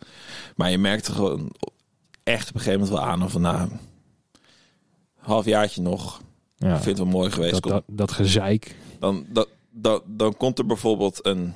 Maar 0.56 0.70
je 0.70 0.78
merkt 0.78 1.06
er 1.06 1.14
gewoon 1.14 1.52
echt 2.28 2.48
op 2.48 2.54
een 2.54 2.60
gegeven 2.60 2.80
moment 2.80 2.98
wel 2.98 3.08
aan 3.08 3.30
van 3.30 3.40
nou, 3.40 3.68
halfjaartje 5.16 5.82
nog. 5.82 6.22
Ja. 6.56 6.68
Ik 6.68 6.82
vind 6.82 6.98
het 6.98 6.98
wel 6.98 7.16
mooi 7.16 7.30
geweest. 7.30 7.62
dat, 7.62 7.62
dat, 7.62 7.84
dat 7.86 8.12
gezeik. 8.12 8.76
dan, 8.98 9.26
dat, 9.28 9.48
dat, 9.70 10.02
dan 10.06 10.36
komt 10.36 10.58
er 10.58 10.66
bijvoorbeeld 10.66 11.26
een 11.26 11.54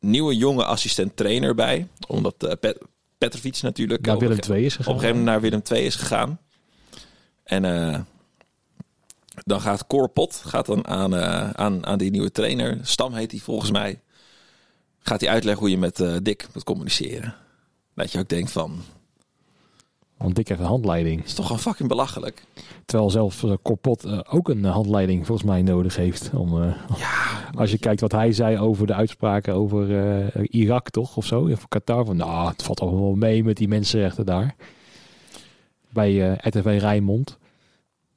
nieuwe 0.00 0.36
jonge 0.36 0.64
assistent 0.64 1.16
trainer 1.16 1.54
bij. 1.54 1.88
Omdat 2.08 2.34
uh, 2.44 2.52
Pet, 2.60 2.78
Petrovic 3.18 3.62
natuurlijk 3.62 4.06
Naar 4.06 4.18
Willem 4.18 4.38
II 4.50 4.64
is 4.64 4.72
op 4.72 4.78
een 4.78 4.84
gegaan. 4.84 5.00
gegeven 5.00 5.18
moment 5.18 5.24
naar 5.24 5.40
Willem 5.40 5.62
II 5.70 5.84
is 5.84 5.94
gegaan. 5.94 6.38
En 7.44 7.64
eh, 7.64 8.00
dan 9.34 9.60
gaat 9.60 9.86
Cor 9.86 10.08
Pot 10.08 10.42
gaat 10.46 10.66
dan 10.66 10.86
aan, 10.86 11.16
eh, 11.16 11.50
aan, 11.50 11.86
aan 11.86 11.98
die 11.98 12.10
nieuwe 12.10 12.30
trainer, 12.30 12.78
Stam 12.82 13.14
heet 13.14 13.30
hij 13.30 13.40
volgens 13.40 13.70
mij, 13.70 14.00
gaat 14.98 15.20
hij 15.20 15.30
uitleggen 15.30 15.62
hoe 15.62 15.70
je 15.70 15.78
met 15.78 16.00
eh, 16.00 16.16
Dick 16.22 16.46
moet 16.54 16.64
communiceren. 16.64 17.34
Dat 17.94 18.12
je 18.12 18.18
ook 18.18 18.28
denkt 18.28 18.52
van, 18.52 18.82
Want 20.22 20.34
Dick 20.34 20.48
heeft 20.48 20.60
een 20.60 20.66
handleiding. 20.66 21.24
is 21.24 21.34
toch 21.34 21.46
gewoon 21.46 21.60
fucking 21.60 21.88
belachelijk. 21.88 22.44
Terwijl 22.86 23.10
zelfs 23.10 23.42
eh, 23.42 23.52
Corpot 23.62 24.04
eh, 24.04 24.18
ook 24.30 24.48
een 24.48 24.64
eh, 24.64 24.72
handleiding 24.72 25.26
volgens 25.26 25.48
mij 25.48 25.62
nodig 25.62 25.96
heeft. 25.96 26.30
Om, 26.34 26.62
eh, 26.62 26.74
Ja, 26.98 27.50
als 27.54 27.70
je 27.70 27.78
kijkt 27.78 28.00
wat 28.00 28.12
hij 28.12 28.32
zei 28.32 28.58
over 28.58 28.86
de 28.86 28.94
uitspraken 28.94 29.54
over 29.54 29.98
eh, 30.32 30.44
Irak 30.50 30.90
toch 30.90 31.16
of 31.16 31.26
zo. 31.26 31.48
Of 31.50 31.68
Qatar. 31.68 32.04
Van 32.04 32.16
nou, 32.16 32.48
het 32.48 32.62
valt 32.62 32.80
allemaal 32.80 33.00
wel 33.02 33.14
mee 33.14 33.44
met 33.44 33.56
die 33.56 33.68
mensenrechten 33.68 34.26
daar. 34.26 34.54
Bij 35.88 36.30
eh, 36.30 36.38
RTV 36.50 36.76
Rijnmond. 36.80 37.38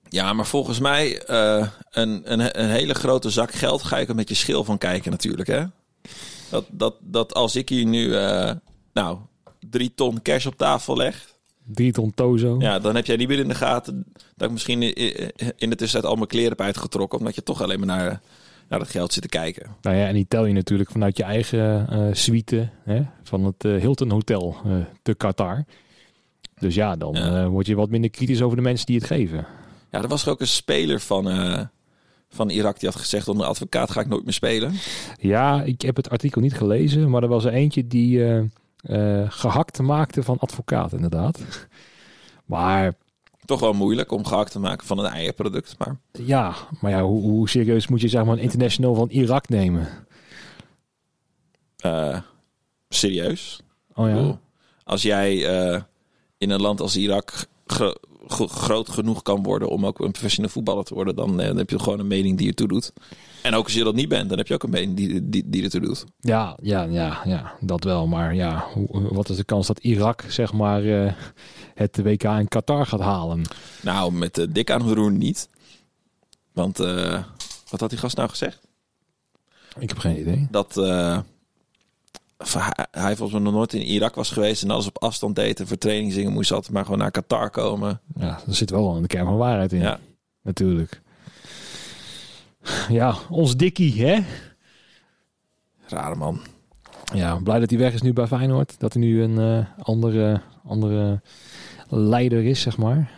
Ja, 0.10 0.34
maar 0.34 0.46
volgens 0.46 0.80
mij 0.80 1.22
eh, 1.22 1.68
een, 1.92 2.22
een, 2.32 2.62
een 2.62 2.70
hele 2.70 2.94
grote 2.94 3.30
zak 3.30 3.52
geld 3.54 3.84
ga 3.84 3.98
ik 3.98 4.10
er 4.10 4.16
met 4.16 4.30
je 4.30 4.36
schil 4.36 4.64
van 4.64 4.78
kijken 4.78 5.12
natuurlijk. 5.12 5.48
Hè? 5.48 5.64
Dat, 6.50 6.66
dat, 6.72 6.96
dat 7.00 7.34
als 7.34 7.56
ik 7.56 7.70
hier 7.70 7.86
nu 7.86 8.16
eh, 8.16 8.52
nou, 8.94 9.18
drie 9.70 9.94
ton 9.96 10.22
cash 10.22 10.46
op 10.46 10.58
tafel 10.58 10.96
leg, 10.98 11.34
Drie 11.66 11.92
ton 11.92 12.12
tozo. 12.16 12.56
ja, 12.60 12.80
dan 12.80 12.96
heb 12.96 13.06
jij 13.06 13.16
niet 13.16 13.28
meer 13.28 13.40
in 13.40 13.48
de 13.48 13.56
gaten 13.56 14.06
dat 14.36 14.48
ik 14.48 14.52
misschien 14.54 14.82
in, 15.58 15.70
de 15.70 15.76
tussentijd 15.76 16.06
al 16.06 16.16
mijn 16.16 16.28
kleren 16.28 16.50
heb 16.50 16.62
uitgetrokken. 16.62 17.20
Omdat 17.20 17.36
je 17.36 17.44
toch 17.44 17.62
alleen 17.62 17.78
maar 17.80 17.88
naar, 17.98 18.22
naar 18.70 18.80
dat 18.80 18.90
geld 18.90 19.14
zit 19.14 19.22
te 19.22 19.30
kijken. 19.30 19.76
Nou 19.82 19.96
ja, 19.98 20.08
en 20.08 20.14
die 20.14 20.26
tel 20.28 20.46
je 20.46 20.54
natuurlijk 20.54 20.92
vanuit 20.92 21.18
je 21.18 21.24
eigen 21.24 21.88
eh 21.90 22.08
suite 22.12 22.70
hè, 22.84 23.02
van 23.24 23.44
het 23.46 23.66
eh, 23.66 23.76
Hilton 23.76 24.12
Hotel 24.12 24.56
eh, 24.66 24.72
te 25.02 25.14
Qatar. 25.16 25.66
Dus 26.60 26.76
ja, 26.76 26.96
dan 26.96 27.14
Ja. 27.14 27.48
word 27.48 27.66
je 27.66 27.76
wat 27.76 27.90
minder 27.90 28.10
kritisch 28.10 28.42
over 28.42 28.58
de 28.58 28.64
mensen 28.64 28.86
die 28.86 28.96
het 28.96 29.06
geven. 29.06 29.46
Ja, 29.92 30.02
er 30.02 30.08
was 30.08 30.26
er 30.26 30.32
ook 30.32 30.42
een 30.42 30.48
speler 30.48 31.00
van, 31.00 31.26
van 32.30 32.50
Irak 32.50 32.80
die 32.80 32.90
had 32.90 32.98
gezegd 33.00 33.28
onder 33.28 33.46
advocaat 33.48 33.92
ga 33.92 34.00
ik 34.02 34.08
nooit 34.08 34.24
meer 34.24 34.34
spelen. 34.34 34.74
Ja, 35.20 35.64
ik 35.64 35.82
heb 35.82 35.96
het 35.96 36.10
artikel 36.10 36.42
niet 36.42 36.54
gelezen, 36.54 37.10
maar 37.10 37.24
er 37.24 37.30
was 37.30 37.46
er 37.46 37.54
eentje 37.54 37.88
die 37.88 38.24
eh, 38.86 39.24
gehakt 39.32 39.82
maakte 39.82 40.24
van 40.24 40.38
advocaat, 40.40 40.94
inderdaad. 40.94 41.40
Maar 42.46 42.94
Toch 43.46 43.60
wel 43.60 43.74
moeilijk 43.74 44.12
om 44.12 44.26
gehakt 44.26 44.52
te 44.52 44.60
maken 44.60 44.88
van 44.88 45.00
een 45.00 45.12
eierproduct. 45.12 45.76
Maar 45.78 45.98
ja, 46.12 46.54
maar 46.82 46.92
ja, 46.92 47.02
hoe, 47.02 47.22
hoe 47.22 47.50
serieus 47.50 47.88
moet 47.88 48.02
je 48.02 48.08
zeg 48.08 48.24
maar 48.26 48.34
een 48.34 48.40
international 48.44 48.96
van 48.96 49.10
Irak 49.10 49.50
nemen? 49.50 49.88
eh, 51.78 52.20
serieus. 52.90 53.60
Oh 53.94 54.10
ja, 54.10 54.40
Als 54.84 55.02
jij 55.02 55.48
eh, 55.74 55.82
in 56.38 56.50
een 56.50 56.62
land 56.62 56.82
als 56.82 56.96
Irak 56.96 57.46
gro- 57.66 57.96
groot 58.28 58.90
genoeg 58.90 59.22
kan 59.22 59.44
worden 59.44 59.70
om 59.70 59.86
ook 59.86 60.00
een 60.00 60.12
professioneel 60.12 60.50
voetballer 60.50 60.84
te 60.84 60.94
worden, 60.94 61.16
dan, 61.16 61.40
eh, 61.40 61.48
dan 61.48 61.58
heb 61.58 61.70
je 61.70 61.80
gewoon 61.80 62.00
een 62.00 62.08
mening 62.08 62.38
die 62.38 62.48
ertoe 62.48 62.68
doet. 62.68 62.94
En 63.42 63.54
ook 63.54 63.64
als 63.64 63.74
je 63.74 63.84
dat 63.84 63.96
niet 63.96 64.10
bent, 64.10 64.30
dan 64.30 64.38
heb 64.38 64.48
je 64.48 64.54
ook 64.54 64.64
een 64.64 64.70
mening 64.70 64.96
die, 64.96 65.30
die, 65.30 65.44
die 65.50 65.64
ertoe 65.64 65.82
doet. 65.82 66.06
ja, 66.20 66.58
ja, 66.62 66.84
ja, 66.84 67.22
ja, 67.26 67.54
dat 67.60 67.84
wel. 67.84 68.08
Maar 68.08 68.36
ja, 68.36 68.66
wat 68.92 69.30
is 69.30 69.38
de 69.38 69.44
kans 69.44 69.68
dat 69.68 69.80
Irak 69.80 70.24
zeg 70.28 70.54
maar 70.54 70.84
eh, 70.84 71.14
het 71.74 72.02
WK 72.04 72.24
in 72.24 72.48
Qatar 72.48 72.86
gaat 72.86 73.00
halen? 73.00 73.42
Nou, 73.82 74.12
met 74.12 74.36
de 74.36 74.52
dik 74.52 74.72
aan 74.72 75.18
niet. 75.18 75.50
Want 76.54 76.80
eh, 76.80 77.24
wat 77.70 77.80
had 77.80 77.90
die 77.90 78.00
gast 78.00 78.18
nou 78.18 78.30
gezegd? 78.30 78.68
Ik 79.80 79.90
heb 79.90 79.98
geen 79.98 80.20
idee. 80.20 80.48
Dat 80.52 80.78
eh, 80.78 81.20
hij, 82.92 83.16
volgens 83.16 83.32
mij 83.32 83.40
nog 83.40 83.54
nooit 83.54 83.74
in 83.74 83.82
Irak 83.82 84.16
was 84.16 84.32
geweest 84.32 84.64
en 84.64 84.70
alles 84.70 84.88
op 84.88 85.04
afstand 85.04 85.36
deed 85.36 85.60
en 85.60 85.68
voor 85.68 85.78
training 85.78 86.14
zingen 86.14 86.32
moest 86.32 86.52
altijd 86.52 86.74
maar 86.74 86.84
gewoon 86.84 87.00
naar 87.00 87.12
Qatar 87.12 87.50
komen. 87.50 88.02
Ja, 88.16 88.40
er 88.48 88.56
zit 88.56 88.70
wel 88.70 88.96
een 88.96 89.08
kern 89.08 89.26
van 89.26 89.38
waarheid 89.38 89.74
in. 89.74 89.82
Ja. 89.82 90.00
Natuurlijk. 90.42 91.02
Ja, 92.90 93.16
ons 93.30 93.56
Dikkie, 93.56 94.06
hè? 94.06 94.20
Rare 95.88 96.16
man. 96.16 96.40
Ja, 97.14 97.36
blij 97.36 97.60
dat 97.60 97.70
hij 97.70 97.80
weg 97.80 97.94
is 97.94 98.02
nu 98.02 98.14
bij 98.14 98.28
Feyenoord. 98.28 98.76
Dat 98.78 98.94
hij 98.94 99.02
nu 99.02 99.22
een 99.22 99.40
eh, 99.40 99.86
andere, 99.86 100.42
andere 100.64 101.22
leider 101.90 102.46
is, 102.46 102.62
zeg 102.62 102.78
maar. 102.78 103.12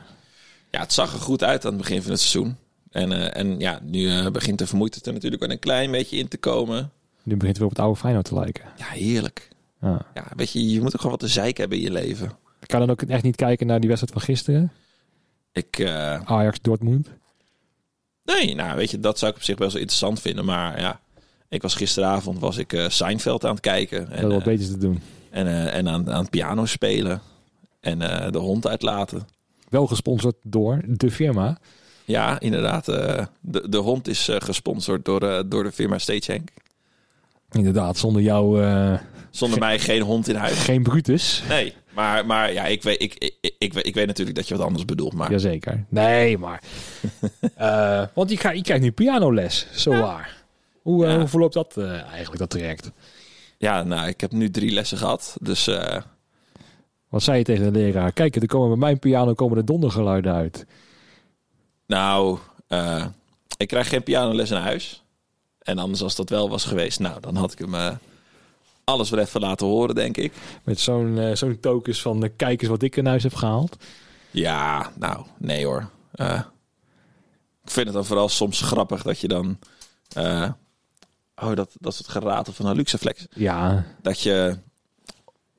Ja, 0.71 0.79
het 0.79 0.93
zag 0.93 1.13
er 1.13 1.19
goed 1.19 1.43
uit 1.43 1.65
aan 1.65 1.73
het 1.73 1.81
begin 1.81 2.01
van 2.01 2.11
het 2.11 2.19
seizoen. 2.19 2.55
En, 2.91 3.11
eh, 3.11 3.41
en 3.41 3.59
ja, 3.59 3.79
nu 3.83 4.09
eh, 4.09 4.27
begint 4.27 4.59
de 4.59 4.67
vermoeidheid 4.67 5.05
er 5.05 5.13
natuurlijk 5.13 5.41
wel 5.41 5.51
een 5.51 5.59
klein 5.59 5.91
beetje 5.91 6.17
in 6.17 6.27
te 6.27 6.37
komen. 6.37 6.91
Nu 7.27 7.37
begint 7.37 7.57
hij 7.57 7.65
weer 7.65 7.71
op 7.71 7.75
het 7.77 7.79
oude 7.79 7.99
Feyenoord 7.99 8.25
te 8.25 8.35
lijken. 8.35 8.65
Ja, 8.77 8.85
heerlijk. 8.85 9.47
Ja. 9.81 10.05
Ja, 10.13 10.25
weet 10.35 10.51
je, 10.51 10.69
je 10.69 10.81
moet 10.81 10.93
ook 10.93 11.01
gewoon 11.01 11.11
wat 11.11 11.19
te 11.19 11.27
zeiken 11.27 11.59
hebben 11.59 11.77
in 11.77 11.83
je 11.83 11.91
leven. 11.91 12.31
Ik 12.59 12.67
kan 12.67 12.79
dan 12.79 12.89
ook 12.89 13.01
echt 13.01 13.23
niet 13.23 13.35
kijken 13.35 13.67
naar 13.67 13.79
die 13.79 13.89
wedstrijd 13.89 14.17
van 14.17 14.27
gisteren. 14.35 14.71
Ik, 15.51 15.79
eh, 15.79 16.21
Ajax 16.21 16.61
Dortmund. 16.61 17.09
nee, 18.23 18.55
nou 18.55 18.77
weet 18.77 18.91
je, 18.91 18.99
dat 18.99 19.19
zou 19.19 19.31
ik 19.31 19.37
op 19.37 19.43
zich 19.43 19.55
best 19.55 19.71
wel 19.71 19.81
interessant 19.81 20.21
vinden. 20.21 20.45
Maar 20.45 20.79
ja, 20.79 20.99
ik 21.49 21.61
was 21.61 21.75
gisteravond 21.75 22.39
was 22.39 22.57
ik 22.57 22.73
eh 22.73 22.89
Seinfeld 22.89 23.45
aan 23.45 23.51
het 23.51 23.59
kijken. 23.59 24.11
En, 24.11 24.27
wat 24.27 24.39
eh, 24.39 24.45
beters 24.45 24.69
te 24.69 24.77
doen. 24.77 25.01
en, 25.29 25.71
en 25.71 25.89
aan, 25.89 26.11
aan 26.11 26.21
het 26.21 26.29
piano 26.29 26.65
spelen. 26.65 27.21
En 27.79 27.99
de 28.31 28.37
hond 28.37 28.67
uitlaten. 28.67 29.27
Wel 29.69 29.87
gesponsord 29.87 30.35
door 30.43 30.81
de 30.85 31.11
firma. 31.11 31.57
Ja, 32.05 32.39
inderdaad. 32.39 32.85
de, 32.85 33.27
de 33.69 33.77
hond 33.77 34.07
is 34.07 34.29
gesponsord 34.31 35.05
door, 35.05 35.49
door 35.49 35.63
de 35.63 35.71
firma 35.71 35.97
Stagehank. 35.97 36.49
Inderdaad, 37.51 37.97
zonder 37.97 38.21
jou 38.21 38.63
eh, 38.63 38.93
Zonder 39.29 39.59
mij 39.59 39.79
geen 39.79 40.01
hond 40.01 40.27
in 40.27 40.35
huis. 40.35 40.53
geen 40.59 40.83
Brutus. 40.83 41.43
Nee, 41.49 41.73
maar, 41.93 42.25
maar 42.25 42.53
ja, 42.53 42.65
ik 42.65 42.83
weet, 42.83 43.01
ik, 43.01 43.13
ik, 43.39 43.55
ik, 43.59 43.73
weet- 43.73 43.85
ik 43.87 43.93
weet 43.93 44.07
natuurlijk 44.07 44.35
dat 44.37 44.47
je 44.47 44.55
wat 44.57 44.65
anders 44.65 44.85
bedoelt. 44.85 45.13
Maar 45.13 45.31
Jazeker. 45.31 45.85
Nee, 45.89 46.37
maar... 46.37 46.61
Eh, 47.55 48.03
want 48.13 48.29
je, 48.29 48.37
krijgt- 48.37 48.57
je 48.57 48.63
krijgt 48.63 48.83
nu 48.83 48.91
pianoles, 48.91 49.67
zo 49.71 49.91
waar. 49.91 50.43
Hoe, 50.81 51.05
eh, 51.05 51.11
Ja. 51.11 51.17
hoe 51.17 51.27
verloopt 51.27 51.53
dat 51.53 51.77
eigenlijk, 51.77 52.37
dat 52.37 52.49
traject? 52.49 52.91
ja, 53.57 53.83
nou, 53.83 54.07
ik 54.07 54.21
heb 54.21 54.31
nu 54.31 54.49
drie 54.49 54.71
lessen 54.71 54.97
gehad. 54.97 55.37
Dus 55.41 55.69
Wat 57.09 57.23
zei 57.23 57.37
je 57.37 57.43
tegen 57.43 57.73
de 57.73 57.79
leraar? 57.79 58.11
Kijk, 58.11 58.35
er 58.35 58.47
komen 58.47 58.69
bij 58.69 58.77
mijn 58.77 58.99
piano 58.99 59.33
komen 59.33 59.57
er 59.57 59.65
dondergeluiden 59.65 60.33
uit. 60.33 60.65
nou, 61.87 62.37
ik 63.57 63.67
krijg 63.67 63.89
geen 63.89 64.03
pianoles 64.03 64.51
in 64.51 64.57
huis. 64.57 65.03
En 65.67 65.77
anders 65.77 66.01
als 66.01 66.15
dat 66.15 66.29
wel 66.29 66.49
was 66.49 66.65
geweest, 66.65 66.99
nou, 66.99 67.19
dan 67.19 67.35
had 67.35 67.51
ik 67.51 67.59
hem 67.59 67.75
eh, 67.75 67.95
alles 68.83 69.09
weer 69.09 69.19
even 69.19 69.41
laten 69.41 69.67
horen, 69.67 69.95
denk 69.95 70.17
ik. 70.17 70.33
Met 70.63 70.79
zo'n 70.79 71.17
eh, 71.17 71.35
zo'n 71.35 71.59
tokens 71.59 72.01
van 72.01 72.19
de 72.19 72.29
kijkers 72.29 72.69
wat 72.69 72.81
ik 72.81 72.95
in 72.95 73.05
huis 73.05 73.23
heb 73.23 73.33
gehaald. 73.35 73.75
Ja, 74.31 74.91
nou, 74.95 75.25
nee 75.37 75.65
hoor. 75.65 75.89
Eh, 76.11 76.41
ik 77.63 77.71
vind 77.71 77.85
het 77.85 77.95
dan 77.95 78.05
vooral 78.05 78.29
soms 78.29 78.61
grappig 78.61 79.03
dat 79.03 79.19
je 79.19 79.27
dan... 79.27 79.59
eh, 80.13 80.49
oh, 81.35 81.55
dat, 81.55 81.71
dat 81.79 81.91
is 81.93 81.97
het 81.97 82.07
geratel 82.07 82.53
van 82.53 82.65
een 82.65 82.75
Luxeflex. 82.75 83.25
Ja, 83.33 83.85
dat 84.01 84.21
je 84.21 84.57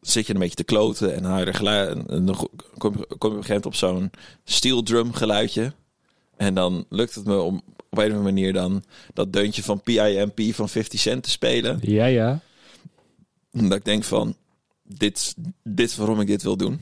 zit 0.00 0.26
je 0.26 0.32
een 0.34 0.40
beetje 0.40 0.54
te 0.54 0.64
kloten 0.64 1.14
en 1.14 1.22
dan 1.22 1.38
je 1.38 1.44
er 1.44 1.54
geluid 1.54 2.06
en 2.08 2.26
dan 2.26 2.48
kom 2.78 2.98
je, 2.98 3.06
kom 3.18 3.30
je 3.32 3.36
op 3.36 3.42
een 3.42 3.44
gegeven 3.44 3.46
moment 3.48 3.66
op 3.66 3.74
zo'n 3.74 4.10
steel 4.44 4.82
drum 4.82 5.12
geluidje 5.12 5.72
en 6.36 6.54
dan 6.54 6.84
lukt 6.88 7.14
het 7.14 7.24
me 7.24 7.40
om 7.40 7.62
op 7.90 7.98
een 7.98 8.04
of 8.04 8.16
andere 8.16 8.34
manier 8.34 8.52
dan 8.52 8.84
dat 9.14 9.32
deuntje 9.32 9.62
van 9.62 9.80
PIMP 9.80 10.54
van 10.54 10.68
50 10.68 11.00
Cent 11.00 11.22
te 11.22 11.30
spelen. 11.30 11.78
ja, 11.82 12.04
ja. 12.06 12.40
Dat 13.50 13.74
ik 13.74 13.84
denk 13.84 14.04
van 14.04 14.36
dit, 14.82 15.34
dit 15.62 15.88
is 15.90 15.96
waarom 15.96 16.20
ik 16.20 16.26
dit 16.26 16.42
wil 16.42 16.56
doen. 16.56 16.80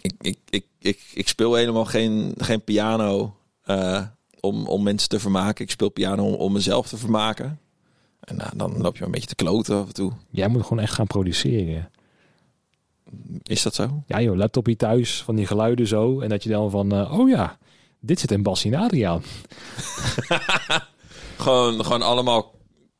Ik, 0.00 0.12
ik, 0.20 0.38
ik, 0.50 0.64
ik, 0.78 1.00
ik 1.14 1.28
speel 1.28 1.54
helemaal 1.54 1.84
geen, 1.84 2.34
geen 2.36 2.64
piano 2.64 3.36
eh, 3.62 4.02
om, 4.40 4.66
om 4.66 4.82
mensen 4.82 5.08
te 5.08 5.20
vermaken. 5.20 5.64
Ik 5.64 5.70
speel 5.70 5.88
piano 5.88 6.24
om, 6.24 6.34
om 6.34 6.52
mezelf 6.52 6.88
te 6.88 6.96
vermaken. 6.96 7.60
En 8.20 8.36
nou, 8.36 8.50
dan 8.56 8.76
loop 8.76 8.96
je 8.96 9.04
een 9.04 9.10
beetje 9.10 9.28
te 9.28 9.34
kloten 9.34 9.76
af 9.76 9.86
en 9.86 9.94
toe. 9.94 10.12
Jij 10.30 10.48
moet 10.48 10.62
gewoon 10.62 10.82
echt 10.82 10.94
gaan 10.94 11.06
produceren. 11.06 11.90
Is 13.42 13.62
dat 13.62 13.74
zo? 13.74 14.02
Ja 14.06 14.20
joh, 14.20 14.36
laptopje 14.36 14.76
thuis, 14.76 15.22
van 15.22 15.36
die 15.36 15.46
geluiden 15.46 15.86
zo. 15.86 16.20
En 16.20 16.28
dat 16.28 16.42
je 16.42 16.50
dan 16.50 16.70
van, 16.70 16.92
eh, 16.92 17.18
oh 17.18 17.28
ja, 17.28 17.58
dit 18.00 18.20
zit 18.20 18.30
in 18.30 18.74
Adriaan. 18.76 19.22
Gewoon, 21.38 21.84
gewoon 21.84 22.02
allemaal 22.02 22.54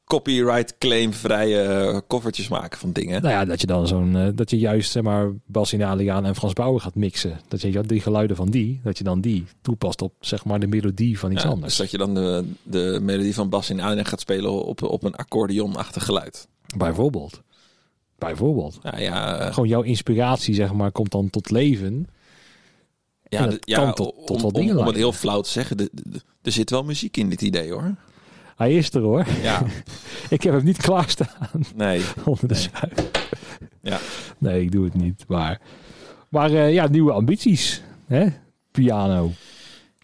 copyright 0.04 0.78
claim 0.78 1.12
vrije 1.12 1.62
eh, 1.62 1.98
koffertjes 2.06 2.48
maken 2.48 2.78
van 2.78 2.92
dingen. 2.92 3.22
Nou 3.22 3.34
ja, 3.34 3.44
dat 3.44 3.60
je 3.60 3.66
dan 3.66 3.86
zo'n, 3.86 4.16
eh, 4.16 4.28
dat 4.34 4.50
je 4.50 4.58
juist 4.58 4.90
zeg 4.90 5.02
maar 5.02 5.32
Bassie 5.46 5.84
en 5.84 6.34
Frans 6.34 6.52
Bauer 6.52 6.80
gaat 6.80 6.94
mixen. 6.94 7.40
Dat 7.48 7.60
je 7.60 7.80
die 7.80 8.00
geluiden 8.00 8.36
van 8.36 8.50
die, 8.50 8.80
dat 8.84 8.98
je 8.98 9.04
dan 9.04 9.20
die 9.20 9.44
toepast 9.60 10.02
op 10.02 10.12
zeg 10.20 10.44
maar 10.44 10.60
de 10.60 10.66
melodie 10.66 11.18
van 11.18 11.32
iets 11.32 11.42
Ja, 11.42 11.48
anders. 11.48 11.68
dus 11.68 11.76
dat 11.76 11.90
je 11.90 11.98
dan 11.98 12.14
de, 12.14 12.44
de 12.62 12.98
melodie 13.02 13.34
van 13.34 13.48
Bas 13.48 13.70
in 13.70 13.80
Adriaan 13.80 14.06
gaat 14.06 14.20
spelen 14.20 14.64
op, 14.64 14.82
op 14.82 15.02
een 15.02 15.14
accordeonachtig 15.14 16.04
geluid. 16.04 16.48
Bijvoorbeeld. 16.76 17.42
Bijvoorbeeld. 18.18 18.78
Ja, 18.82 18.98
ja, 18.98 19.38
eh, 19.38 19.52
Gewoon 19.54 19.68
jouw 19.68 19.82
inspiratie 19.82 20.54
zeg 20.54 20.72
maar 20.72 20.92
komt 20.92 21.10
dan 21.12 21.30
tot 21.30 21.50
leven. 21.50 22.08
Ja, 23.28 23.46
dat 23.46 23.56
ja 23.60 23.76
kan 23.78 23.94
tot- 23.94 24.26
tot 24.26 24.42
om, 24.42 24.52
dingen 24.52 24.76
om 24.78 24.86
het 24.86 24.96
heel 24.96 25.12
flauw 25.12 25.40
te 25.40 25.50
zeggen, 25.50 25.76
de- 25.76 25.90
de- 25.92 26.20
er 26.42 26.52
zit 26.52 26.70
wel 26.70 26.84
muziek 26.84 27.16
in 27.16 27.28
dit 27.28 27.42
idee 27.42 27.72
hoor. 27.72 27.94
Hij 28.56 28.74
is 28.74 28.94
er 28.94 29.00
hoor. 29.02 29.26
Ja, 29.42 29.62
Ik 30.30 30.42
heb 30.42 30.54
hem 30.54 30.64
niet 30.64 30.76
klaarstaan 30.76 31.48
nee. 31.74 32.02
onder 32.24 32.48
de 32.48 32.54
schuif. 32.54 33.10
Ja. 33.82 33.98
Nee, 34.38 34.62
ik 34.62 34.72
doe 34.72 34.84
het 34.84 34.94
niet. 34.94 35.24
Maar, 35.28 35.60
maar 36.28 36.50
eh, 36.52 36.72
ja, 36.72 36.86
nieuwe 36.88 37.12
ambities. 37.12 37.82
Hè? 38.06 38.26
Piano. 38.70 39.30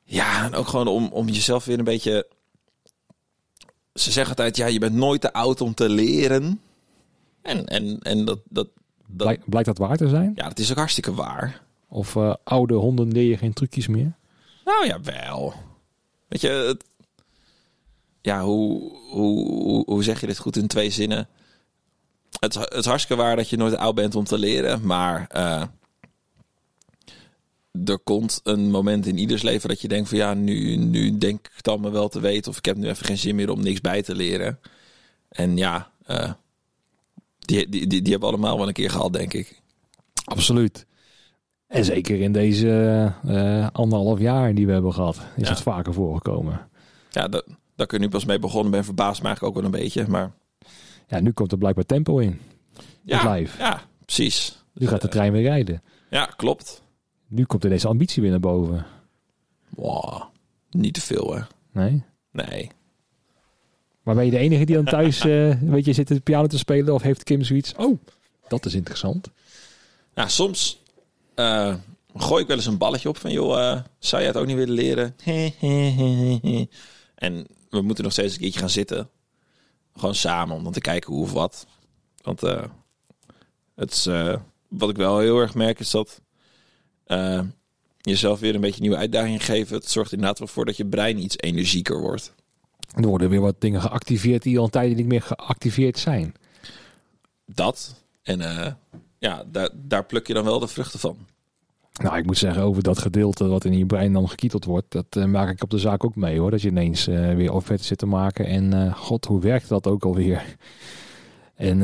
Ja, 0.04 0.44
en 0.44 0.54
ook 0.54 0.66
gewoon 0.68 0.86
om, 0.86 1.08
om 1.12 1.28
jezelf 1.28 1.64
weer 1.64 1.78
een 1.78 1.84
beetje... 1.84 2.26
Ze 3.94 4.10
zeggen 4.10 4.28
altijd, 4.36 4.56
ja, 4.56 4.66
je 4.66 4.78
bent 4.78 4.94
nooit 4.94 5.20
te 5.20 5.32
oud 5.32 5.60
om 5.60 5.74
te 5.74 5.88
leren. 5.88 6.60
En, 7.42 7.66
en, 7.66 7.98
en 8.02 8.24
dat, 8.24 8.38
dat, 8.48 8.68
dat, 9.06 9.26
Blijk- 9.26 9.42
blijkt 9.48 9.68
dat 9.68 9.78
waar 9.78 9.96
te 9.96 10.08
zijn? 10.08 10.32
ja, 10.34 10.48
dat 10.48 10.58
is 10.58 10.70
ook 10.70 10.76
hartstikke 10.76 11.14
waar. 11.14 11.62
Of 11.94 12.16
eh, 12.16 12.34
oude 12.44 12.74
honden 12.74 13.12
leren 13.12 13.38
geen 13.38 13.52
trucjes 13.52 13.86
meer? 13.86 14.12
Nou 14.64 14.86
ja, 14.86 15.00
wel. 15.00 15.54
Weet 16.28 16.40
je, 16.40 16.48
het- 16.48 16.84
ja, 18.20 18.42
hoe, 18.44 18.92
hoe, 19.10 19.46
hoe, 19.62 19.82
hoe 19.86 20.02
zeg 20.02 20.20
je 20.20 20.26
dit 20.26 20.38
goed 20.38 20.56
in 20.56 20.66
twee 20.66 20.90
zinnen? 20.90 21.28
Het, 22.40 22.54
het 22.54 22.72
is 22.74 22.84
hartstikke 22.84 23.22
waar 23.22 23.36
dat 23.36 23.48
je 23.48 23.56
nooit 23.56 23.76
oud 23.76 23.94
bent 23.94 24.14
om 24.14 24.24
te 24.24 24.38
leren, 24.38 24.86
maar 24.86 25.26
eh, 25.28 25.62
er 27.84 27.98
komt 27.98 28.40
een 28.44 28.70
moment 28.70 29.06
in 29.06 29.18
ieders 29.18 29.42
leven 29.42 29.68
dat 29.68 29.80
je 29.80 29.88
denkt 29.88 30.08
van 30.08 30.18
ja, 30.18 30.34
nu, 30.34 30.76
nu 30.76 31.18
denk 31.18 31.46
ik 31.46 31.52
het 31.56 31.68
allemaal 31.68 31.90
wel 31.92 32.08
te 32.08 32.20
weten 32.20 32.50
of 32.50 32.58
ik 32.58 32.64
heb 32.64 32.76
nu 32.76 32.88
even 32.88 33.06
geen 33.06 33.18
zin 33.18 33.34
meer 33.34 33.50
om 33.50 33.62
niks 33.62 33.80
bij 33.80 34.02
te 34.02 34.14
leren. 34.14 34.58
En 35.28 35.56
ja, 35.56 35.90
eh, 36.06 36.32
die, 37.38 37.68
die, 37.68 37.86
die, 37.86 38.02
die 38.02 38.10
hebben 38.12 38.20
we 38.30 38.34
allemaal 38.36 38.58
wel 38.58 38.66
een 38.66 38.72
keer 38.72 38.90
gehad, 38.90 39.12
denk 39.12 39.32
ik. 39.34 39.60
Absoluut. 40.24 40.86
En 41.66 41.84
zeker 41.84 42.20
in 42.20 42.32
deze 42.32 42.68
eh, 43.26 43.68
anderhalf 43.72 44.18
jaar 44.20 44.54
die 44.54 44.66
we 44.66 44.72
hebben 44.72 44.92
gehad, 44.92 45.16
is 45.36 45.42
Ja. 45.44 45.48
het 45.48 45.60
vaker 45.62 45.92
voorgekomen. 45.94 46.68
Ja, 47.10 47.28
dat, 47.28 47.44
dat 47.76 47.86
ik 47.86 47.92
er 47.92 47.98
nu 47.98 48.08
pas 48.08 48.24
mee 48.24 48.38
begonnen 48.38 48.70
ben, 48.70 48.84
verbaast 48.84 49.20
me 49.22 49.26
eigenlijk 49.26 49.56
ook 49.56 49.62
wel 49.62 49.72
een 49.72 49.80
beetje. 49.80 50.06
Maar 50.08 50.32
Ja, 51.08 51.20
nu 51.20 51.32
komt 51.32 51.52
er 51.52 51.58
blijkbaar 51.58 51.84
tempo 51.84 52.18
in. 52.18 52.40
ja, 53.02 53.32
live. 53.32 53.58
ja 53.58 53.82
precies. 54.04 54.62
Nu 54.72 54.86
gaat 54.86 55.00
de 55.02 55.08
trein 55.08 55.32
weer 55.32 55.42
rijden. 55.42 55.82
Ja, 56.10 56.24
klopt. 56.36 56.82
Nu 57.26 57.44
komt 57.44 57.64
er 57.64 57.70
deze 57.70 57.88
ambitie 57.88 58.22
weer 58.22 58.30
naar 58.30 58.40
boven. 58.40 58.86
Wow, 59.68 60.22
niet 60.70 60.94
te 60.94 61.00
veel, 61.00 61.34
hè? 61.34 61.40
Nee? 61.72 62.02
Nee. 62.30 62.70
Maar 64.02 64.14
ben 64.14 64.24
je 64.24 64.30
de 64.30 64.38
enige 64.38 64.64
die 64.64 64.74
dan 64.74 64.84
thuis 64.84 65.20
eh 65.24 65.54
weet 65.60 65.84
je, 65.84 65.92
zit 65.92 66.08
de 66.08 66.20
piano 66.20 66.46
te 66.46 66.58
spelen? 66.58 66.94
Of 66.94 67.02
heeft 67.02 67.22
Kim 67.24 67.42
zoiets? 67.42 67.74
Oh, 67.76 67.98
dat 68.48 68.66
is 68.66 68.74
interessant. 68.74 69.30
Nou, 70.14 70.28
soms 70.28 70.82
eh, 71.34 71.74
gooi 72.14 72.42
ik 72.42 72.48
wel 72.48 72.56
eens 72.56 72.66
een 72.66 72.78
balletje 72.78 73.08
op 73.08 73.16
van, 73.16 73.32
joh, 73.32 73.70
eh, 73.70 73.80
zou 73.98 74.22
jij 74.22 74.30
het 74.30 74.40
ook 74.40 74.46
niet 74.46 74.56
willen 74.56 74.74
leren? 74.74 75.16
en 77.14 77.46
we 77.70 77.82
moeten 77.82 78.04
nog 78.04 78.12
steeds 78.12 78.34
een 78.34 78.40
keertje 78.40 78.60
gaan 78.60 78.70
zitten. 78.70 79.08
Gewoon 79.96 80.14
samen, 80.14 80.56
om 80.56 80.62
dan 80.62 80.72
te 80.72 80.80
kijken 80.80 81.12
hoe 81.12 81.22
of 81.22 81.32
wat. 81.32 81.66
Want 82.22 82.42
eh, 82.42 82.64
het 83.74 83.90
is, 83.90 84.06
eh, 84.06 84.36
wat 84.68 84.90
ik 84.90 84.96
wel 84.96 85.18
heel 85.18 85.38
erg 85.38 85.54
merk 85.54 85.80
is 85.80 85.90
dat 85.90 86.20
eh, 87.04 87.40
jezelf 88.00 88.40
weer 88.40 88.54
een 88.54 88.60
beetje 88.60 88.80
nieuwe 88.80 88.96
uitdaging 88.96 89.44
geven. 89.44 89.76
Het 89.76 89.90
zorgt 89.90 90.12
inderdaad 90.12 90.38
wel 90.38 90.48
voor 90.48 90.64
dat 90.64 90.76
je 90.76 90.86
brein 90.86 91.18
iets 91.18 91.38
energieker 91.38 92.00
wordt. 92.00 92.34
Er 92.94 93.06
worden 93.06 93.28
weer 93.28 93.40
wat 93.40 93.60
dingen 93.60 93.80
geactiveerd 93.80 94.42
die 94.42 94.58
al 94.58 94.64
een 94.64 94.70
tijdje 94.70 94.94
niet 94.94 95.06
meer 95.06 95.22
geactiveerd 95.22 95.98
zijn. 95.98 96.34
Dat. 97.46 98.04
En 98.22 98.40
eh, 98.40 98.72
ja, 99.24 99.44
daar, 99.46 99.70
daar 99.74 100.04
pluk 100.04 100.26
je 100.26 100.34
dan 100.34 100.44
wel 100.44 100.58
de 100.58 100.68
vruchten 100.68 101.00
van. 101.00 101.16
Nou, 102.02 102.16
ik 102.16 102.26
moet 102.26 102.38
zeggen, 102.38 102.62
over 102.62 102.82
dat 102.82 102.98
gedeelte 102.98 103.46
wat 103.46 103.64
in 103.64 103.78
je 103.78 103.86
brein 103.86 104.12
dan 104.12 104.28
gekieteld 104.28 104.64
wordt, 104.64 104.86
dat 104.88 105.06
eh, 105.10 105.24
maak 105.24 105.50
ik 105.50 105.62
op 105.62 105.70
de 105.70 105.78
zaak 105.78 106.04
ook 106.04 106.16
mee 106.16 106.38
hoor. 106.38 106.50
Dat 106.50 106.62
je 106.62 106.68
ineens 106.68 107.06
eh, 107.06 107.34
weer 107.34 107.52
offerte 107.52 107.84
zit 107.84 107.98
te 107.98 108.06
maken. 108.06 108.46
En 108.46 108.72
eh, 108.72 108.94
god, 108.94 109.24
hoe 109.24 109.40
werkt 109.40 109.68
dat 109.68 109.86
ook 109.86 110.04
alweer? 110.04 110.42
En 111.54 111.78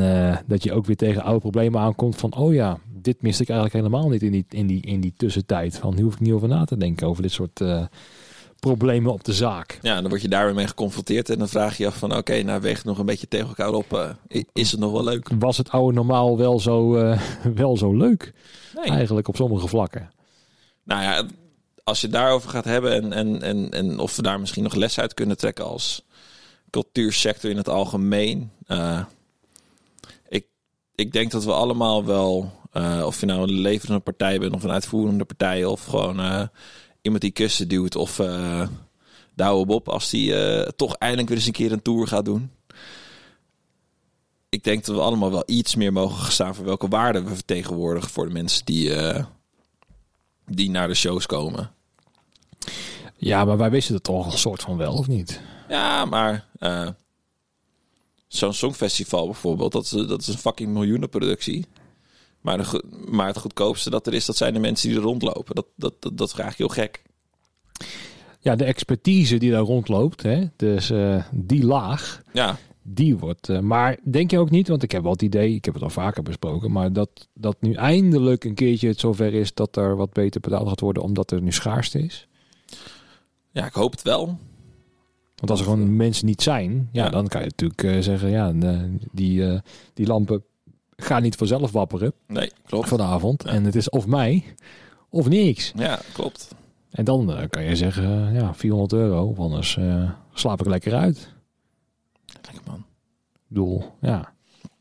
dat 0.47 0.63
je 0.63 0.73
ook 0.73 0.85
weer 0.85 0.95
tegen 0.95 1.23
oude 1.23 1.39
problemen 1.39 1.81
aankomt 1.81 2.15
van, 2.15 2.35
oh 2.35 2.53
ja, 2.53 2.77
dit 2.93 3.21
miste 3.21 3.43
ik 3.43 3.49
eigenlijk 3.49 3.85
helemaal 3.85 4.09
niet 4.09 4.21
in 4.21 4.31
die, 4.31 4.45
in 4.49 4.67
die, 4.67 4.81
in 4.81 5.01
die 5.01 5.13
tussentijd. 5.17 5.77
Van, 5.77 5.95
nu 5.95 6.01
hoef 6.01 6.13
ik 6.13 6.19
niet 6.19 6.33
over 6.33 6.47
na 6.47 6.65
te 6.65 6.77
denken 6.77 7.07
over 7.07 7.21
dit 7.21 7.31
soort 7.31 7.61
problemen 8.61 9.11
op 9.13 9.23
de 9.23 9.33
zaak. 9.33 9.79
Ja, 9.81 10.01
dan 10.01 10.09
word 10.09 10.21
je 10.21 10.27
daar 10.27 10.45
weer 10.45 10.53
mee 10.55 10.67
geconfronteerd. 10.67 11.29
En 11.29 11.37
dan 11.39 11.49
vraag 11.49 11.77
je 11.77 11.83
je 11.83 11.89
af 11.89 11.97
van, 11.97 12.15
oké, 12.15 12.41
nou 12.43 12.61
weegt 12.61 12.85
nog 12.85 12.97
een 12.97 13.05
beetje 13.05 13.27
tegen 13.27 13.47
elkaar 13.47 13.73
op. 13.73 13.93
eh, 13.93 14.41
is 14.53 14.71
het 14.71 14.79
nog 14.79 14.91
wel 14.91 15.03
leuk? 15.03 15.29
Was 15.39 15.57
het 15.57 15.69
oude 15.69 15.93
normaal 15.95 16.37
wel 16.37 16.59
zo, 16.59 16.95
eh, 16.95 17.21
wel 17.55 17.77
zo 17.77 17.93
leuk? 17.97 18.33
Nee. 18.75 18.85
Eigenlijk 18.85 19.27
op 19.27 19.35
sommige 19.35 19.67
vlakken. 19.67 20.11
Nou 20.83 21.01
ja, 21.01 21.25
als 21.83 22.01
je 22.01 22.07
het 22.07 22.15
daarover 22.15 22.49
gaat 22.49 22.65
hebben 22.65 22.91
en, 22.91 23.13
en, 23.13 23.41
en, 23.41 23.69
en 23.71 23.99
of 23.99 24.15
we 24.15 24.21
daar 24.21 24.39
misschien 24.39 24.63
nog 24.63 24.75
les 24.75 24.99
uit 24.99 25.13
kunnen 25.13 25.37
trekken 25.37 25.65
als 25.65 26.05
cultuursector 26.69 27.49
in 27.49 27.57
het 27.57 27.69
algemeen. 27.69 28.51
eh, 28.67 28.99
ik, 30.29 30.45
ik 30.95 31.11
denk 31.11 31.31
dat 31.31 31.43
we 31.43 31.51
allemaal 31.51 32.05
wel, 32.05 32.51
of 33.05 33.19
je 33.19 33.25
nou 33.25 33.41
een 33.41 33.59
leverende 33.59 33.99
partij 33.99 34.39
bent 34.39 34.53
of 34.53 34.63
een 34.63 34.71
uitvoerende 34.71 35.25
partij 35.25 35.65
of 35.65 35.85
gewoon 35.85 36.49
iemand 37.01 37.21
die 37.21 37.31
kussen 37.31 37.67
duwt 37.67 37.95
of 37.95 38.19
eh 38.19 38.67
de 39.33 39.43
oude 39.43 39.65
Bob 39.65 39.89
als 39.89 40.09
die 40.09 40.35
eh, 40.35 40.69
toch 40.75 40.95
eindelijk 40.95 41.27
weer 41.27 41.37
eens 41.37 41.47
een 41.47 41.53
keer 41.53 41.71
een 41.71 41.81
tour 41.81 42.07
gaat 42.07 42.25
doen. 42.25 42.51
Ik 44.49 44.63
denk 44.63 44.85
dat 44.85 44.95
we 44.95 45.01
allemaal 45.01 45.31
wel 45.31 45.43
iets 45.45 45.75
meer 45.75 45.93
mogen 45.93 46.31
staan 46.31 46.55
voor 46.55 46.65
welke 46.65 46.87
waarden 46.87 47.25
we 47.25 47.35
vertegenwoordigen 47.35 48.09
voor 48.09 48.25
de 48.25 48.33
mensen 48.33 48.65
die, 48.65 48.95
eh, 48.95 49.25
die 50.45 50.69
naar 50.69 50.87
de 50.87 50.93
shows 50.93 51.25
komen. 51.25 51.71
Ja, 53.17 53.45
maar 53.45 53.57
wij 53.57 53.69
wisten 53.69 53.93
het 53.93 54.03
toch 54.03 54.31
een 54.31 54.37
soort 54.37 54.61
van 54.61 54.77
wel, 54.77 54.93
of 54.93 55.07
niet? 55.07 55.41
Ja, 55.69 56.05
maar 56.05 56.47
eh, 56.59 56.87
zo'n 58.27 58.53
songfestival 58.53 59.25
bijvoorbeeld, 59.25 59.71
dat 59.71 59.83
is, 59.83 59.89
dat 59.89 60.21
is 60.21 60.27
een 60.27 60.37
fucking 60.37 60.69
miljoenenproductie. 60.69 61.65
Maar, 62.41 62.57
de, 62.57 62.83
maar 63.09 63.27
het 63.27 63.37
goedkoopste 63.37 63.89
dat 63.89 64.07
er 64.07 64.13
is, 64.13 64.25
dat 64.25 64.37
zijn 64.37 64.53
de 64.53 64.59
mensen 64.59 64.89
die 64.89 64.97
er 64.97 65.03
rondlopen. 65.03 65.55
Dat, 65.55 65.65
dat, 65.75 65.93
dat, 65.99 66.17
dat 66.17 66.27
is 66.31 66.39
eigenlijk 66.39 66.75
heel 66.75 66.83
gek. 66.83 67.01
Ja, 68.39 68.55
de 68.55 68.63
expertise 68.63 69.37
die 69.37 69.51
daar 69.51 69.61
rondloopt, 69.61 70.21
hè, 70.23 70.45
dus 70.55 70.89
eh, 70.89 71.23
die 71.31 71.65
laag, 71.65 72.21
Ja, 72.33 72.57
die 72.83 73.17
wordt... 73.17 73.49
eh, 73.49 73.59
maar 73.59 73.97
denk 74.03 74.31
je 74.31 74.39
ook 74.39 74.49
niet, 74.49 74.67
want 74.67 74.83
ik 74.83 74.91
heb 74.91 75.01
wel 75.03 75.11
het 75.11 75.21
idee, 75.21 75.55
ik 75.55 75.65
heb 75.65 75.73
het 75.73 75.83
al 75.83 75.89
vaker 75.89 76.23
besproken, 76.23 76.71
maar 76.71 76.93
dat, 76.93 77.27
dat 77.33 77.55
nu 77.59 77.73
eindelijk 77.73 78.43
een 78.43 78.53
keertje 78.53 78.87
het 78.87 78.99
zover 78.99 79.33
is 79.33 79.53
dat 79.53 79.75
er 79.75 79.95
wat 79.95 80.13
beter 80.13 80.41
betaald 80.41 80.67
gaat 80.67 80.79
worden, 80.79 81.03
omdat 81.03 81.31
er 81.31 81.41
nu 81.41 81.51
schaarste 81.51 81.99
is? 81.99 82.27
ja, 83.51 83.65
ik 83.65 83.73
hoop 83.73 83.91
het 83.91 84.01
wel. 84.01 84.25
Want 85.35 85.49
als 85.51 85.59
er 85.59 85.65
gewoon 85.65 85.95
mensen 85.95 86.25
niet 86.25 86.41
zijn, 86.41 86.89
ja, 86.91 87.03
Ja. 87.03 87.09
dan 87.09 87.27
kan 87.27 87.41
je 87.41 87.47
natuurlijk 87.47 87.83
eh, 87.83 87.99
zeggen, 87.99 88.29
ja, 88.29 88.53
eh, 88.61 88.79
die, 89.11 89.45
eh, 89.47 89.59
die 89.93 90.07
lampen 90.07 90.43
gaan 91.03 91.21
niet 91.21 91.35
vanzelf 91.35 91.71
wapperen 91.71 92.13
Nee, 92.27 92.51
klopt. 92.65 92.87
vanavond. 92.87 93.43
Ja. 93.45 93.49
En 93.49 93.63
het 93.63 93.75
is 93.75 93.89
of 93.89 94.05
mij, 94.07 94.43
of 95.09 95.27
niks. 95.29 95.71
Ja, 95.75 95.99
klopt. 96.13 96.47
En 96.91 97.05
dan 97.05 97.33
eh, 97.35 97.49
kan 97.49 97.63
je 97.63 97.75
zeggen, 97.75 98.27
eh, 98.27 98.35
ja, 98.35 98.53
400 98.53 98.93
euro, 98.93 99.23
of 99.25 99.39
anders 99.39 99.77
eh, 99.77 100.09
slaap 100.33 100.59
ik 100.59 100.67
lekker 100.67 100.93
uit. 100.95 101.33
Lekker 102.41 102.61
man. 102.65 102.85
Ik 103.33 103.47
bedoel, 103.47 103.83
ja, 104.01 104.33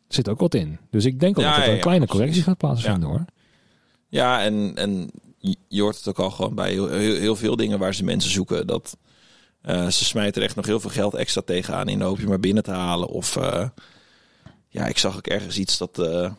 zit 0.09 0.29
ook 0.29 0.41
wat 0.41 0.55
in. 0.55 0.79
Dus 0.91 1.05
ik 1.05 1.21
denk 1.21 1.39
ook 1.39 1.45
Ja, 1.45 1.51
dat 1.51 1.61
er 1.63 1.69
ja, 1.69 1.75
een 1.75 1.81
kleine 1.81 2.07
correctie 2.07 2.43
gaat 2.43 2.57
plaatsvinden 2.57 3.09
hoor. 3.09 3.25
Ja, 4.09 4.43
en, 4.43 4.73
en 4.75 5.11
je- 5.39 5.83
hoort 5.83 5.97
het 5.97 6.09
ook 6.09 6.19
al 6.19 6.31
gewoon 6.31 6.55
bij 6.55 6.71
heel, 6.71 6.89
heel, 6.89 7.15
heel 7.17 7.37
veel 7.37 7.57
dingen 7.57 7.79
waar 7.79 7.95
ze 7.95 8.05
mensen 8.05 8.31
zoeken. 8.31 8.67
Dat 8.67 8.97
ze 9.65 9.91
smijten 10.05 10.41
er 10.43 10.47
echt 10.49 10.57
nog 10.57 10.67
heel 10.67 10.81
veel 10.81 10.91
geld 10.91 11.15
extra 11.15 11.41
tegenaan 11.45 11.89
in 11.89 11.99
de 11.99 12.05
hoop 12.05 12.19
je 12.21 12.27
maar 12.27 12.41
binnen 12.41 12.63
te 12.63 12.71
halen. 12.71 13.09
Of 13.09 13.39
ja, 14.73 14.87
ik 14.87 14.99
zag 14.99 15.17
ook 15.17 15.27
ergens 15.27 15.59
iets 15.59 15.79
dat 15.79 15.99
eh, 15.99 16.33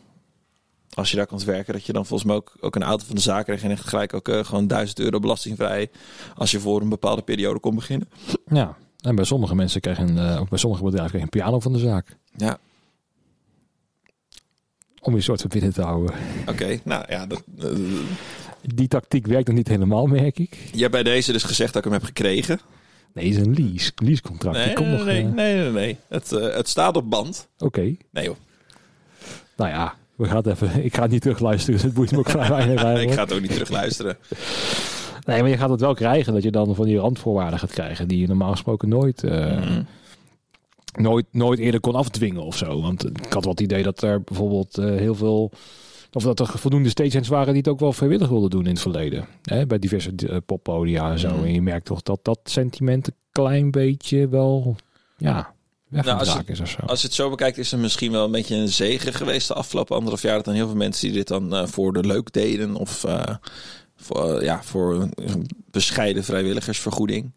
als 0.94 1.10
je 1.10 1.16
daar 1.16 1.26
komt 1.26 1.44
werken, 1.44 1.72
dat 1.72 1.86
je 1.86 1.92
dan 1.92 2.06
volgens 2.06 2.28
mij 2.28 2.36
ook, 2.38 2.52
ook 2.60 2.76
een 2.76 2.82
auto 2.82 3.04
van 3.06 3.14
de 3.14 3.20
zaak 3.20 3.44
krijgt 3.44 3.62
en 3.62 3.78
gelijk 3.78 4.14
ook 4.14 4.28
eh, 4.28 4.44
gewoon 4.44 4.66
1000 4.66 4.98
euro 4.98 5.18
belastingvrij 5.18 5.90
als 6.36 6.50
je 6.50 6.60
voor 6.60 6.80
een 6.80 6.88
bepaalde 6.88 7.22
periode 7.22 7.60
kon 7.60 7.74
beginnen. 7.74 8.08
Ja, 8.46 8.76
en 9.00 9.14
bij 9.14 9.24
sommige 9.24 9.54
mensen 9.54 9.80
krijgen, 9.80 10.18
eh, 10.18 10.40
ook 10.40 10.48
bij 10.48 10.58
sommige 10.58 10.82
bedrijven 10.82 11.10
krijgen 11.10 11.30
een 11.32 11.40
piano 11.40 11.60
van 11.60 11.72
de 11.72 11.78
zaak. 11.78 12.16
Ja, 12.36 12.58
Om 15.00 15.14
je 15.14 15.20
soort 15.20 15.40
van 15.40 15.50
binnen 15.50 15.72
te 15.72 15.82
houden. 15.82 16.14
oké. 16.46 16.78
Nou 16.84 17.04
ja, 17.08 17.26
dat, 17.26 17.42
Die 18.74 18.88
tactiek 18.88 19.26
werkt 19.26 19.46
nog 19.46 19.56
niet 19.56 19.68
helemaal, 19.68 20.06
merk 20.06 20.38
ik. 20.38 20.54
je 20.72 20.80
hebt 20.80 20.92
bij 20.92 21.02
deze 21.02 21.32
dus 21.32 21.42
gezegd 21.42 21.72
dat 21.72 21.84
ik 21.84 21.90
hem 21.90 21.98
heb 22.00 22.08
gekregen. 22.08 22.60
Nee, 23.14 23.28
het 23.28 23.36
is 23.38 23.46
een 23.46 23.54
lease, 23.54 23.92
leasecontract. 23.94 24.56
Nee, 24.56 24.74
nee, 24.74 24.86
nog, 24.96 25.04
nee, 25.04 25.22
eh, 25.22 25.28
nee, 25.32 25.56
nee, 25.56 25.70
nee. 25.70 25.96
Het, 26.08 26.32
eh, 26.32 26.54
het 26.54 26.68
staat 26.68 26.96
op 26.96 27.10
band. 27.10 27.48
Oké, 27.58 27.80
Nee 28.10 28.24
joh, 28.24 28.36
nou 29.56 29.70
ja, 29.70 29.94
we 30.16 30.26
gaan 30.26 30.36
het 30.36 30.46
even. 30.46 30.84
Ik 30.84 30.94
ga 30.94 31.02
het 31.02 31.10
niet 31.10 31.20
terugluisteren, 31.22 31.74
dus 31.74 31.82
het 31.82 31.94
boeit 31.94 32.10
me 32.10 32.18
ook 32.18 32.30
vrij 32.30 32.48
weinig 32.48 33.00
ik 33.08 33.12
ga 33.12 33.22
het 33.22 33.32
ook 33.32 33.40
niet 33.40 33.52
terug 33.52 33.70
luisteren. 33.70 34.16
Nee, 35.26 35.40
maar 35.40 35.50
je 35.50 35.56
gaat 35.56 35.70
het 35.70 35.80
wel 35.80 35.94
krijgen 35.94 36.32
dat 36.32 36.42
je 36.42 36.50
dan 36.50 36.74
van 36.74 36.84
die 36.84 36.98
randvoorwaarden 36.98 37.58
gaat 37.58 37.70
krijgen 37.70 38.08
die 38.08 38.18
je 38.18 38.26
normaal 38.26 38.50
gesproken 38.50 38.88
nooit, 38.88 39.24
eh, 39.24 39.56
Mhm. 39.58 39.82
nooit, 41.00 41.26
nooit 41.30 41.58
eerder 41.58 41.80
kon 41.80 41.94
afdwingen 41.94 42.42
of 42.42 42.56
zo. 42.56 42.80
Want 42.82 43.04
ik 43.06 43.32
had 43.32 43.44
wel 43.44 43.52
het 43.52 43.60
idee 43.60 43.82
dat 43.82 44.02
er 44.02 44.22
bijvoorbeeld 44.22 44.76
heel 44.76 45.14
veel. 45.14 45.52
Of 46.12 46.22
dat 46.22 46.40
er 46.40 46.58
voldoende 46.58 46.88
stagehands 46.88 47.28
waren 47.28 47.52
die 47.52 47.62
het 47.62 47.68
ook 47.68 47.80
wel 47.80 47.92
vrijwillig 47.92 48.28
wilden 48.28 48.50
doen 48.50 48.64
in 48.64 48.70
het 48.70 48.80
verleden. 48.80 49.26
Hè, 49.42 49.66
bij 49.66 49.78
diverse 49.78 50.12
eh, 50.16 50.36
poppodia 50.46 51.10
en 51.10 51.18
zo. 51.18 51.34
Mhm. 51.34 51.44
En 51.44 51.52
je 51.54 51.62
merkt 51.62 51.86
toch 51.86 52.02
dat 52.02 52.18
dat 52.22 52.38
sentiment 52.44 53.06
een 53.06 53.14
klein 53.32 53.70
beetje 53.70 54.28
wel. 54.28 54.76
Ja, 55.16 55.54
Nou, 55.88 56.18
het 56.18 56.48
is 56.48 56.60
of 56.60 56.68
zo. 56.68 56.80
Als 56.86 57.00
je 57.00 57.06
het 57.06 57.16
zo 57.16 57.30
bekijkt, 57.30 57.58
is 57.58 57.70
het 57.70 57.80
misschien 57.80 58.12
wel 58.12 58.24
een 58.24 58.30
beetje 58.30 58.56
een 58.56 58.68
zegen 58.68 59.14
geweest 59.14 59.48
de 59.48 59.54
afgelopen 59.54 59.94
anderhalf 59.94 60.22
jaar. 60.22 60.34
Dat 60.34 60.44
dan 60.44 60.54
heel 60.54 60.66
veel 60.66 60.76
mensen 60.76 61.06
die 61.06 61.16
dit 61.16 61.28
dan 61.28 61.54
eh, 61.54 61.66
voor 61.66 61.92
de 61.92 62.06
leuk 62.06 62.32
deden. 62.32 62.74
Of 62.74 63.04
eh, 63.04 63.36
voor, 63.96 64.44
ja, 64.44 64.62
voor 64.62 65.08
een 65.14 65.46
bescheiden 65.70 66.24
vrijwilligersvergoeding. 66.24 67.32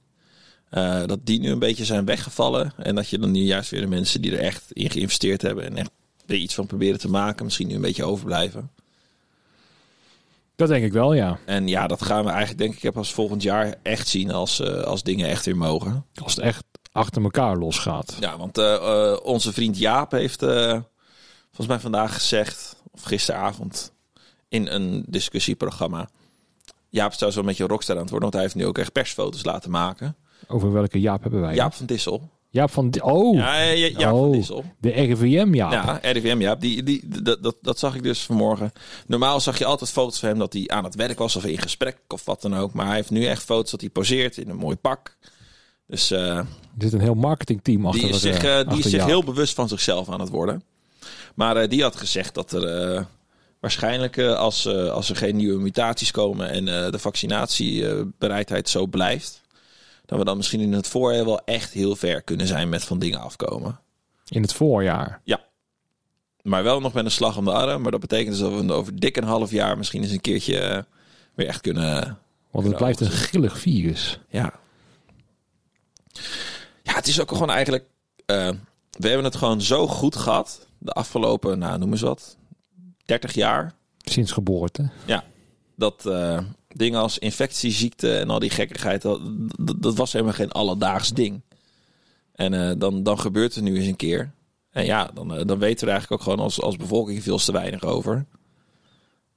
Dat 1.05 1.19
die 1.23 1.39
nu 1.39 1.49
een 1.49 1.59
beetje 1.59 1.86
zijn 1.86 2.05
weggevallen. 2.05 2.73
En 2.78 2.95
dat 2.95 3.09
je 3.09 3.19
dan 3.19 3.32
nu 3.32 3.39
juist 3.39 3.69
weer 3.69 3.82
de 3.82 3.88
mensen 3.88 4.21
die 4.21 4.32
er 4.32 4.39
echt 4.39 4.71
in 4.71 4.89
geïnvesteerd 4.89 5.41
hebben 5.41 5.65
en 5.65 5.78
echt 5.78 5.91
er 6.28 6.36
iets 6.36 6.53
van 6.53 6.65
proberen 6.65 6.99
te 6.99 7.09
maken, 7.09 7.45
misschien 7.45 7.67
nu 7.67 7.76
een 7.76 7.82
beetje 7.82 8.05
overblijven. 8.05 8.69
Dat 10.55 10.67
denk 10.67 10.86
ik 10.86 10.93
wel, 10.93 11.13
ja. 11.13 11.39
En 11.45 11.67
ja, 11.67 11.88
dat 11.88 12.01
gaan 12.01 12.23
we 12.23 12.30
eigenlijk 12.30 12.59
denk 12.59 12.84
ik 12.84 12.91
pas 12.91 13.13
volgend 13.13 13.43
jaar 13.43 13.76
echt 13.82 14.07
zien 14.07 14.32
als, 14.32 14.59
eh, 14.59 14.82
als 14.82 15.03
dingen 15.03 15.28
echt 15.28 15.45
weer 15.45 15.57
mogen. 15.57 16.05
Als 16.23 16.36
het 16.36 16.43
echt 16.43 16.63
achter 16.91 17.23
elkaar 17.23 17.57
losgaat. 17.57 18.17
Ja, 18.19 18.38
want 18.38 18.57
eh, 18.57 18.76
eh, 18.76 19.17
onze 19.23 19.53
vriend 19.53 19.78
Jaap 19.78 20.11
heeft 20.11 20.39
volgens 21.45 21.67
mij 21.67 21.80
vandaag 21.80 22.13
gezegd, 22.13 22.76
of 22.91 23.03
gisteravond, 23.03 23.93
in 24.47 24.67
een 24.67 25.03
discussieprogramma. 25.07 26.09
Jaap 26.89 27.13
zou 27.13 27.32
zo 27.32 27.43
met 27.43 27.57
je 27.57 27.67
rockstar 27.67 27.95
aan 27.95 28.01
het 28.01 28.11
worden, 28.11 28.30
want 28.30 28.34
hij 28.34 28.43
heeft 28.43 28.55
nu 28.55 28.65
ook 28.65 28.78
echt 28.78 28.91
persfoto's 28.91 29.43
laten 29.43 29.71
maken. 29.71 30.15
Over 30.47 30.71
welke 30.71 30.99
Jaap 30.99 31.21
hebben 31.21 31.41
wij? 31.41 31.55
Jaap 31.55 31.73
van 31.73 31.86
Dissel. 31.86 32.30
Jaap 32.56 32.72
van... 32.72 33.01
Oh, 33.01 33.36
Ja, 33.36 33.62
ja, 33.62 33.89
ja, 33.97 34.10
van 34.10 34.43
Oh. 34.49 34.64
De 34.80 34.89
RIVM 34.89 35.53
Jaap. 35.53 35.72
Ja, 35.72 36.12
RIVM 36.12 36.41
Jaap. 36.41 36.62
Die, 36.62 36.84
die, 36.84 37.22
dat, 37.22 37.43
dat, 37.43 37.56
dat 37.62 37.80
zag 37.80 37.95
ik 37.95 38.03
dus 38.03 38.20
vanmorgen. 38.20 38.72
Normaal 39.08 39.39
zag 39.39 39.58
je 39.58 39.66
altijd 39.66 39.91
foto's 39.91 40.20
van 40.20 40.30
hem 40.30 40.38
dat 40.38 40.53
hij 40.53 40.68
aan 40.68 40.84
het 40.84 40.95
werk 40.95 41.18
was 41.18 41.36
of 41.36 41.45
in 41.45 41.58
gesprek 41.58 41.97
of 42.08 42.26
wat 42.26 42.41
dan 42.41 42.56
ook. 42.56 42.74
Maar 42.74 42.86
hij 42.86 42.95
heeft 42.95 43.10
nu 43.10 43.26
echt 43.26 43.43
foto's 43.43 43.72
dat 43.72 43.82
hij 43.82 43.89
poseert 43.89 44.38
in 44.38 44.49
een 44.49 44.56
mooi 44.56 44.76
pak. 44.76 45.18
Dus 45.88 46.12
eh, 46.12 46.38
Er 46.38 46.45
zit 46.78 46.93
een 46.93 46.99
heel 46.99 47.16
marketingteam 47.16 47.86
achter. 47.86 48.01
die 48.01 48.10
is 48.10 48.22
zich, 48.22 48.43
eh, 48.43 48.60
eh, 48.60 48.70
die 48.70 48.80
is 48.80 48.89
zich 48.89 49.06
heel 49.06 49.24
bewust 49.24 49.53
van 49.53 49.68
zichzelf 49.68 50.10
aan 50.10 50.20
het 50.20 50.30
worden. 50.30 50.64
Maar 51.36 51.70
die 51.70 51.82
had 51.82 51.95
gezegd 51.95 52.34
dat 52.34 52.51
er 52.51 53.08
waarschijnlijk 53.60 54.20
als, 54.20 54.68
als 54.68 55.10
er 55.10 55.16
geen 55.16 55.36
nieuwe 55.36 55.62
mutaties 55.62 56.12
komen 56.12 56.49
en 56.49 56.66
de 56.66 56.99
vaccinatiebereidheid 56.99 58.70
zo 58.70 58.86
blijft, 58.88 59.41
dat 60.06 60.20
we 60.20 60.26
dan 60.26 60.38
misschien 60.38 60.60
in 60.60 60.74
het 60.74 60.88
voorjaar 60.88 61.26
wel 61.26 61.43
echt 61.45 61.72
heel 61.74 61.95
ver 61.95 62.22
kunnen 62.22 62.47
zijn 62.47 62.70
met 62.70 62.84
van 62.84 62.99
dingen 62.99 63.20
afkomen. 63.20 63.80
In 64.28 64.41
het 64.41 64.53
voorjaar. 64.53 65.22
Maar 66.41 66.64
wel 66.64 66.80
nog 66.80 66.93
met 66.93 67.06
een 67.06 67.12
slag 67.12 67.38
om 67.38 67.45
de 67.45 67.51
arm. 67.51 67.82
Maar 67.82 67.91
dat 67.91 67.99
betekent 67.99 68.30
dus 68.30 68.39
dat 68.39 68.62
we 68.66 68.74
over 68.74 68.99
dik 68.99 69.18
een 69.18 69.24
half 69.24 69.51
jaar 69.51 69.78
misschien 69.78 70.01
eens 70.01 70.12
een 70.12 70.22
keertje 70.22 70.60
eh, 70.60 70.84
weer 71.34 71.47
echt 71.47 71.62
kunnen. 71.62 72.18
Want 72.51 72.64
het 72.64 72.74
Ja, 72.74 72.78
blijft 72.80 72.99
een 72.99 73.10
grillig 73.12 73.60
virus. 73.60 74.20
Ja. 74.30 74.53
Ja, 76.84 76.93
het 76.93 77.08
is 77.08 77.22
ook 77.22 77.32
gewoon 77.32 77.49
eigenlijk. 77.49 77.86
eh, 78.26 78.49
we 78.91 79.08
hebben 79.08 79.24
het 79.26 79.36
gewoon 79.36 79.62
zo 79.62 79.88
goed 79.88 80.16
gehad. 80.16 80.68
De 80.78 80.91
afgelopen, 80.91 81.60
nou 81.60 81.80
noem 81.80 81.91
eens 81.91 82.01
wat. 82.01 82.38
30 83.06 83.34
jaar. 83.34 83.74
Sinds 83.97 84.32
geboorte. 84.32 84.89
Dat 85.78 86.06
eh, 86.06 86.39
dingen 86.78 86.99
als 86.99 87.17
infectieziekte 87.17 88.17
en 88.17 88.30
al 88.30 88.39
die 88.39 88.49
gekkigheid. 88.49 89.01
Dat, 89.01 89.21
dat, 89.80 89.95
was 89.95 90.13
helemaal 90.13 90.34
geen 90.34 90.51
alledaags 90.51 91.13
ding. 91.13 91.41
En 92.32 92.53
eh, 92.53 92.71
dan, 92.78 93.03
dan 93.03 93.19
gebeurt 93.19 93.55
er 93.55 93.61
nu 93.61 93.76
eens 93.76 93.88
een 93.88 93.95
keer. 93.95 94.32
En 94.71 94.86
ja, 94.86 95.09
dan, 95.13 95.36
eh, 95.36 95.45
dan 95.45 95.59
weten 95.59 95.80
we 95.80 95.91
er 95.91 95.97
eigenlijk 95.97 96.11
ook 96.11 96.21
gewoon 96.21 96.45
als, 96.45 96.61
als 96.61 96.76
bevolking 96.76 97.23
veel 97.23 97.38
te 97.38 97.51
weinig 97.51 97.84
over. 97.84 98.26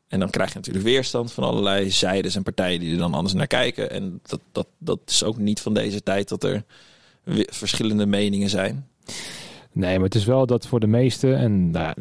En 0.09 0.21
dan 0.21 0.31
krijg 0.31 0.49
je 0.49 0.55
natuurlijk 0.55 0.85
weerstand 0.85 1.33
van 1.33 1.45
allerlei 1.45 1.91
zijdes 1.91 2.35
en 2.35 2.43
partijen 2.43 2.81
die 2.81 2.93
er 2.93 2.99
dan 2.99 3.15
anders 3.15 3.35
naar 3.35 3.47
kijken. 3.47 3.91
En 3.91 4.21
dat, 4.23 4.41
dat, 4.53 4.67
dat 4.79 5.01
is 5.07 5.25
ook 5.25 5.39
niet 5.39 5.61
van 5.61 5.75
deze 5.75 6.03
tijd 6.03 6.29
dat 6.29 6.45
er 6.45 6.65
verschillende 7.47 8.07
meningen 8.07 8.49
zijn. 8.49 8.89
Nee, 9.73 9.95
maar 9.95 10.05
het 10.05 10.15
is 10.15 10.25
wel 10.25 10.47
dat 10.47 10.67
voor 10.67 10.81
de 10.81 10.87
meesten, 10.87 11.37
en 11.37 11.71
nou, 11.71 11.95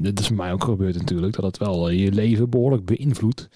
dat 0.00 0.20
is 0.20 0.28
bij 0.28 0.36
mij 0.36 0.52
ook 0.52 0.64
gebeurd 0.64 0.96
natuurlijk, 0.96 1.34
dat 1.34 1.44
het 1.44 1.58
wel 1.58 1.88
je 1.88 2.12
leven 2.12 2.50
behoorlijk 2.50 2.84
beïnvloedt. 2.84 3.48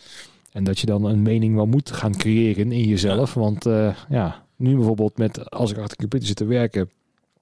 En 0.56 0.64
dat 0.64 0.78
je 0.78 0.86
dan 0.86 1.04
een 1.04 1.22
mening 1.22 1.54
wel 1.54 1.66
moet 1.66 1.90
gaan 1.90 2.16
creëren 2.16 2.72
in 2.72 2.84
jezelf. 2.88 3.34
Want 3.34 3.66
eh, 3.66 3.96
ja, 4.08 4.44
nu 4.56 4.74
bijvoorbeeld 4.74 5.18
met, 5.18 5.50
als 5.50 5.70
ik 5.70 5.76
achter 5.76 5.96
de 5.96 6.02
computer 6.02 6.28
zit 6.28 6.36
te 6.36 6.44
werken, 6.44 6.90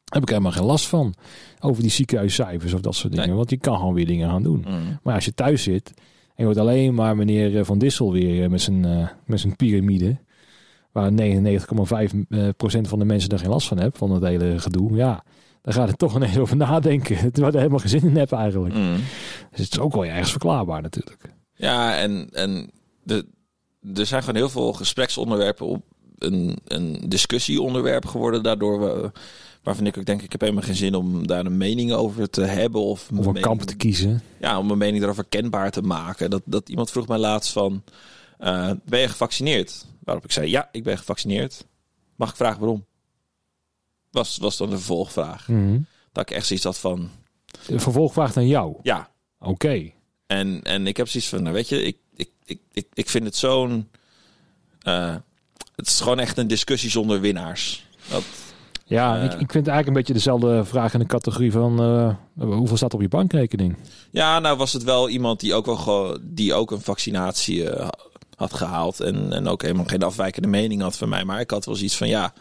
heb 0.05 0.23
ik 0.23 0.29
helemaal 0.29 0.53
geen 0.53 0.65
last 0.65 0.87
van. 0.87 1.15
Over 1.61 1.83
die 1.83 1.91
ziekenhuiscijfers 1.91 2.73
of 2.73 2.81
dat 2.81 2.95
soort 2.95 3.13
dingen. 3.13 3.29
Nee. 3.29 3.37
Want 3.37 3.51
je 3.51 3.57
kan 3.57 3.77
gewoon 3.77 3.95
weer 3.95 4.07
dingen 4.07 4.29
gaan 4.29 4.43
doen. 4.43 4.65
Mm. 4.69 4.99
Maar 5.03 5.15
als 5.15 5.25
je 5.25 5.35
thuis 5.35 5.63
zit 5.63 5.93
en 5.97 6.33
je 6.37 6.45
hoort 6.45 6.57
alleen 6.57 6.95
maar 6.95 7.17
meneer 7.17 7.59
eh, 7.59 7.65
Van 7.65 7.79
Dissel 7.79 8.13
weer 8.13 8.45
eh, 8.45 8.51
met 8.51 8.61
zijn, 8.61 9.11
met 9.27 9.41
zijn 9.41 9.57
piramide. 9.57 10.17
Waar 10.93 11.11
99,5% 11.11 11.17
eh, 12.29 12.49
procent 12.57 12.89
van 12.89 12.99
de 12.99 13.05
mensen 13.05 13.31
er 13.31 13.39
geen 13.39 13.49
last 13.49 13.69
van 13.69 13.79
hebben, 13.79 13.99
van 13.99 14.11
het 14.11 14.23
hele 14.23 14.59
gedoe. 14.59 14.97
Ja, 14.97 15.25
dan 15.63 15.73
gaat 15.73 15.89
het 15.89 15.99
toch 15.99 16.17
ineens 16.17 16.39
over 16.39 16.57
nadenken. 16.57 17.17
Terwijl 17.17 17.47
je 17.47 17.53
er 17.53 17.59
helemaal 17.59 17.79
geen 17.79 18.01
zin 18.01 18.09
in 18.09 18.17
hebt 18.17 18.33
eigenlijk. 18.33 18.75
Mm. 18.75 18.97
Dus 19.51 19.61
het 19.61 19.73
is 19.73 19.79
ook 19.79 19.93
wel 19.93 20.05
ergens 20.05 20.31
verklaarbaar 20.31 20.83
natuurlijk. 20.83 21.33
Ja, 21.55 21.97
en, 21.97 22.29
en 22.33 22.71
de, 23.05 23.27
er 23.95 24.07
zijn 24.07 24.21
gewoon 24.23 24.37
heel 24.37 24.49
veel 24.51 24.73
gespreksonderwerpen 24.73 25.67
op 25.67 25.83
een, 26.19 26.59
een 26.65 27.05
discussieonderwerp 27.09 28.07
geworden. 28.07 28.43
Daardoor 28.43 28.81
we, 28.81 29.11
waarvan 29.63 29.87
ik 29.87 29.99
ook 29.99 30.05
denk, 30.05 30.23
ik 30.23 30.33
heb 30.33 30.41
helemaal 30.41 30.63
geen 30.63 30.75
zin 30.75 30.95
om 30.95 31.27
daar 31.27 31.47
een 31.47 31.57
mening 31.57 31.93
over 31.93 32.31
te 32.31 32.43
hebben. 32.43 32.81
Of, 32.81 33.03
Of 33.03 33.11
mijn 33.11 33.21
een 33.21 33.27
mening- 33.27 33.45
kamp 33.47 33.63
te 33.63 33.77
kiezen. 33.77 34.23
Ja, 34.41 34.59
om 34.59 34.67
mijn 34.67 34.79
mening 34.79 35.03
erover 35.03 35.25
kenbaar 35.29 35.71
te 35.71 35.83
maken. 35.83 36.31
Dat, 36.31 36.43
dat 36.45 36.69
iemand 36.69 36.91
vroeg 36.91 37.07
mij 37.07 37.19
laatst 37.19 37.53
van, 37.53 37.83
eh, 38.39 38.71
ben 38.85 39.01
je 39.01 39.09
gevaccineerd? 39.09 39.87
Waarop 40.05 40.25
ik 40.25 40.33
zei, 40.33 40.51
ja, 40.51 40.69
ik 40.73 40.83
ben 40.85 40.99
gevaccineerd. 40.99 41.67
Mag 42.17 42.31
ik 42.31 42.37
vragen 42.37 42.61
waarom? 42.61 42.85
Was, 44.11 44.37
was 44.37 44.57
dan 44.57 44.71
de 44.71 44.77
vervolgvraag. 44.77 45.49
Mhm. 45.49 45.79
Dat 46.13 46.31
ik 46.31 46.37
echt 46.37 46.47
zoiets 46.47 46.65
had 46.65 46.79
van, 46.79 47.11
De 47.67 47.79
vervolgvraag 47.79 48.37
aan 48.37 48.47
jou. 48.47 48.77
ja, 48.83 49.11
Oké. 49.41 49.91
En, 50.27 50.63
en 50.63 50.87
ik 50.87 50.97
heb 50.97 51.09
zoiets 51.09 51.29
van, 51.31 51.43
nou 51.43 51.55
weet 51.55 51.69
je, 51.69 51.83
ik, 51.83 51.97
ik, 52.45 52.61
ik, 52.73 52.87
ik, 52.95 53.09
vind 53.11 53.25
het 53.25 53.37
zo'n... 53.37 53.89
eh, 54.83 55.15
het 55.77 55.87
is 55.87 56.01
gewoon 56.01 56.19
echt 56.19 56.39
een 56.39 56.47
discussie 56.49 56.91
zonder 56.91 57.21
winnaars. 57.21 57.87
Dat, 58.11 58.23
Ja, 58.85 59.17
Eh. 59.19 59.25
ik, 59.25 59.31
ik 59.33 59.53
vind 59.53 59.67
eigenlijk 59.67 59.87
een 59.87 59.93
beetje 59.93 60.13
dezelfde 60.13 60.65
vraag 60.65 60.93
in 60.95 60.99
de 60.99 61.07
categorie 61.07 61.53
van 61.53 61.81
eh, 61.83 62.15
hoeveel 62.45 62.77
staat 62.77 62.95
op 62.95 63.01
je 63.01 63.09
bankrekening? 63.09 63.77
ja, 64.11 64.39
nou 64.39 64.57
was 64.57 64.73
het 64.73 64.83
wel 64.83 65.09
iemand 65.09 65.41
die 65.41 65.55
ook, 65.55 65.67
wel 65.67 66.19
die 66.23 66.55
ook 66.55 66.71
een 66.71 66.81
vaccinatie 66.81 67.69
had 68.37 68.55
gehaald. 68.55 69.01
En, 69.01 69.33
en 69.33 69.47
ook 69.49 69.63
helemaal 69.63 69.85
geen 69.85 70.03
afwijkende 70.03 70.49
mening 70.49 70.81
had 70.83 70.97
van 70.97 71.09
mij. 71.09 71.25
Maar 71.25 71.41
ik 71.41 71.51
had 71.51 71.65
wel 71.65 71.75
zoiets 71.75 71.97
van, 71.97 72.09
ja, 72.09 72.33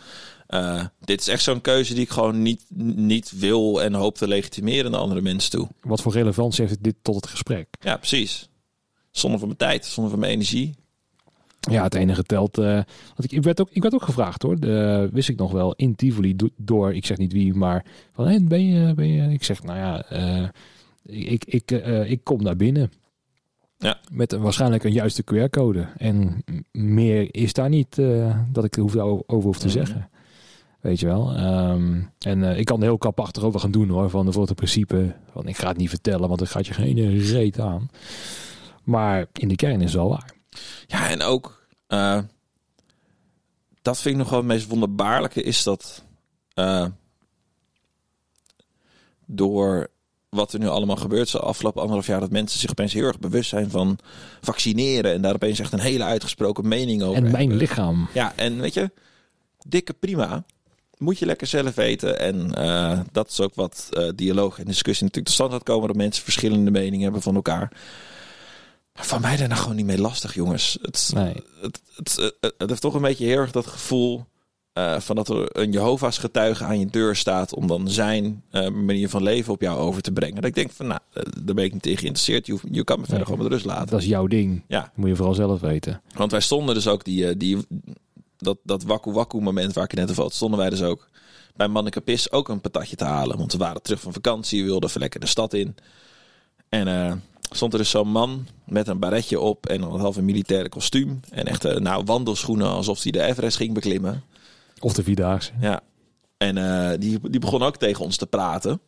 dit 1.00 1.20
is 1.20 1.28
echt 1.28 1.44
zo'n 1.44 1.62
keuze 1.62 1.94
die 1.94 2.04
ik 2.04 2.10
gewoon 2.10 2.42
niet, 2.42 2.66
niet 2.96 3.32
wil 3.40 3.82
en 3.82 3.94
hoop 3.94 4.16
te 4.18 4.28
legitimeren 4.28 4.92
naar 4.92 5.00
andere 5.00 5.22
mensen 5.22 5.52
toe. 5.52 5.68
Wat 5.82 6.02
voor 6.02 6.12
relevantie 6.14 6.66
heeft 6.66 6.84
dit 6.84 6.96
tot 7.02 7.16
het 7.16 7.28
gesprek? 7.28 7.68
Ja, 7.80 7.98
precies. 7.98 8.50
Zonder 9.14 9.40
van 9.40 9.48
mijn 9.48 9.60
tijd, 9.60 9.86
zonder 9.86 10.12
van 10.12 10.20
mijn 10.22 10.32
energie. 10.32 10.76
Ja, 11.60 11.84
het 11.84 11.96
enige 11.96 12.24
telt. 12.24 12.58
eh, 12.58 12.66
want 13.08 13.24
ik, 13.24 13.32
ik, 13.32 13.44
werd 13.44 13.62
ook, 13.62 13.70
ik 13.72 13.82
werd 13.82 13.94
ook 13.94 14.04
gevraagd 14.04 14.42
hoor. 14.42 14.60
De, 14.60 15.10
wist 15.12 15.30
ik 15.30 15.38
nog 15.38 15.52
wel 15.52 15.74
in 15.76 15.96
Tivoli 15.96 16.36
do- 16.36 16.50
door, 16.58 16.94
ik 16.94 17.06
zeg 17.06 17.18
niet 17.18 17.34
wie, 17.34 17.54
maar 17.54 17.86
van 18.14 18.26
hey, 18.26 18.44
ben, 18.44 18.66
je, 18.66 18.94
ben 18.94 19.08
je. 19.08 19.32
Ik 19.34 19.44
zeg, 19.44 19.64
nou 19.64 19.78
ja, 19.78 20.04
eh, 20.04 20.48
ik, 21.32 21.46
ik, 21.46 21.72
eh, 21.72 22.12
ik 22.12 22.24
kom 22.24 22.44
daar 22.44 22.56
binnen. 22.56 22.92
Ja. 23.78 24.00
Met 24.12 24.32
een, 24.34 24.42
waarschijnlijk 24.42 24.84
een 24.84 24.92
juiste 24.92 25.24
QR-code. 25.24 25.88
En 25.98 26.44
meer 26.72 27.36
is 27.36 27.54
daar 27.54 27.70
niet 27.70 27.98
eh, 27.98 28.38
dat 28.52 28.64
ik 28.64 28.76
er 28.76 28.82
hoef, 28.82 28.96
over 28.96 29.26
hoef 29.48 29.58
te 29.60 29.66
Mhm. 29.68 29.76
zeggen. 29.76 30.10
Weet 30.82 31.00
je 31.00 31.06
wel. 31.06 31.32
Ehm, 31.36 32.02
en 32.20 32.44
eh, 32.44 32.58
ik 32.60 32.66
kan 32.66 32.78
er 32.78 32.84
heel 32.84 32.98
kapachtig 32.98 33.44
over 33.44 33.60
gaan 33.60 33.72
doen 33.72 33.90
hoor. 33.90 34.10
Van 34.10 34.24
bijvoorbeeld 34.24 34.50
het 34.50 34.58
principe 34.58 35.16
van 35.32 35.48
ik 35.48 35.58
ga 35.58 35.68
het 35.68 35.78
niet 35.78 35.90
vertellen, 35.90 36.28
want 36.28 36.40
dan 36.40 36.48
gaat 36.48 36.68
je 36.68 36.74
geen 36.74 37.20
reet 37.20 37.60
aan. 37.60 37.90
Maar 38.84 39.28
in 39.34 39.48
de 39.48 39.56
kern 39.56 39.82
is 39.82 39.84
het 39.84 39.94
wel 39.94 40.10
waar. 40.10 40.34
Ja, 40.88 41.10
en 41.10 41.22
ook, 41.22 41.68
eh, 41.88 42.20
dat 43.82 44.02
vind 44.02 44.16
ik 44.16 44.22
nog 44.22 44.30
wel 44.30 44.40
het 44.40 44.48
meest 44.48 44.68
wonderbaarlijke, 44.68 45.44
is 45.44 45.64
dat 45.64 46.04
eh, 46.54 46.86
door 49.26 49.88
wat 50.30 50.54
er 50.54 50.60
nu 50.60 50.68
allemaal 50.68 50.96
gebeurt 50.96 51.32
de 51.32 51.40
afgelopen 51.40 51.82
anderhalf 51.82 52.08
jaar, 52.08 52.20
dat 52.20 52.32
mensen 52.32 52.60
zich 52.60 52.70
opeens 52.70 52.94
heel 52.94 53.06
erg 53.06 53.20
bewust 53.20 53.50
zijn 53.50 53.70
van 53.70 53.98
vaccineren 54.42 55.14
en 55.14 55.22
daar 55.22 55.34
opeens 55.34 55.60
echt 55.60 55.74
een 55.74 55.80
hele 55.80 56.04
uitgesproken 56.04 56.68
mening 56.68 57.04
over 57.04 57.24
En 57.24 57.32
mijn 57.32 57.56
lichaam. 57.56 58.08
Ja, 58.14 58.34
en 58.36 58.60
weet 58.60 58.74
je, 58.74 58.92
dikke 59.68 59.94
prima. 59.94 60.44
Moet 60.98 61.20
je 61.20 61.26
lekker 61.26 61.48
zelf 61.48 61.76
weten. 61.76 62.20
En 62.20 62.56
eh, 62.56 63.00
dat 63.12 63.30
is 63.30 63.40
ook 63.40 63.56
wat 63.56 63.90
dialoog 64.16 64.60
en 64.60 64.66
discussie 64.66 65.04
natuurlijk 65.04 65.26
tot 65.26 65.34
stand 65.34 65.52
gaat 65.52 65.64
komen. 65.64 65.88
Dat 65.88 65.98
mensen 65.98 66.24
verschillende 66.24 66.72
meningen 66.72 67.04
hebben 67.04 67.22
van 67.22 67.36
elkaar. 67.36 67.72
Van 68.94 69.22
mij 69.22 69.38
daar 69.38 69.48
nou 69.48 69.60
gewoon 69.62 69.76
niet 69.76 69.86
mee 69.86 70.00
lastig, 70.02 70.34
jongens. 70.34 70.78
Het, 70.82 71.12
Nee. 71.14 71.34
het, 71.62 71.82
het, 71.96 72.16
het, 72.40 72.54
het 72.58 72.70
heeft 72.70 72.82
toch 72.82 72.94
een 72.94 73.02
beetje 73.02 73.26
heel 73.26 73.38
erg 73.38 73.52
dat 73.52 73.68
gevoel 73.68 74.26
eh, 74.74 75.00
van 75.00 75.16
dat 75.16 75.30
er 75.30 75.58
een 75.58 75.72
Jehovah's 75.72 76.18
getuige 76.18 76.64
aan 76.64 76.80
je 76.80 76.86
deur 76.86 77.16
staat 77.16 77.54
om 77.54 77.68
dan 77.68 77.90
zijn 77.90 78.44
eh, 78.52 78.70
manier 78.70 79.10
van 79.10 79.24
leven 79.24 79.54
op 79.54 79.62
jou 79.62 79.78
over 79.80 80.02
te 80.02 80.12
brengen. 80.12 80.36
Dat 80.36 80.46
ik 80.46 80.56
denk 80.56 80.72
van, 80.72 80.88
nou, 80.88 81.00
eh, 81.14 81.24
daar 81.44 81.56
ben 81.56 81.64
ik 81.66 81.74
niet 81.74 81.82
tegen 81.82 82.00
geïnteresseerd. 82.00 82.46
Je, 82.46 82.84
kan 82.84 83.00
me 83.00 83.06
verder 83.06 83.14
Nee. 83.16 83.24
gewoon 83.26 83.38
met 83.44 83.52
rust 83.52 83.66
laten. 83.66 83.88
Dat 83.90 84.02
is 84.02 84.08
jouw 84.08 84.28
ding. 84.28 84.64
Ja, 84.68 84.80
Dat 84.82 84.92
moet 84.96 85.10
je 85.10 85.16
vooral 85.16 85.34
zelf 85.36 85.60
weten. 85.62 86.02
want 86.16 86.32
wij 86.32 86.42
stonden 86.42 86.76
dus 86.76 86.88
ook 86.88 87.04
die, 87.04 87.28
eh, 87.28 87.36
die 87.38 87.58
dat, 88.38 88.58
dat 88.64 88.84
wakku 88.84 89.12
wakku 89.12 89.40
moment 89.40 89.74
waar 89.74 89.84
ik 89.84 89.92
het 89.92 90.00
net 90.00 90.10
over 90.10 90.24
had, 90.24 90.34
stonden 90.34 90.60
wij 90.60 90.70
dus 90.70 90.82
ook 90.82 91.10
bij 91.56 91.68
Manneke 91.68 92.02
Pis 92.02 92.32
ook 92.32 92.50
een 92.50 92.62
patatje 92.62 92.96
te 92.96 93.04
halen. 93.06 93.38
Want 93.38 93.52
we 93.52 93.58
waren 93.58 93.82
terug 93.82 94.02
van 94.02 94.14
vakantie, 94.14 94.62
we 94.62 94.68
wilden 94.70 94.90
even 94.90 95.02
lekker 95.02 95.20
de 95.20 95.26
stad 95.28 95.54
in. 95.54 95.76
En 96.70 96.88
eh, 96.88 97.14
stond 97.56 97.74
er 97.74 97.80
dus 97.80 97.90
zo'n 97.90 98.08
man 98.12 98.48
met 98.66 98.88
een 98.88 99.00
baretje 99.00 99.40
op 99.40 99.66
en 99.66 99.82
een 99.82 100.00
half 100.00 100.16
een 100.16 100.26
militaire 100.26 100.70
kostuum. 100.70 101.20
En 101.30 101.46
echt 101.46 101.66
eh, 101.66 101.76
nou, 101.78 102.04
wandelschoenen 102.06 102.68
alsof 102.68 103.04
hij 103.04 103.12
de 103.12 103.22
Everest 103.24 103.58
ging 103.58 103.74
beklimmen. 103.74 104.24
Of 104.80 104.94
de 104.94 105.04
Vierdaagse. 105.04 105.52
Ja. 105.62 105.82
En 106.38 106.58
eh, 106.58 107.00
die, 107.00 107.20
die 107.30 107.40
begon 107.40 107.64
ook 107.64 107.78
tegen 107.78 108.04
ons 108.06 108.18
te 108.18 108.26
praten. 108.28 108.80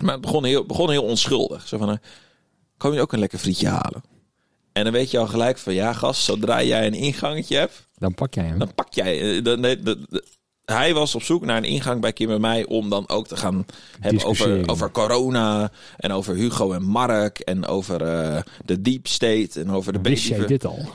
Maar 0.00 0.12
het 0.12 0.20
begon 0.20 0.44
heel, 0.44 0.64
begon 0.64 0.90
heel 0.90 1.02
onschuldig. 1.04 1.68
Zo 1.68 1.78
van, 1.78 1.90
eh, 1.90 1.96
kom 2.76 2.92
je 2.92 3.00
ook 3.00 3.12
een 3.12 3.18
lekker 3.18 3.38
frietje 3.38 3.68
halen? 3.68 4.02
En 4.72 4.84
dan 4.84 4.92
weet 4.92 5.10
je 5.10 5.18
al 5.18 5.26
gelijk 5.26 5.58
van, 5.58 5.74
ja 5.74 5.92
gast, 5.92 6.22
zodra 6.22 6.62
jij 6.62 6.86
een 6.86 6.94
ingangetje 6.94 7.56
hebt, 7.56 7.88
Dan 7.94 8.14
pak 8.14 8.34
jij 8.34 8.44
hem. 8.44 8.58
dan 8.58 8.74
pak 8.74 8.94
jij... 8.94 9.42
dan- 9.42 9.60
nee, 9.60 9.82
de- 9.82 10.04
de- 10.08 10.24
hij 10.66 10.94
was 10.94 11.14
op 11.14 11.22
zoek 11.22 11.44
naar 11.44 11.56
een 11.56 11.64
ingang 11.64 12.00
bij 12.00 12.12
Kim 12.12 12.30
en 12.30 12.40
mij 12.40 12.64
om 12.66 12.90
dan 12.90 13.08
ook 13.08 13.26
te 13.26 13.36
gaan 13.36 13.66
hebben 14.00 14.12
over, 14.24 14.46
over 14.70 14.90
corona 14.90 15.70
en 15.96 16.12
over 16.12 16.34
Hugo 16.34 16.72
en 16.72 16.82
Mark 16.82 17.38
en 17.38 17.66
over 17.66 18.02
eh, 18.02 18.42
de 18.64 18.80
deep 18.80 19.06
state 19.06 19.60
en 19.60 19.70
over 19.70 19.92
de 19.92 19.98
baby, 19.98 20.16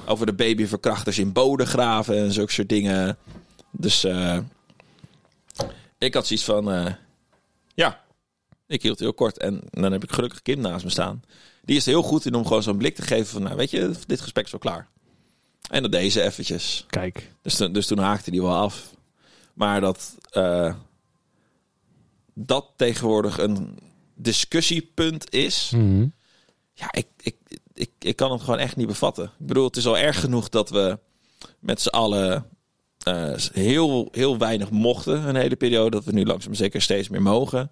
over 0.05 0.25
de 0.25 0.33
babyverkrachters 0.33 1.17
in 1.17 1.31
Bodegraven 1.31 2.17
en 2.17 2.31
zulke 2.31 2.51
soort 2.51 2.69
dingen. 2.69 3.17
Dus 3.71 4.03
eh, 4.03 4.37
ik 5.97 6.13
had 6.13 6.27
zoiets 6.27 6.45
van, 6.45 6.71
eh, 6.71 6.93
ja, 7.73 8.03
ik 8.67 8.81
hield 8.81 8.99
heel 8.99 9.13
kort 9.13 9.37
en 9.37 9.61
dan 9.69 9.91
heb 9.91 10.03
ik 10.03 10.11
gelukkig 10.11 10.41
Kim 10.41 10.59
naast 10.59 10.83
me 10.83 10.89
staan. 10.89 11.23
Die 11.63 11.75
is 11.75 11.85
er 11.85 11.91
heel 11.91 12.01
goed 12.03 12.25
in 12.25 12.33
om 12.33 12.45
gewoon 12.45 12.63
zo'n 12.63 12.77
blik 12.77 12.95
te 12.95 13.01
geven 13.01 13.25
van, 13.27 13.43
nou 13.43 13.55
weet 13.55 13.71
je, 13.71 13.91
dit 14.07 14.21
gesprek 14.21 14.45
is 14.45 14.51
wel 14.51 14.59
klaar. 14.59 14.87
En 15.69 15.81
dat 15.81 15.91
deed 15.91 16.11
ze 16.11 16.21
eventjes. 16.21 16.85
Kijk. 16.89 17.31
Dus, 17.41 17.55
toen- 17.55 17.73
dus 17.73 17.87
toen 17.87 17.97
haakte 17.97 18.31
die 18.31 18.41
wel 18.41 18.55
af. 18.55 18.89
Maar 19.61 19.81
dat 19.81 20.17
eh, 20.29 20.73
dat 22.33 22.65
tegenwoordig 22.75 23.37
een 23.37 23.79
discussiepunt 24.15 25.33
is. 25.33 25.71
Mhm. 25.75 26.07
Ja, 26.73 26.91
ik, 26.91 27.07
ik, 27.21 27.35
ik, 27.73 27.91
ik 27.99 28.15
kan 28.15 28.31
het 28.31 28.41
gewoon 28.41 28.59
echt 28.59 28.75
niet 28.75 28.87
bevatten. 28.87 29.23
Ik 29.23 29.47
bedoel, 29.47 29.65
het 29.65 29.77
is 29.77 29.87
al 29.87 29.97
erg 29.97 30.19
genoeg 30.19 30.49
dat 30.49 30.69
we 30.69 30.99
met 31.59 31.81
z'n 31.81 31.89
allen 31.89 32.45
eh, 33.03 33.33
heel, 33.53 34.07
heel 34.11 34.37
weinig 34.37 34.69
mochten 34.69 35.27
een 35.27 35.35
hele 35.35 35.55
periode. 35.55 35.89
Dat 35.89 36.05
we 36.05 36.11
nu 36.11 36.25
langzaam 36.25 36.53
zeker 36.53 36.81
steeds 36.81 37.09
meer 37.09 37.21
mogen. 37.21 37.71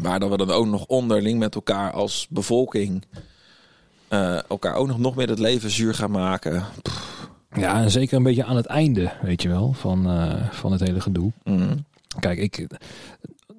Maar 0.00 0.20
dat 0.20 0.30
we 0.30 0.36
dan 0.36 0.50
ook 0.50 0.66
nog 0.66 0.86
onderling 0.86 1.38
met 1.38 1.54
elkaar 1.54 1.92
als 1.92 2.26
bevolking 2.30 3.04
eh, 4.08 4.50
elkaar 4.50 4.74
ook 4.74 4.86
nog, 4.86 4.98
nog 4.98 5.14
meer 5.14 5.28
het 5.28 5.38
leven 5.38 5.70
zuur 5.70 5.94
gaan 5.94 6.10
maken. 6.10 6.64
Ja, 7.56 7.82
en 7.82 7.90
zeker 7.90 8.16
een 8.16 8.22
beetje 8.22 8.44
aan 8.44 8.56
het 8.56 8.66
einde, 8.66 9.12
weet 9.22 9.42
je 9.42 9.48
wel, 9.48 9.72
van, 9.72 10.10
eh, 10.10 10.50
van 10.50 10.72
het 10.72 10.80
hele 10.80 11.00
gedoe. 11.00 11.32
Mm. 11.44 11.84
Kijk, 12.20 12.38
ik, 12.38 12.66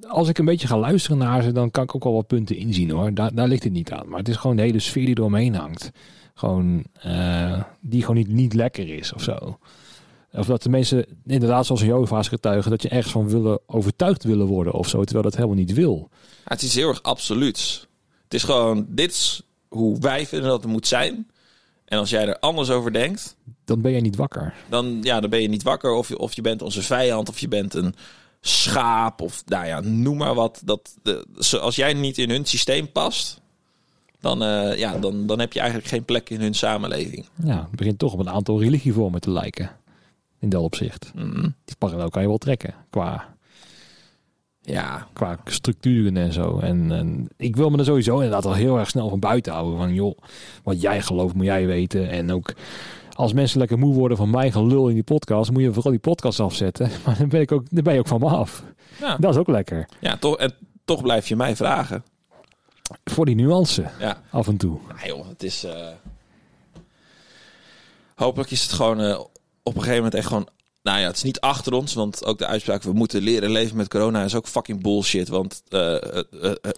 als 0.08 0.28
ik 0.28 0.38
een 0.38 0.46
beetje 0.46 0.68
ga 0.68 0.78
luisteren 0.78 1.18
naar 1.18 1.44
ze, 1.44 1.52
dan 1.52 1.72
kan 1.72 1.84
ik 1.84 1.96
ook 1.96 2.04
wel 2.04 2.14
wat 2.14 2.28
punten 2.28 2.56
inzien 2.56 2.90
hoor. 2.90 3.14
Daar, 3.14 3.34
daar 3.34 3.48
ligt 3.48 3.64
het 3.64 3.74
niet 3.74 3.92
aan. 3.92 4.10
Maar 4.10 4.20
het 4.20 4.28
is 4.28 4.36
gewoon 4.36 4.56
de 4.56 4.62
hele 4.62 4.80
sfeer 4.80 5.06
die 5.06 5.18
eromheen 5.18 5.56
hangt. 5.56 5.92
Gewoon, 6.34 6.84
eh, 6.94 7.62
die 7.80 8.02
gewoon 8.02 8.16
niet, 8.16 8.28
niet 8.28 8.54
lekker 8.54 8.90
is 8.90 9.14
of 9.14 9.24
zo. 9.24 9.58
Of 10.32 10.46
dat 10.46 10.64
de 10.64 10.70
mensen, 10.70 11.06
inderdaad 11.26 11.66
zoals 11.66 11.82
een 11.82 11.88
Jehovah's 11.88 12.28
getuigen, 12.28 12.72
dat 12.72 12.82
je 12.82 12.90
ergens 12.90 13.12
van 13.12 13.30
willen, 13.30 13.60
overtuigd 13.66 14.24
willen 14.24 14.46
worden 14.46 14.74
of 14.74 14.88
zo. 14.88 15.04
Terwijl 15.04 15.24
dat 15.24 15.36
helemaal 15.36 15.56
niet 15.56 15.74
wil. 15.74 16.10
Ja, 16.12 16.44
het 16.44 16.62
is 16.62 16.76
heel 16.76 16.90
erg 16.90 17.04
absoluuts. 17.04 17.88
Het 18.24 18.34
is 18.34 18.44
gewoon, 18.44 18.86
dit 18.90 19.12
is 19.12 19.42
hoe 19.68 20.00
wij 20.00 20.26
vinden 20.26 20.50
dat 20.50 20.64
het 20.64 20.72
moet 20.72 20.88
zijn. 20.88 21.28
En 21.90 21.98
als 21.98 22.10
jij 22.10 22.28
er 22.28 22.40
anders 22.40 22.70
over 22.70 22.94
denkt, 22.94 23.36
Dan 23.66 23.82
ben 23.82 23.92
jij 23.92 24.02
niet 24.02 24.16
wakker. 24.16 24.54
dan, 24.70 24.98
ja, 25.02 25.20
dan 25.20 25.30
ben 25.30 25.42
je 25.42 25.48
niet 25.48 25.64
wakker. 25.64 25.92
Of 25.92 26.08
je, 26.08 26.18
of 26.18 26.34
je 26.34 26.42
bent 26.42 26.62
onze 26.62 26.82
vijand, 26.82 27.30
of 27.30 27.40
je 27.40 27.48
bent 27.48 27.74
een 27.74 27.96
schaap, 28.42 29.22
of 29.22 29.44
nou 29.46 29.66
ja, 29.66 29.80
noem 29.80 30.18
maar 30.18 30.34
wat. 30.34 30.62
Dat, 30.66 30.96
de, 31.04 31.26
als 31.62 31.76
jij 31.76 31.94
niet 31.94 32.18
in 32.18 32.30
hun 32.30 32.46
systeem 32.46 32.92
past, 32.92 33.42
dan, 34.20 34.44
eh, 34.44 34.78
ja, 34.78 34.98
dan, 34.98 35.28
dan 35.28 35.40
heb 35.40 35.54
je 35.54 35.60
eigenlijk 35.60 35.90
geen 35.90 36.06
plek 36.06 36.30
in 36.30 36.42
hun 36.42 36.54
samenleving. 36.54 37.26
Ja, 37.44 37.62
het 37.62 37.76
begint 37.76 38.00
toch 38.00 38.14
op 38.14 38.20
een 38.20 38.30
aantal 38.30 38.62
religievormen 38.62 39.22
te 39.22 39.32
lijken. 39.32 39.72
In 40.40 40.50
dat 40.50 40.62
opzicht. 40.62 41.12
Mm. 41.16 41.56
Die 41.66 41.76
parallel 41.78 42.10
kan 42.10 42.22
je 42.22 42.28
wel 42.28 42.38
trekken. 42.38 42.74
Qua 42.90 43.36
Ja, 44.72 45.08
qua 45.14 45.38
structuren 45.46 46.18
en 46.18 46.34
zo. 46.34 46.60
En, 46.60 46.92
en 46.92 47.28
ik 47.38 47.56
wil 47.56 47.70
me 47.70 47.78
er 47.78 47.86
sowieso 47.86 48.16
inderdaad 48.16 48.46
al 48.46 48.54
heel 48.54 48.78
erg 48.80 48.90
snel 48.90 49.10
van 49.10 49.20
buiten 49.20 49.54
houden. 49.54 49.78
Van 49.78 49.94
joh, 49.94 50.18
wat 50.64 50.82
jij 50.82 51.02
gelooft 51.02 51.34
moet 51.36 51.46
jij 51.46 51.66
weten. 51.66 52.10
En 52.10 52.32
ook 52.32 52.54
als 53.14 53.34
mensen 53.34 53.60
lekker 53.60 53.80
moe 53.80 53.94
worden 53.94 54.18
van 54.18 54.30
mijn 54.30 54.52
gelul 54.52 54.88
in 54.88 54.94
die 54.94 55.04
podcast, 55.04 55.52
moet 55.52 55.62
je 55.62 55.74
vooral 55.74 55.92
die 55.92 56.00
podcast 56.02 56.40
afzetten. 56.40 56.90
Maar 57.06 57.18
dan 57.18 57.30
ben, 57.30 57.42
ik 57.42 57.52
ook, 57.52 57.64
dan 57.70 57.84
ben 57.84 57.94
je 57.94 58.00
ook 58.00 58.08
van 58.08 58.20
me 58.20 58.28
af. 58.30 58.64
ja. 59.00 59.18
Dat 59.18 59.34
is 59.34 59.40
ook 59.40 59.48
lekker. 59.48 59.88
ja 60.00 60.18
toch, 60.18 60.38
en 60.38 60.54
toch 60.86 61.02
blijf 61.02 61.28
je 61.28 61.36
mij 61.36 61.56
vragen. 61.56 62.04
Voor 63.04 63.26
die 63.26 63.36
nuance 63.36 63.86
Ja, 64.00 64.22
af 64.30 64.48
en 64.48 64.58
toe. 64.58 64.80
Nou 64.88 65.08
joh, 65.08 65.28
het 65.28 65.44
is... 65.44 65.64
eh, 65.64 65.88
Hopelijk 68.16 68.52
is 68.52 68.62
het 68.62 68.72
gewoon 68.72 69.00
eh, 69.02 69.20
op 69.64 69.76
een 69.76 69.82
gegeven 69.82 69.96
moment 69.96 70.14
echt 70.14 70.28
gewoon... 70.28 70.48
Nou 70.90 71.02
ja, 71.02 71.08
het 71.08 71.16
is 71.16 71.24
niet 71.24 71.40
achter 71.40 71.74
ons, 71.74 71.94
want 71.94 72.26
ook 72.26 72.38
de 72.38 72.46
uitspraak... 72.46 72.84
we 72.84 72.94
moeten 72.94 73.22
leren 73.22 73.52
leven 73.52 73.78
met 73.78 73.88
corona 73.88 74.24
is 74.24 74.36
ook 74.36 74.48
fucking 74.48 74.82
bullshit. 74.82 75.28
Want 75.28 75.62
eh, 75.70 75.92
het, 75.92 76.28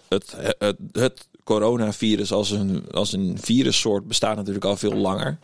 het, 0.08 0.36
het, 0.58 0.76
het, 0.92 1.28
coronavirus 1.44 2.32
als 2.32 2.50
een, 2.50 2.84
als 2.90 3.12
een 3.12 3.38
virussoort 3.40 4.08
bestaat 4.08 4.36
natuurlijk 4.36 4.64
al 4.64 4.76
veel 4.76 4.94
langer. 4.94 5.38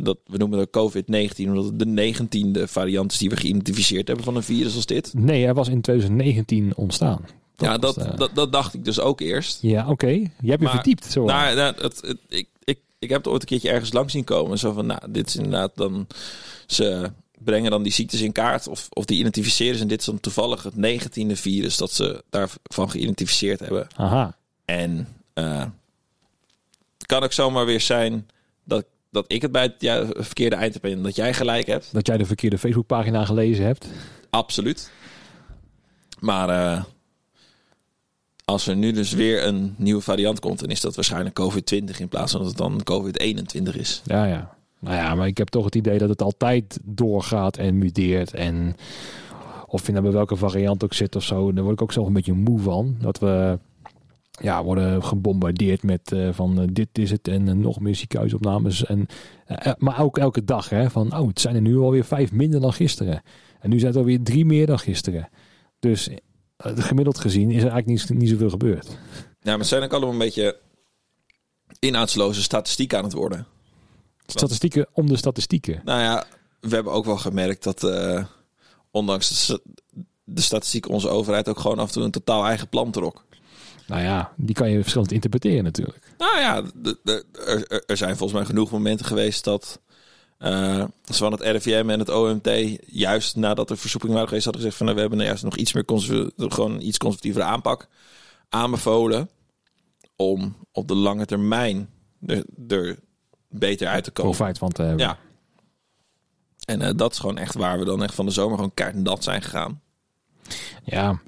Dat, 0.00 0.18
we 0.26 0.36
noemen 0.36 0.58
dat 0.58 0.68
COVID-19, 0.68 1.46
omdat 1.46 1.64
het 1.64 1.78
de 1.78 1.86
negentiende 1.86 2.68
variant 2.68 3.12
is 3.12 3.18
die 3.18 3.28
we 3.28 3.36
geïdentificeerd 3.36 4.06
hebben 4.06 4.24
van 4.24 4.36
een 4.36 4.42
virus 4.42 4.74
als 4.74 4.86
dit. 4.86 5.12
Nee, 5.14 5.44
hij 5.44 5.54
was 5.54 5.68
in 5.68 5.80
2019 5.80 6.76
ontstaan. 6.76 7.24
ja, 7.56 7.78
was, 7.78 7.94
dat, 7.94 8.06
eh, 8.06 8.16
dat, 8.16 8.30
dat 8.34 8.52
dacht 8.52 8.74
ik 8.74 8.84
dus 8.84 9.00
ook 9.00 9.20
eerst. 9.20 9.58
Ja, 9.62 9.88
oké. 9.88 10.06
Je 10.06 10.28
hebt 10.42 10.58
je 10.58 10.58
Maar- 10.58 10.70
verdiept. 10.74 11.12
Zo. 11.12 11.24
Nou, 11.24 11.54
nou, 11.54 11.74
het, 11.80 12.00
het- 12.00 12.18
ik, 12.28 12.48
ik, 12.64 12.78
ik 12.98 13.08
heb 13.08 13.18
het 13.18 13.32
ooit 13.32 13.42
een 13.42 13.48
keertje 13.48 13.70
ergens 13.70 13.92
langs 13.92 14.12
zien 14.12 14.24
komen. 14.24 14.58
Zo 14.58 14.72
van, 14.72 14.86
nou, 14.86 15.00
dit 15.08 15.26
is 15.26 15.36
inderdaad 15.36 15.72
dan... 15.74 16.06
Ze 16.66 17.10
brengen 17.44 17.70
dan 17.70 17.82
die 17.82 17.92
ziektes 17.92 18.20
in 18.20 18.32
kaart 18.32 18.68
of, 18.68 18.86
of 18.90 19.04
die 19.04 19.18
identificeren 19.18 19.76
ze. 19.76 19.82
En 19.82 19.88
dit 19.88 20.00
is 20.00 20.06
dan 20.06 20.20
toevallig 20.20 20.62
het 20.62 20.76
negentiende 20.76 21.36
virus 21.36 21.76
dat 21.76 21.92
ze 21.92 22.24
daarvan 22.30 22.90
geïdentificeerd 22.90 23.60
hebben. 23.60 23.86
Aha. 23.96 24.36
En 24.64 25.08
eh, 25.32 25.64
het 26.98 27.06
kan 27.06 27.22
ook 27.22 27.32
zomaar 27.32 27.66
weer 27.66 27.80
zijn 27.80 28.28
dat, 28.64 28.84
dat 29.10 29.24
ik 29.28 29.42
het 29.42 29.52
bij 29.52 29.62
het 29.62 29.74
ja, 29.78 30.06
verkeerde 30.06 30.56
eind 30.56 30.74
heb 30.74 30.84
en 30.84 31.02
dat 31.02 31.16
jij 31.16 31.34
gelijk 31.34 31.66
hebt. 31.66 31.88
Dat 31.92 32.06
jij 32.06 32.16
de 32.16 32.26
verkeerde 32.26 32.58
Facebookpagina 32.58 33.24
gelezen 33.24 33.64
hebt. 33.64 33.86
Absoluut. 34.30 34.90
Maar 36.18 36.48
eh, 36.48 36.84
als 38.44 38.66
er 38.66 38.76
nu 38.76 38.92
dus 38.92 39.12
weer 39.12 39.46
een 39.46 39.74
nieuwe 39.78 40.02
variant 40.02 40.40
komt, 40.40 40.58
dan 40.60 40.70
is 40.70 40.80
dat 40.80 40.94
waarschijnlijk 40.94 41.40
COVID-20 41.40 41.96
in 41.98 42.08
plaats 42.08 42.32
van 42.32 42.40
dat 42.40 42.48
het 42.48 42.58
dan 42.58 42.80
COVID-21 42.84 43.76
is. 43.76 44.02
Ja, 44.04 44.24
ja. 44.24 44.58
Nou 44.80 44.96
ja, 44.96 45.14
maar 45.14 45.26
ik 45.26 45.38
heb 45.38 45.48
toch 45.48 45.64
het 45.64 45.74
idee 45.74 45.98
dat 45.98 46.08
het 46.08 46.22
altijd 46.22 46.78
doorgaat 46.84 47.56
en 47.56 47.78
muteert. 47.78 48.34
En 48.34 48.76
of 49.66 49.86
je 49.86 49.92
nou 49.92 50.04
bij 50.04 50.12
welke 50.12 50.36
variant 50.36 50.84
ook 50.84 50.94
zit 50.94 51.16
of 51.16 51.22
zo, 51.22 51.52
daar 51.52 51.62
word 51.62 51.74
ik 51.74 51.82
ook 51.82 51.92
zelf 51.92 52.06
een 52.06 52.12
beetje 52.12 52.32
moe 52.32 52.58
van. 52.58 52.96
Dat 53.00 53.18
we 53.18 53.58
ja, 54.30 54.64
worden 54.64 55.04
gebombardeerd 55.04 55.82
met 55.82 56.12
eh, 56.12 56.28
van 56.32 56.60
eh, 56.60 56.66
dit 56.72 56.88
is 56.92 57.10
het 57.10 57.28
en 57.28 57.48
eh, 57.48 57.54
nog 57.54 57.80
meer 57.80 57.94
ziekenhuisopnames. 57.94 58.84
En, 58.84 59.06
maar 59.78 60.00
ook 60.00 60.18
elke 60.18 60.44
dag 60.44 60.68
hè, 60.68 60.90
van 60.90 61.18
oh, 61.18 61.28
het 61.28 61.40
zijn 61.40 61.54
er 61.54 61.60
nu 61.60 61.78
alweer 61.78 62.04
vijf 62.04 62.32
minder 62.32 62.60
dan 62.60 62.72
gisteren. 62.72 63.22
En 63.60 63.70
nu 63.70 63.78
zijn 63.78 63.90
het 63.90 64.00
alweer 64.00 64.22
drie 64.22 64.44
meer 64.44 64.66
dan 64.66 64.78
gisteren. 64.78 65.28
Dus 65.78 66.08
gemiddeld 66.58 67.18
gezien 67.18 67.50
is 67.50 67.62
er 67.62 67.70
eigenlijk 67.70 67.86
niet, 67.86 68.18
niet 68.18 68.28
zoveel 68.28 68.50
gebeurd. 68.50 68.86
Ja, 69.40 69.50
maar 69.50 69.58
het 69.58 69.66
zijn 69.66 69.82
ook 69.82 69.92
allemaal 69.92 70.12
een 70.12 70.18
beetje 70.18 70.56
inhoudsloze 71.78 72.42
statistiek 72.42 72.94
aan 72.94 73.04
het 73.04 73.12
worden. 73.12 73.46
Statistieken 74.30 74.86
om 74.92 75.06
de 75.06 75.16
statistieken. 75.16 75.80
Nou 75.84 76.00
ja, 76.00 76.24
we 76.60 76.74
hebben 76.74 76.92
ook 76.92 77.04
wel 77.04 77.16
gemerkt 77.16 77.62
dat 77.62 77.84
eh, 77.84 78.24
ondanks 78.90 79.28
de, 79.28 79.34
sta- 79.34 79.58
de 80.24 80.40
statistiek 80.40 80.88
onze 80.88 81.08
overheid 81.08 81.48
ook 81.48 81.58
gewoon 81.58 81.78
af 81.78 81.86
en 81.86 81.92
toe 81.92 82.02
een 82.02 82.10
totaal 82.10 82.44
eigen 82.46 82.68
plan 82.68 82.90
trok. 82.90 83.24
Nou 83.86 84.02
ja, 84.02 84.32
die 84.36 84.54
kan 84.54 84.70
je 84.70 84.80
verschillend 84.80 85.12
interpreteren 85.12 85.64
natuurlijk. 85.64 86.12
Nou 86.18 86.38
ja, 86.38 86.62
er, 87.44 87.82
er- 87.86 87.96
zijn 87.96 88.16
volgens 88.16 88.38
mij 88.38 88.44
genoeg 88.48 88.70
momenten 88.70 89.06
geweest 89.06 89.44
dat 89.44 89.80
ze 90.38 90.88
van 91.04 91.32
het 91.32 91.40
RIVM 91.40 91.90
en 91.90 91.98
het 91.98 92.08
OMT 92.08 92.48
juist 92.86 93.36
nadat 93.36 93.70
er 93.70 93.76
versoepelingen 93.78 94.14
waren 94.20 94.28
geweest 94.28 94.44
hadden 94.44 94.62
gezegd 94.62 94.78
van 94.78 94.86
nou, 94.86 94.96
we 94.96 95.00
hebben 95.08 95.18
nou 95.26 95.30
juist 95.30 95.44
nog 95.50 95.56
iets 95.56 95.72
meer 95.72 95.84
gewoon 96.52 96.70
een 96.72 96.86
iets 96.86 96.98
conservatievere 96.98 97.44
aanpak 97.44 97.88
aanbevolen 98.48 99.28
om 100.16 100.56
op 100.72 100.88
de 100.88 100.94
lange 100.94 101.26
termijn 101.26 101.88
er, 102.26 102.44
er 102.68 102.98
beter 103.50 103.88
uit 103.88 104.04
te 104.04 104.10
komen. 104.10 104.32
Profijt 104.34 104.58
van 104.58 104.70
te 104.70 104.82
hebben. 104.82 105.06
Ja. 105.06 105.18
En 106.64 106.82
eh, 106.82 106.90
dat 106.96 107.12
is 107.12 107.18
gewoon 107.18 107.38
echt 107.38 107.54
waar 107.54 107.78
we 107.78 107.84
dan 107.84 108.02
echt 108.02 108.14
van 108.14 108.26
de 108.26 108.32
zomer 108.32 108.54
gewoon 108.56 108.74
kaart 108.74 108.94
nat 108.94 109.24
zijn 109.24 109.42
gegaan. 109.42 109.80
Ja, 110.84 111.20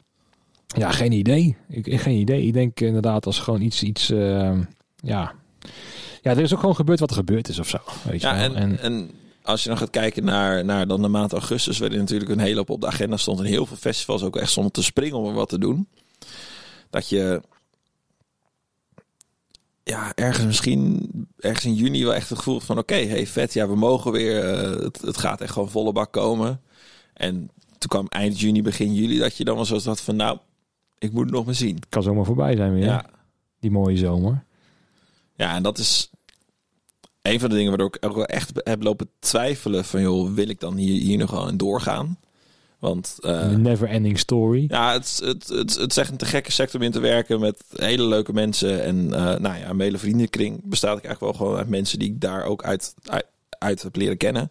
ja 0.66 0.90
geen 0.90 1.12
idee. 1.12 1.56
Ik, 1.68 1.86
ik- 1.86 2.00
geen 2.00 2.18
idee. 2.18 2.42
Ik 2.46 2.52
denk 2.52 2.80
inderdaad 2.80 3.26
als 3.26 3.38
gewoon 3.38 3.60
iets, 3.60 3.82
iets 3.82 4.10
eh, 4.10 4.58
ja. 4.96 5.32
Ja, 6.22 6.30
er 6.30 6.38
is 6.40 6.52
ook 6.52 6.60
gewoon 6.60 6.74
gebeurd 6.76 7.00
wat 7.00 7.10
er 7.10 7.16
gebeurd 7.16 7.48
is 7.48 7.58
of 7.58 7.68
zo. 7.68 7.78
Weet 8.04 8.20
je 8.20 8.26
Ja, 8.26 8.34
wel. 8.34 8.42
en, 8.42 8.54
En, 8.54 8.78
en 8.78 9.10
als 9.42 9.62
je 9.62 9.68
dan 9.68 9.78
gaat 9.78 9.90
kijken 9.90 10.24
naar, 10.24 10.64
naar 10.64 10.86
dan 10.86 11.02
de 11.02 11.08
maand 11.08 11.32
augustus, 11.32 11.78
waarin 11.78 11.98
natuurlijk 11.98 12.30
een 12.30 12.38
hele 12.38 12.56
hoop 12.56 12.70
op 12.70 12.80
de 12.80 12.86
agenda 12.86 13.16
stond 13.16 13.38
en 13.38 13.44
heel 13.44 13.66
veel 13.66 13.76
festivals 13.76 14.22
ook 14.22 14.36
echt 14.36 14.50
stonden 14.50 14.72
te 14.72 14.82
springen 14.82 15.16
om 15.18 15.26
er 15.26 15.32
wat 15.32 15.48
te 15.48 15.58
doen. 15.58 15.88
Dat 16.90 17.08
je 17.08 17.42
ja, 19.84 20.12
ergens 20.14 20.46
misschien 20.46 21.08
ergens 21.38 21.64
in 21.64 21.74
juni 21.74 22.04
wel 22.04 22.14
echt 22.14 22.28
het 22.28 22.38
gevoel 22.38 22.60
van 22.60 22.78
oké, 22.78 22.94
hey 23.06 23.26
vet, 23.26 23.52
ja, 23.52 23.68
we 23.68 23.76
mogen 23.76 24.12
weer. 24.12 24.44
eh, 24.44 24.84
het, 24.84 25.00
het 25.00 25.16
gaat 25.16 25.40
echt 25.40 25.52
gewoon 25.52 25.70
volle 25.70 25.92
bak 25.92 26.12
komen. 26.12 26.60
En 27.14 27.50
toen 27.78 27.88
kwam 27.88 28.06
eind 28.08 28.40
juni, 28.40 28.62
begin 28.62 28.94
juli 28.94 29.18
dat 29.18 29.36
je 29.36 29.44
dan 29.44 29.54
wel 29.54 29.64
zoals 29.64 29.84
dat 29.84 30.00
van 30.00 30.16
nou, 30.16 30.38
ik 30.98 31.12
moet 31.12 31.24
het 31.24 31.34
nog 31.34 31.44
maar 31.44 31.54
zien. 31.54 31.78
Kan 31.88 32.02
zomaar 32.02 32.24
voorbij 32.24 32.56
zijn 32.56 32.74
weer. 32.74 32.84
Ja. 32.84 33.06
Die 33.60 33.70
mooie 33.70 33.96
zomer. 33.96 34.44
Ja, 35.36 35.54
en 35.54 35.62
dat 35.62 35.78
is 35.78 36.10
een 37.22 37.40
van 37.40 37.48
de 37.48 37.54
dingen 37.54 37.68
waardoor 37.68 37.94
ik 37.94 38.06
ook 38.06 38.14
wel 38.14 38.26
echt 38.26 38.50
heb 38.54 38.82
lopen 38.82 39.08
twijfelen 39.18 39.84
van 39.84 40.00
joh, 40.00 40.34
wil 40.34 40.48
ik 40.48 40.60
dan 40.60 40.76
hier, 40.76 41.00
hier 41.00 41.18
nog 41.18 41.30
wel 41.30 41.48
in 41.48 41.56
doorgaan? 41.56 42.18
Want 42.82 43.16
eh, 43.20 43.30
Een 43.52 43.62
never 43.62 43.88
ending 43.88 44.18
story. 44.18 44.64
ja, 44.68 44.92
het, 44.92 45.20
het, 45.24 45.48
het, 45.48 45.74
het 45.76 45.90
is 45.90 45.96
echt 45.96 46.10
een 46.10 46.16
te 46.16 46.24
gekke 46.24 46.52
sector 46.52 46.80
om 46.80 46.86
in 46.86 46.92
te 46.92 47.00
werken 47.00 47.40
met 47.40 47.62
hele 47.76 48.02
leuke 48.04 48.32
mensen. 48.32 48.82
En 48.84 49.14
eh, 49.14 49.22
nou 49.24 49.58
ja, 49.58 49.66
mijn 49.66 49.80
hele 49.80 49.98
vriendenkring 49.98 50.60
bestaat 50.64 50.98
ik 50.98 51.04
eigenlijk 51.04 51.36
wel 51.38 51.46
gewoon 51.46 51.58
uit 51.60 51.68
mensen 51.68 51.98
die 51.98 52.08
ik 52.08 52.20
daar 52.20 52.44
ook 52.44 52.64
uit, 52.64 52.94
uit, 53.04 53.26
uit 53.48 53.82
heb 53.82 53.96
leren 53.96 54.16
kennen. 54.16 54.50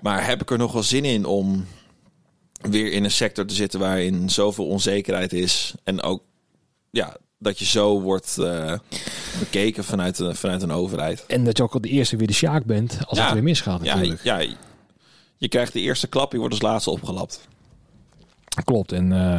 Maar 0.00 0.26
heb 0.26 0.42
ik 0.42 0.50
er 0.50 0.58
nog 0.58 0.72
wel 0.72 0.82
zin 0.82 1.04
in 1.04 1.24
om 1.24 1.66
weer 2.60 2.92
in 2.92 3.04
een 3.04 3.10
sector 3.10 3.46
te 3.46 3.54
zitten 3.54 3.80
waarin 3.80 4.30
zoveel 4.30 4.66
onzekerheid 4.66 5.32
is. 5.32 5.74
En 5.84 6.02
ook 6.02 6.22
ja, 6.90 7.16
dat 7.38 7.58
je 7.58 7.64
zo 7.64 8.00
wordt 8.00 8.38
eh, 8.38 8.72
bekeken 9.38 9.84
vanuit, 9.84 10.20
vanuit 10.32 10.62
een 10.62 10.70
overheid. 10.72 11.24
En 11.26 11.44
dat 11.44 11.56
je 11.56 11.62
ook 11.62 11.74
al 11.74 11.80
de 11.80 11.88
eerste 11.88 12.16
weer 12.16 12.26
de 12.26 12.32
Sjaak 12.32 12.64
bent 12.64 12.98
als 13.06 13.18
Ja. 13.18 13.24
het 13.24 13.34
weer 13.34 13.42
misgaat 13.42 13.84
Ja, 13.84 13.94
natuurlijk. 13.94 14.22
ja, 14.24 14.44
je 15.36 15.48
krijgt 15.48 15.72
de 15.72 15.80
eerste 15.80 16.06
klap, 16.08 16.32
je 16.32 16.38
wordt 16.38 16.52
als 16.52 16.62
laatste 16.62 16.90
opgelapt. 16.90 17.48
Klopt. 18.64 18.92
En 18.92 19.12
eh, 19.12 19.38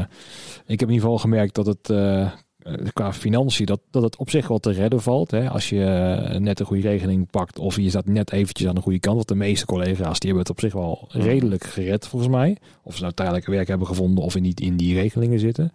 ik 0.65 0.79
heb 0.79 0.89
in 0.89 0.93
ieder 0.93 1.01
geval 1.01 1.17
gemerkt 1.17 1.55
dat 1.55 1.65
het 1.65 1.89
eh, 1.89 2.31
qua 2.93 3.13
financiën, 3.13 3.65
dat, 3.65 3.79
dat 3.91 4.03
het 4.03 4.15
op 4.15 4.29
zich 4.29 4.47
wel 4.47 4.59
te 4.59 4.71
redden 4.71 5.01
valt. 5.01 5.31
Hè? 5.31 5.49
Als 5.49 5.69
je 5.69 5.83
eh, 5.83 6.39
net 6.39 6.59
een 6.59 6.65
goede 6.65 6.89
regeling 6.89 7.29
pakt 7.29 7.59
of 7.59 7.75
je 7.75 7.89
staat 7.89 8.05
net 8.05 8.31
eventjes 8.31 8.67
aan 8.67 8.75
de 8.75 8.81
goede 8.81 8.99
kant. 8.99 9.15
Want 9.15 9.27
de 9.27 9.35
meeste 9.35 9.65
collega's 9.65 10.19
die 10.19 10.29
hebben 10.29 10.39
het 10.39 10.49
op 10.49 10.59
zich 10.59 10.73
wel 10.73 11.07
redelijk 11.09 11.63
gered 11.63 12.07
volgens 12.07 12.31
mij. 12.31 12.57
Of 12.83 12.95
ze 12.95 13.01
nou 13.01 13.13
tijdelijk 13.13 13.45
werk 13.45 13.67
hebben 13.67 13.87
gevonden 13.87 14.23
of 14.23 14.35
in 14.35 14.41
niet 14.41 14.59
in 14.59 14.77
die 14.77 14.93
regelingen 14.93 15.39
zitten. 15.39 15.71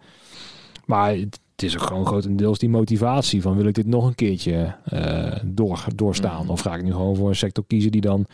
Maar 0.85 1.09
het, 1.09 1.39
het 1.55 1.63
is 1.63 1.77
ook 1.77 1.87
gewoon 1.87 2.05
grotendeels 2.05 2.59
die 2.59 2.69
motivatie 2.69 3.41
van 3.41 3.55
wil 3.55 3.65
ik 3.65 3.73
dit 3.73 3.87
nog 3.87 4.05
een 4.05 4.15
keertje 4.15 4.75
eh, 4.83 5.35
door, 5.43 5.85
doorstaan. 5.95 6.41
Mhm. 6.43 6.51
Of 6.51 6.61
ga 6.61 6.75
ik 6.75 6.83
nu 6.83 6.91
gewoon 6.91 7.15
voor 7.15 7.29
een 7.29 7.35
sector 7.35 7.63
kiezen 7.67 7.91
die 7.91 8.01
dan 8.01 8.25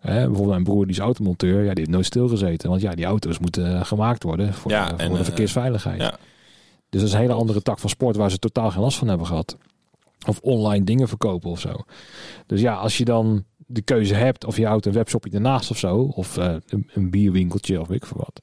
Hè, 0.00 0.14
bijvoorbeeld 0.14 0.48
mijn 0.48 0.64
broer 0.64 0.86
die 0.86 0.94
is 0.94 1.00
automonteur, 1.00 1.58
ja, 1.58 1.68
die 1.68 1.78
heeft 1.78 1.90
nooit 1.90 2.06
stilgezeten. 2.06 2.68
Want 2.68 2.80
ja, 2.82 2.94
die 2.94 3.04
auto's 3.04 3.38
moeten 3.38 3.74
eh, 3.74 3.84
gemaakt 3.84 4.22
worden 4.22 4.54
voor, 4.54 4.70
Ja, 4.70 4.84
eh, 4.84 4.90
voor 4.90 4.98
en, 4.98 5.12
de 5.12 5.18
eh, 5.18 5.24
verkeersveiligheid. 5.24 6.00
ja. 6.00 6.18
Dus 6.88 7.00
dat 7.00 7.08
is 7.08 7.14
een 7.14 7.20
hele 7.20 7.32
andere 7.32 7.62
tak 7.62 7.78
van 7.78 7.90
sport 7.90 8.16
waar 8.16 8.30
ze 8.30 8.38
totaal 8.38 8.70
geen 8.70 8.82
last 8.82 8.98
van 8.98 9.08
hebben 9.08 9.26
gehad. 9.26 9.56
Of 10.26 10.38
online 10.42 10.84
dingen 10.84 11.08
verkopen 11.08 11.50
of 11.50 11.60
zo. 11.60 11.74
Dus 12.46 12.60
ja, 12.60 12.74
als 12.74 12.98
je 12.98 13.04
dan 13.04 13.44
de 13.56 13.82
keuze 13.82 14.14
hebt 14.14 14.44
of 14.44 14.56
je 14.56 14.66
houdt 14.66 14.86
een 14.86 14.92
webshopje 14.92 15.30
ernaast 15.30 15.70
of 15.70 15.78
zo. 15.78 15.96
Of 16.14 16.36
een, 16.36 16.88
een 16.94 17.10
bierwinkeltje 17.10 17.80
of 17.80 17.88
weet 17.88 17.96
ik 17.96 18.06
veel 18.06 18.16
wat. 18.24 18.42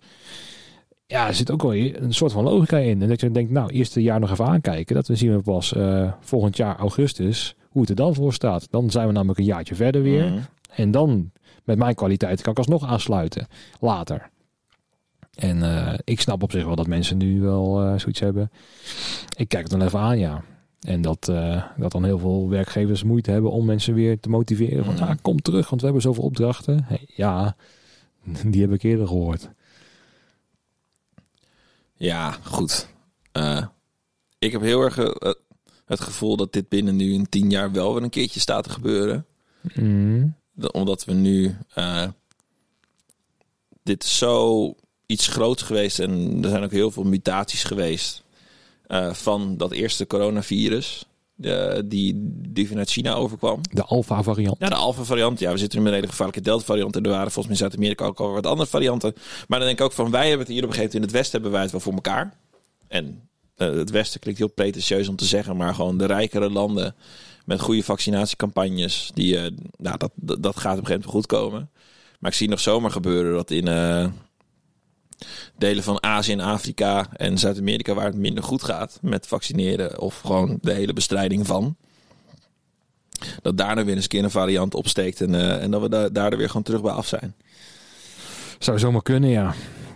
Ja, 1.06 1.28
er 1.28 1.34
zit 1.34 1.52
ook 1.52 1.62
wel 1.62 1.74
een 1.74 2.14
soort 2.14 2.32
van 2.32 2.44
logica 2.44 2.78
in. 2.78 3.02
En 3.02 3.08
dat 3.08 3.22
je 3.22 3.32
denkt, 3.32 3.52
nou, 3.52 3.70
eerste 3.72 4.02
jaar 4.02 4.20
nog 4.20 4.32
even 4.32 4.46
aankijken. 4.46 4.96
Dat 4.96 5.08
we 5.08 5.16
zien 5.16 5.36
we 5.36 5.42
pas 5.42 5.74
volgend 6.20 6.58
jaar 6.58 6.78
augustus 6.78 7.56
hoe 7.70 7.82
het 7.82 7.90
er 7.90 7.96
dan 7.96 8.14
voor 8.16 8.34
staat. 8.34 8.68
Dan 8.72 8.92
zijn 8.92 9.08
we 9.08 9.14
namelijk 9.14 9.40
een 9.40 9.46
jaartje 9.46 9.76
verder 9.76 10.02
weer. 10.02 10.26
Mhm. 10.26 10.40
En 10.76 10.92
dan, 10.92 11.32
met 11.68 11.78
mijn 11.78 11.96
kwaliteit, 11.96 12.42
kan 12.42 12.52
ik 12.52 12.58
alsnog 12.58 12.86
aansluiten. 12.86 13.48
Later. 13.80 14.30
En 15.36 15.64
eh, 15.64 16.00
ik 16.04 16.22
snap 16.22 16.44
op 16.44 16.52
zich 16.52 16.66
wel 16.66 16.76
dat 16.76 16.88
mensen 16.88 17.18
nu 17.18 17.42
wel 17.42 17.82
eh, 17.84 18.00
zoiets 18.00 18.20
hebben. 18.20 18.52
Ik 19.36 19.48
kijk 19.48 19.64
het 19.64 19.72
dan 19.72 19.82
even 19.82 20.00
aan, 20.00 20.20
ja. 20.20 20.44
En 20.80 21.02
dat, 21.02 21.30
eh, 21.30 21.64
dat 21.78 21.92
dan 21.92 22.04
heel 22.04 22.20
veel 22.20 22.50
werkgevers 22.50 23.04
moeite 23.04 23.32
hebben 23.32 23.52
om 23.52 23.66
mensen 23.66 23.94
weer 23.94 24.20
te 24.20 24.30
motiveren. 24.30 24.86
Van, 24.86 24.94
Mhm. 24.94 25.04
ah, 25.04 25.16
kom 25.22 25.42
terug, 25.42 25.70
want 25.70 25.80
we 25.82 25.86
hebben 25.88 26.04
zoveel 26.06 26.24
opdrachten. 26.24 26.84
Hey, 26.84 27.06
ja, 27.16 27.56
die 28.52 28.62
heb 28.62 28.72
ik 28.72 28.84
eerder 28.84 29.08
gehoord. 29.08 29.50
Ja, 31.94 32.32
goed. 32.32 32.88
Ik 34.40 34.52
heb 34.52 34.62
heel 34.62 34.82
erg 34.82 34.96
het 35.86 36.00
gevoel 36.00 36.36
dat 36.38 36.54
dit 36.54 36.70
binnen 36.70 36.96
nu 36.96 37.14
in 37.14 37.30
tien 37.30 37.50
jaar 37.50 37.72
wel 37.72 37.94
weer 37.94 38.04
een 38.04 38.10
keertje 38.10 38.40
staat 38.40 38.64
te 38.64 38.70
gebeuren. 38.70 39.26
Mm. 39.74 40.36
Omdat 40.72 41.06
we 41.06 41.14
nu... 41.14 41.58
eh, 41.74 42.08
dit 43.84 44.04
is 44.04 44.18
zo 44.18 44.76
iets 45.06 45.28
groots 45.28 45.62
geweest 45.62 46.00
en 46.00 46.40
er 46.44 46.50
zijn 46.50 46.64
ook 46.64 46.72
heel 46.72 46.92
veel 46.92 47.04
mutaties 47.04 47.64
geweest 47.64 48.24
eh, 48.88 49.14
van 49.14 49.58
dat 49.58 49.72
eerste 49.72 50.08
coronavirus. 50.08 51.06
die, 51.86 52.14
die 52.50 52.68
vanuit 52.68 52.90
China 52.90 53.14
overkwam. 53.14 53.62
De 53.72 53.84
alpha 53.84 54.24
variant. 54.24 54.56
Ja, 54.60 54.70
de 54.70 54.76
alpha 54.76 55.04
variant. 55.04 55.40
Ja, 55.40 55.52
we 55.52 55.58
zitten 55.58 55.78
nu 55.78 55.84
met 55.84 55.94
een 55.94 56.00
hele 56.00 56.12
gevaarlijke 56.12 56.42
delta 56.42 56.66
variant. 56.66 56.96
En 56.96 57.04
er 57.04 57.10
waren 57.10 57.32
volgens 57.32 57.46
mij 57.46 57.54
in 57.54 57.62
Zuid-Amerika 57.62 58.06
ook 58.06 58.20
al 58.20 58.32
wat 58.32 58.46
andere 58.46 58.70
varianten. 58.70 59.14
Maar 59.48 59.60
dan 59.60 59.68
denk 59.68 59.80
ik 59.80 59.86
ook 59.86 59.92
van, 59.92 60.12
wij 60.12 60.28
hebben 60.28 60.46
het 60.46 60.56
hier 60.56 60.64
op 60.64 60.70
een 60.70 60.76
gegeven 60.76 60.94
moment 60.94 60.94
in 60.94 61.02
het 61.02 61.12
Westen 61.12 61.32
hebben 61.32 61.52
wij 61.52 61.62
het 61.62 61.72
wel 61.72 61.82
voor 61.82 61.94
elkaar. 61.94 62.34
En 62.88 63.30
eh, 63.56 63.70
het 63.70 63.90
Westen 63.90 64.20
klinkt 64.20 64.40
heel 64.40 64.50
pretentieus 64.50 65.08
om 65.08 65.16
te 65.16 65.26
zeggen, 65.26 65.58
maar 65.58 65.76
gewoon 65.76 65.98
de 65.98 66.06
rijkere 66.06 66.50
landen 66.50 66.96
met 67.48 67.62
goede 67.62 67.84
vaccinatiecampagnes, 67.84 69.12
die, 69.14 69.38
eh, 69.38 69.52
nou, 69.78 69.98
dat, 69.98 70.12
dat, 70.16 70.44
dat 70.44 70.58
gaat 70.58 70.78
op 70.78 70.80
een 70.80 70.86
gegeven 70.86 71.10
moment 71.10 71.12
goed 71.12 71.26
komen. 71.26 71.70
Maar 72.20 72.32
ik 72.32 72.38
zie 72.38 72.50
nog 72.50 72.60
zomaar 72.60 72.92
gebeuren 72.92 73.34
dat 73.34 73.52
in 73.52 73.68
eh, 73.68 74.08
delen 75.58 75.84
van 75.84 76.04
Azië 76.04 76.32
en 76.32 76.40
Afrika 76.40 77.08
en 77.14 77.38
Zuid-Amerika 77.38 77.94
waar 77.94 78.06
het 78.06 78.16
minder 78.16 78.44
goed 78.44 78.64
gaat 78.64 79.00
met 79.02 79.28
vaccineren 79.28 80.00
of 80.00 80.20
gewoon 80.20 80.58
de 80.62 80.74
hele 80.74 80.94
bestrijding 80.94 81.48
van 81.48 81.76
dat 83.42 83.58
daar 83.58 83.76
dan 83.76 83.86
weer 83.86 83.96
eens 83.96 84.04
een 84.04 84.10
keer 84.10 84.24
een 84.24 84.32
variant 84.32 84.74
opsteekt 84.74 85.22
en, 85.22 85.36
eh, 85.36 85.64
en 85.64 85.72
dat 85.72 85.82
we 85.82 85.90
da 85.90 86.10
daar 86.10 86.38
weer 86.38 86.48
gewoon 86.48 86.64
terug 86.64 86.82
bij 86.82 86.92
af 86.92 87.08
zijn. 87.08 87.36
Zou 88.60 88.80
zomaar 88.80 89.02
kunnen, 89.02 89.30
ja. 89.30 89.44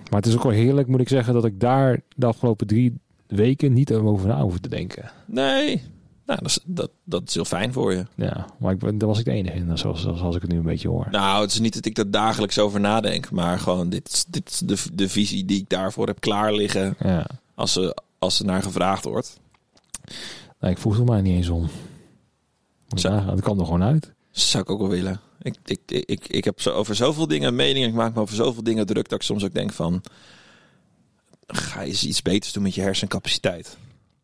Maar 0.09 0.19
het 0.21 0.25
is 0.25 0.35
ook 0.35 0.43
wel 0.43 0.51
heerlijk, 0.51 0.87
moet 0.87 1.01
ik 1.01 1.09
zeggen, 1.09 1.33
dat 1.33 1.45
ik 1.45 1.59
daar 1.59 2.01
de 2.15 2.25
afgelopen 2.25 2.67
drie 2.67 2.93
weken 3.27 3.73
niet 3.73 3.93
over 3.93 4.27
na 4.27 4.41
hoef 4.41 4.59
te 4.59 4.69
denken. 4.69 5.11
Nee, 5.25 5.83
nou, 6.31 6.43
dat, 6.43 6.49
is, 6.51 6.59
dat, 6.65 6.91
dat 7.03 7.27
is 7.27 7.33
heel 7.33 7.45
fijn 7.45 7.73
voor 7.73 7.93
je. 7.93 8.05
Ja, 8.15 8.45
maar 8.59 8.73
ik, 8.73 8.99
daar 8.99 9.09
was 9.09 9.19
ik 9.19 9.25
de 9.25 9.31
enige 9.31 9.57
in, 9.57 9.77
zoals, 9.77 10.01
zoals 10.01 10.35
ik 10.35 10.41
het 10.41 10.51
nu 10.51 10.57
een 10.57 10.63
beetje 10.63 10.87
hoor. 10.87 11.07
Nou, 11.11 11.41
het 11.41 11.51
is 11.51 11.59
niet 11.59 11.73
dat 11.73 11.85
ik 11.85 11.97
er 11.97 12.11
dagelijks 12.11 12.59
over 12.59 12.79
nadenk, 12.79 13.31
maar 13.31 13.59
gewoon 13.59 13.89
dit, 13.89 14.25
dit 14.29 14.49
is 14.49 14.57
de, 14.59 14.77
de 14.93 15.09
visie 15.09 15.45
die 15.45 15.59
ik 15.61 15.69
daarvoor 15.69 16.07
heb 16.07 16.19
klaar 16.19 16.53
liggen 16.53 16.95
Ja. 16.99 17.25
als, 17.55 17.73
ze, 17.73 17.97
als 18.19 18.39
er 18.39 18.45
naar 18.45 18.63
gevraagd 18.63 19.03
wordt. 19.03 19.39
Nee, 20.59 20.71
ik 20.71 20.77
vroeg 20.77 20.97
er 20.97 21.03
maar 21.03 21.21
niet 21.21 21.35
eens 21.35 21.49
om. 21.49 21.69
Moet 22.89 23.01
Zo. 23.01 23.09
je 23.09 23.15
nagaan, 23.15 23.35
Dat 23.35 23.41
kwam 23.43 23.59
er 23.59 23.65
gewoon 23.65 23.83
uit. 23.83 24.11
Zou 24.31 24.63
ik 24.63 24.69
ook 24.69 24.79
wel 24.79 24.89
willen. 24.89 25.19
Ik, 25.41 25.55
ik, 25.65 25.79
ik, 25.85 26.27
ik, 26.27 26.43
heb 26.43 26.61
zo 26.61 26.69
over 26.71 26.95
zoveel 26.95 27.27
dingen 27.27 27.55
meningen, 27.55 27.89
ik 27.89 27.95
maak 27.95 28.13
me 28.15 28.21
over 28.21 28.35
zoveel 28.35 28.63
dingen 28.63 28.85
druk 28.85 29.09
dat 29.09 29.19
ik 29.19 29.25
soms 29.25 29.43
ook 29.43 29.53
denk 29.53 29.71
van, 29.73 30.01
ga 31.47 31.81
je 31.81 31.87
eens 31.87 32.05
iets 32.05 32.21
beters 32.21 32.53
doen 32.53 32.63
met 32.63 32.75
je 32.75 32.81
hersencapaciteit. 32.81 33.77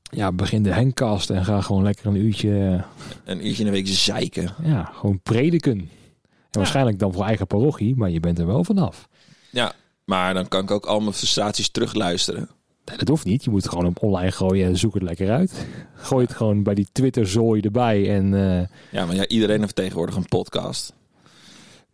Ja, 0.09 0.31
begin 0.31 0.63
de 0.63 0.73
Henkcast 0.73 1.29
en 1.29 1.45
ga 1.45 1.61
gewoon 1.61 1.83
lekker 1.83 2.05
een 2.05 2.15
uurtje, 2.15 2.83
Een 3.25 3.45
uurtje 3.47 3.59
in 3.59 3.65
de 3.65 3.71
week 3.75 3.87
zeiken. 3.87 4.43
eh, 4.63 4.69
ja, 4.69 4.83
gewoon 4.93 5.19
prediken. 5.23 5.79
En 5.79 6.63
waarschijnlijk 6.63 6.99
dan 6.99 7.13
voor 7.13 7.25
eigen 7.25 7.47
parochie, 7.47 7.95
maar 7.95 8.09
je 8.09 8.19
bent 8.19 8.39
er 8.39 8.45
wel 8.47 8.63
vanaf. 8.63 9.07
Ja, 9.51 9.71
maar 10.05 10.33
dan 10.33 10.47
kan 10.47 10.63
ik 10.63 10.71
ook 10.71 10.85
al 10.85 10.99
mijn 10.99 11.13
frustraties 11.13 11.69
terugluisteren. 11.69 12.49
Nee, 12.85 12.97
dat 12.97 13.07
hoeft 13.07 13.25
niet. 13.25 13.43
Je 13.43 13.49
moet 13.49 13.61
het 13.63 13.71
gewoon 13.71 13.85
op 13.85 14.03
online 14.03 14.31
gooien 14.31 14.67
en 14.67 14.77
zoek 14.77 14.93
het 14.93 15.03
lekker 15.03 15.31
uit. 15.31 15.65
Gooi 15.95 16.25
het 16.25 16.35
gewoon 16.35 16.63
bij 16.63 16.73
die 16.73 16.87
Twitter-zooi 16.91 17.61
erbij. 17.61 18.15
En 18.15 18.33
eh, 18.33 18.67
Ja, 18.91 19.05
maar 19.05 19.15
ja, 19.15 19.27
iedereen 19.27 19.59
heeft 19.59 19.75
tegenwoordig 19.75 20.15
een 20.15 20.25
podcast. 20.25 20.93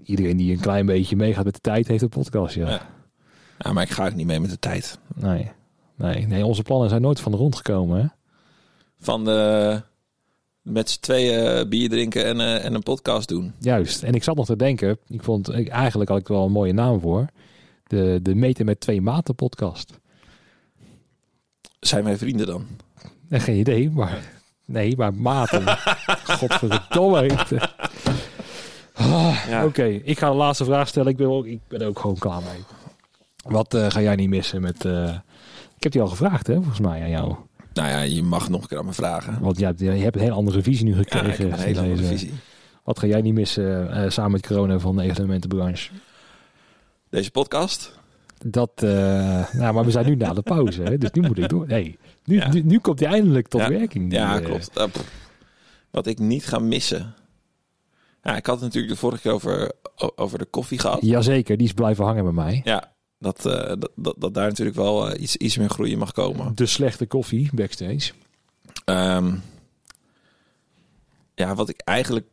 iedereen 0.04 0.38
die 0.38 0.52
een 0.54 0.60
klein 0.60 0.86
beetje 0.86 1.16
meegaat 1.16 1.46
met 1.46 1.54
de 1.54 1.62
tijd 1.62 1.88
heeft 1.88 2.02
een 2.04 2.10
podcast. 2.10 2.56
Ja. 2.56 2.70
Ja. 2.70 2.82
Ja, 3.58 3.74
maar 3.74 3.84
ik 3.84 3.90
ga 3.90 4.06
ook 4.08 4.14
niet 4.16 4.28
mee 4.28 4.40
met 4.40 4.50
de 4.50 4.60
tijd. 4.60 5.00
Nee. 5.16 5.52
Nee, 5.96 6.28
nee, 6.28 6.46
onze 6.46 6.64
plannen 6.64 6.90
zijn 6.90 7.02
nooit 7.02 7.20
van 7.20 7.32
de 7.32 7.38
grond 7.38 7.56
gekomen. 7.56 8.00
Hè? 8.02 8.06
Van 9.00 9.26
de, 9.26 9.82
met 10.62 10.90
z'n 10.90 11.00
tweeën 11.00 11.70
bier 11.70 11.90
drinken 11.90 12.26
en, 12.26 12.40
eh, 12.40 12.66
en 12.66 12.74
een 12.74 12.84
podcast 12.84 13.28
doen. 13.28 13.54
Juist. 13.60 14.04
En 14.04 14.14
ik 14.14 14.24
zat 14.24 14.36
nog 14.36 14.46
te 14.46 14.56
denken, 14.56 14.98
ik 15.08 15.24
vond 15.24 15.50
eigenlijk 15.70 16.10
had 16.10 16.20
ik 16.20 16.28
wel 16.28 16.46
een 16.46 16.52
mooie 16.52 16.74
naam 16.74 17.00
voor. 17.00 17.26
De, 17.88 18.20
de 18.22 18.36
Meten 18.36 18.66
met 18.66 18.80
twee 18.80 19.02
maten 19.02 19.36
podcast. 19.36 20.00
Zijn 21.80 22.04
wij 22.04 22.18
vrienden 22.18 22.46
dan? 22.46 22.66
Nee, 23.28 23.40
geen 23.40 23.58
idee, 23.60 23.90
maar 23.92 24.20
nee, 24.66 24.98
maar 24.98 25.14
maten. 25.14 25.64
Godverdomme. 26.40 27.30
Ah, 28.94 29.46
Ja. 29.50 29.66
Oké, 29.66 29.84
ik 29.86 30.18
ga 30.20 30.30
de 30.30 30.36
laatste 30.36 30.66
vraag 30.66 30.88
stellen. 30.88 31.12
Ik 31.12 31.18
ben 31.18 31.28
ook, 31.28 31.46
ik 31.46 31.60
ben 31.68 31.82
ook 31.88 32.00
gewoon 32.00 32.18
klaar 32.18 32.42
mee. 32.42 32.64
Wat 33.54 33.74
eh, 33.74 33.90
ga 33.90 34.02
jij 34.02 34.16
niet 34.16 34.30
missen 34.30 34.62
met... 34.62 34.86
eh, 34.86 35.18
ik 35.86 35.94
heb 35.94 36.02
die 36.02 36.02
al 36.02 36.18
gevraagd, 36.18 36.48
hè, 36.48 36.54
volgens 36.56 36.80
mij 36.80 37.02
aan 37.02 37.10
jou. 37.10 37.36
Nou 37.74 37.88
ja, 37.90 38.02
je 38.02 38.24
mag 38.24 38.50
nog 38.50 38.62
een 38.62 38.68
keer 38.68 38.78
aan 38.78 38.86
me 38.86 38.94
vragen. 38.94 39.38
Want 39.42 39.60
je 39.60 39.66
hebt, 39.66 39.80
je 39.80 39.86
hebt 39.90 40.16
een 40.16 40.22
hele 40.22 40.34
andere 40.34 40.62
visie 40.62 40.86
nu 40.86 40.92
Ja, 40.92 40.98
gekregen. 40.98 41.30
ik 41.30 41.38
heb 41.38 41.52
een 41.52 41.58
hele 41.58 41.64
sinds 41.76 41.80
andere 41.80 42.08
visie. 42.08 42.32
Wat 42.84 43.00
ga 43.00 43.08
jij 43.08 43.22
niet 43.22 43.34
missen 43.34 43.92
eh, 43.92 44.10
samen 44.10 44.32
met 44.32 44.48
corona 44.48 44.80
van 44.80 44.96
de 44.96 45.04
evenementenbranche? 45.04 45.92
Deze 47.10 47.32
podcast? 47.32 48.00
Dat, 48.46 48.72
eh, 48.76 48.90
nou, 49.54 49.74
maar 49.74 49.86
we 49.86 49.92
zijn 49.92 50.06
nu 50.06 50.16
na 50.16 50.34
de 50.34 50.42
pauze, 50.42 50.82
hè, 50.84 50.98
dus 50.98 51.12
nu 51.12 51.22
moet 51.28 51.38
ik 51.38 51.50
door. 51.50 51.68
Nee, 51.68 51.98
nu, 52.26 52.36
Ja. 52.36 52.52
nu, 52.54 52.62
nu 52.62 52.80
komt 52.80 53.00
hij 53.00 53.10
eindelijk 53.10 53.48
tot 53.48 53.62
Ja. 53.62 53.70
werking. 53.70 54.10
die, 54.10 54.20
Ja, 54.20 54.40
eh, 54.40 54.46
klopt. 54.46 54.78
Uh, 54.78 54.84
Wat 55.92 56.08
ik 56.08 56.20
niet 56.20 56.46
ga 56.46 56.60
missen. 56.60 57.14
Ja, 58.24 58.36
ik 58.36 58.46
had 58.46 58.56
het 58.56 58.64
natuurlijk 58.64 58.94
de 58.94 59.00
vorige 59.00 59.22
keer 59.22 59.32
over, 59.32 59.72
over 60.16 60.38
de 60.38 60.46
koffie 60.46 60.80
gehad. 60.80 61.02
Jazeker, 61.02 61.58
die 61.58 61.68
is 61.68 61.74
blijven 61.74 62.06
hangen 62.06 62.24
bij 62.24 62.34
mij. 62.34 62.62
Ja, 62.64 62.93
dat, 63.24 63.46
eh, 63.46 63.68
dat, 63.68 63.92
dat, 63.96 64.16
dat 64.18 64.34
daar 64.34 64.48
natuurlijk 64.48 64.78
wel 64.78 65.10
eh, 65.10 65.22
iets, 65.22 65.38
iets 65.38 65.58
meer 65.58 65.70
groei 65.70 65.92
in 65.92 65.98
mag 65.98 66.12
komen. 66.12 66.56
De 66.56 66.66
slechte 66.66 67.06
koffie 67.06 67.50
backstage. 67.54 68.12
Ehm, 68.86 69.36
ja, 71.36 71.56
wat 71.56 71.70
ik 71.70 71.80
eigenlijk 71.80 72.26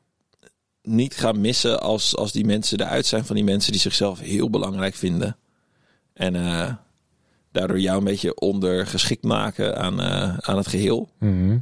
niet 0.83 1.15
ga 1.15 1.33
missen 1.33 1.81
als, 1.81 2.17
als 2.17 2.33
die 2.33 2.45
mensen 2.45 2.81
eruit 2.81 3.07
zijn 3.07 3.25
van 3.25 3.37
die 3.37 3.45
mensen 3.45 3.73
die 3.73 3.81
zichzelf 3.81 4.19
heel 4.19 4.51
belangrijk 4.51 4.95
vinden. 4.95 5.37
En 6.13 6.37
eh, 6.37 6.75
daardoor 7.53 7.81
jou 7.81 7.99
een 7.99 8.05
beetje 8.05 8.35
ondergeschikt 8.35 9.25
maken 9.25 9.79
aan, 9.79 10.01
aan 10.43 10.57
het 10.57 10.67
geheel. 10.67 11.09
Mhm. 11.19 11.59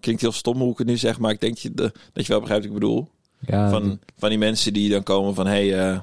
Klinkt 0.00 0.20
heel 0.20 0.32
stom 0.32 0.58
hoe 0.58 0.72
ik 0.72 0.78
het 0.78 0.86
nu 0.86 0.96
zeg, 0.96 1.18
maar 1.18 1.30
ik 1.30 1.40
denk 1.40 1.58
je, 1.58 1.74
de, 1.74 1.92
dat 2.12 2.26
je 2.26 2.32
wel 2.32 2.40
begrijpt 2.40 2.64
wat 2.64 2.74
ik 2.74 2.80
bedoel. 2.80 3.08
Ja, 3.46 3.70
Van, 3.70 4.00
van 4.16 4.28
die 4.28 4.38
mensen 4.38 4.72
die 4.72 4.90
dan 4.90 5.02
komen 5.02 5.34
van, 5.34 5.46
hé, 5.46 5.68
hey, 5.68 6.02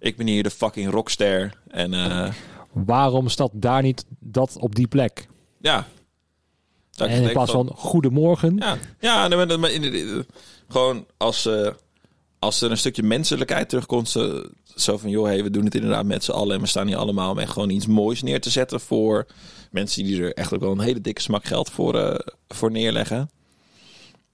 ik 0.00 0.16
ben 0.16 0.26
hier 0.26 0.42
de 0.42 0.50
fucking 0.50 0.90
rockster. 0.90 1.52
En 1.68 1.94
eh, 1.94 2.32
waarom 2.72 3.28
staat 3.28 3.50
daar 3.52 3.82
niet 3.82 4.04
dat 4.18 4.56
op 4.58 4.74
die 4.74 4.88
plek? 4.88 5.28
ja. 5.60 5.86
Dat 6.90 7.08
en 7.08 7.22
in 7.22 7.32
plaats 7.32 7.52
van, 7.52 7.70
goedemorgen. 7.74 8.56
Ja, 8.56 8.78
ja 8.98 9.28
nee, 9.28 9.46
maar, 9.46 9.60
maar 9.60 9.70
gewoon 10.68 11.06
als, 11.16 11.46
eh, 11.46 11.70
als 12.38 12.60
er 12.60 12.70
een 12.70 12.76
stukje 12.76 13.02
menselijkheid 13.02 13.68
terugkomt. 13.68 14.08
Zo, 14.08 14.42
zo 14.76 14.98
van, 14.98 15.10
joh, 15.10 15.26
hey, 15.26 15.42
we 15.42 15.50
doen 15.50 15.64
het 15.64 15.74
inderdaad 15.74 16.04
met 16.04 16.24
z'n 16.24 16.30
allen. 16.30 16.54
En 16.54 16.60
we 16.60 16.66
staan 16.66 16.86
hier 16.86 16.96
allemaal 16.96 17.30
om 17.30 17.38
echt 17.38 17.52
gewoon 17.52 17.70
iets 17.70 17.86
moois 17.86 18.22
neer 18.22 18.40
te 18.40 18.50
zetten 18.50 18.80
voor 18.80 19.26
mensen 19.70 20.04
die 20.04 20.22
er 20.22 20.34
echt 20.34 20.54
ook 20.54 20.60
wel 20.60 20.72
een 20.72 20.80
hele 20.80 21.00
dikke 21.00 21.20
smak 21.20 21.44
geld 21.44 21.70
voor, 21.70 21.94
eh, 21.94 22.18
voor 22.48 22.70
neerleggen. 22.70 23.30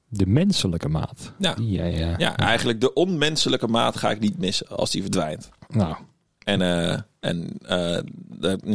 De 0.09 0.27
menselijke 0.27 0.89
maat. 0.89 1.33
Ja. 1.39 1.55
Die 1.55 1.83
eh, 1.83 2.17
Ja, 2.19 2.37
eigenlijk 2.37 2.81
de 2.81 2.93
onmenselijke 2.93 3.67
maat 3.67 3.97
ga 3.97 4.11
ik 4.11 4.21
niet 4.21 4.39
missen 4.39 4.69
als 4.69 4.91
die 4.91 5.03
verdwijnt. 5.03 5.49
Nou, 5.69 5.97
En, 6.39 6.61
eh, 6.63 7.01
en 7.21 7.59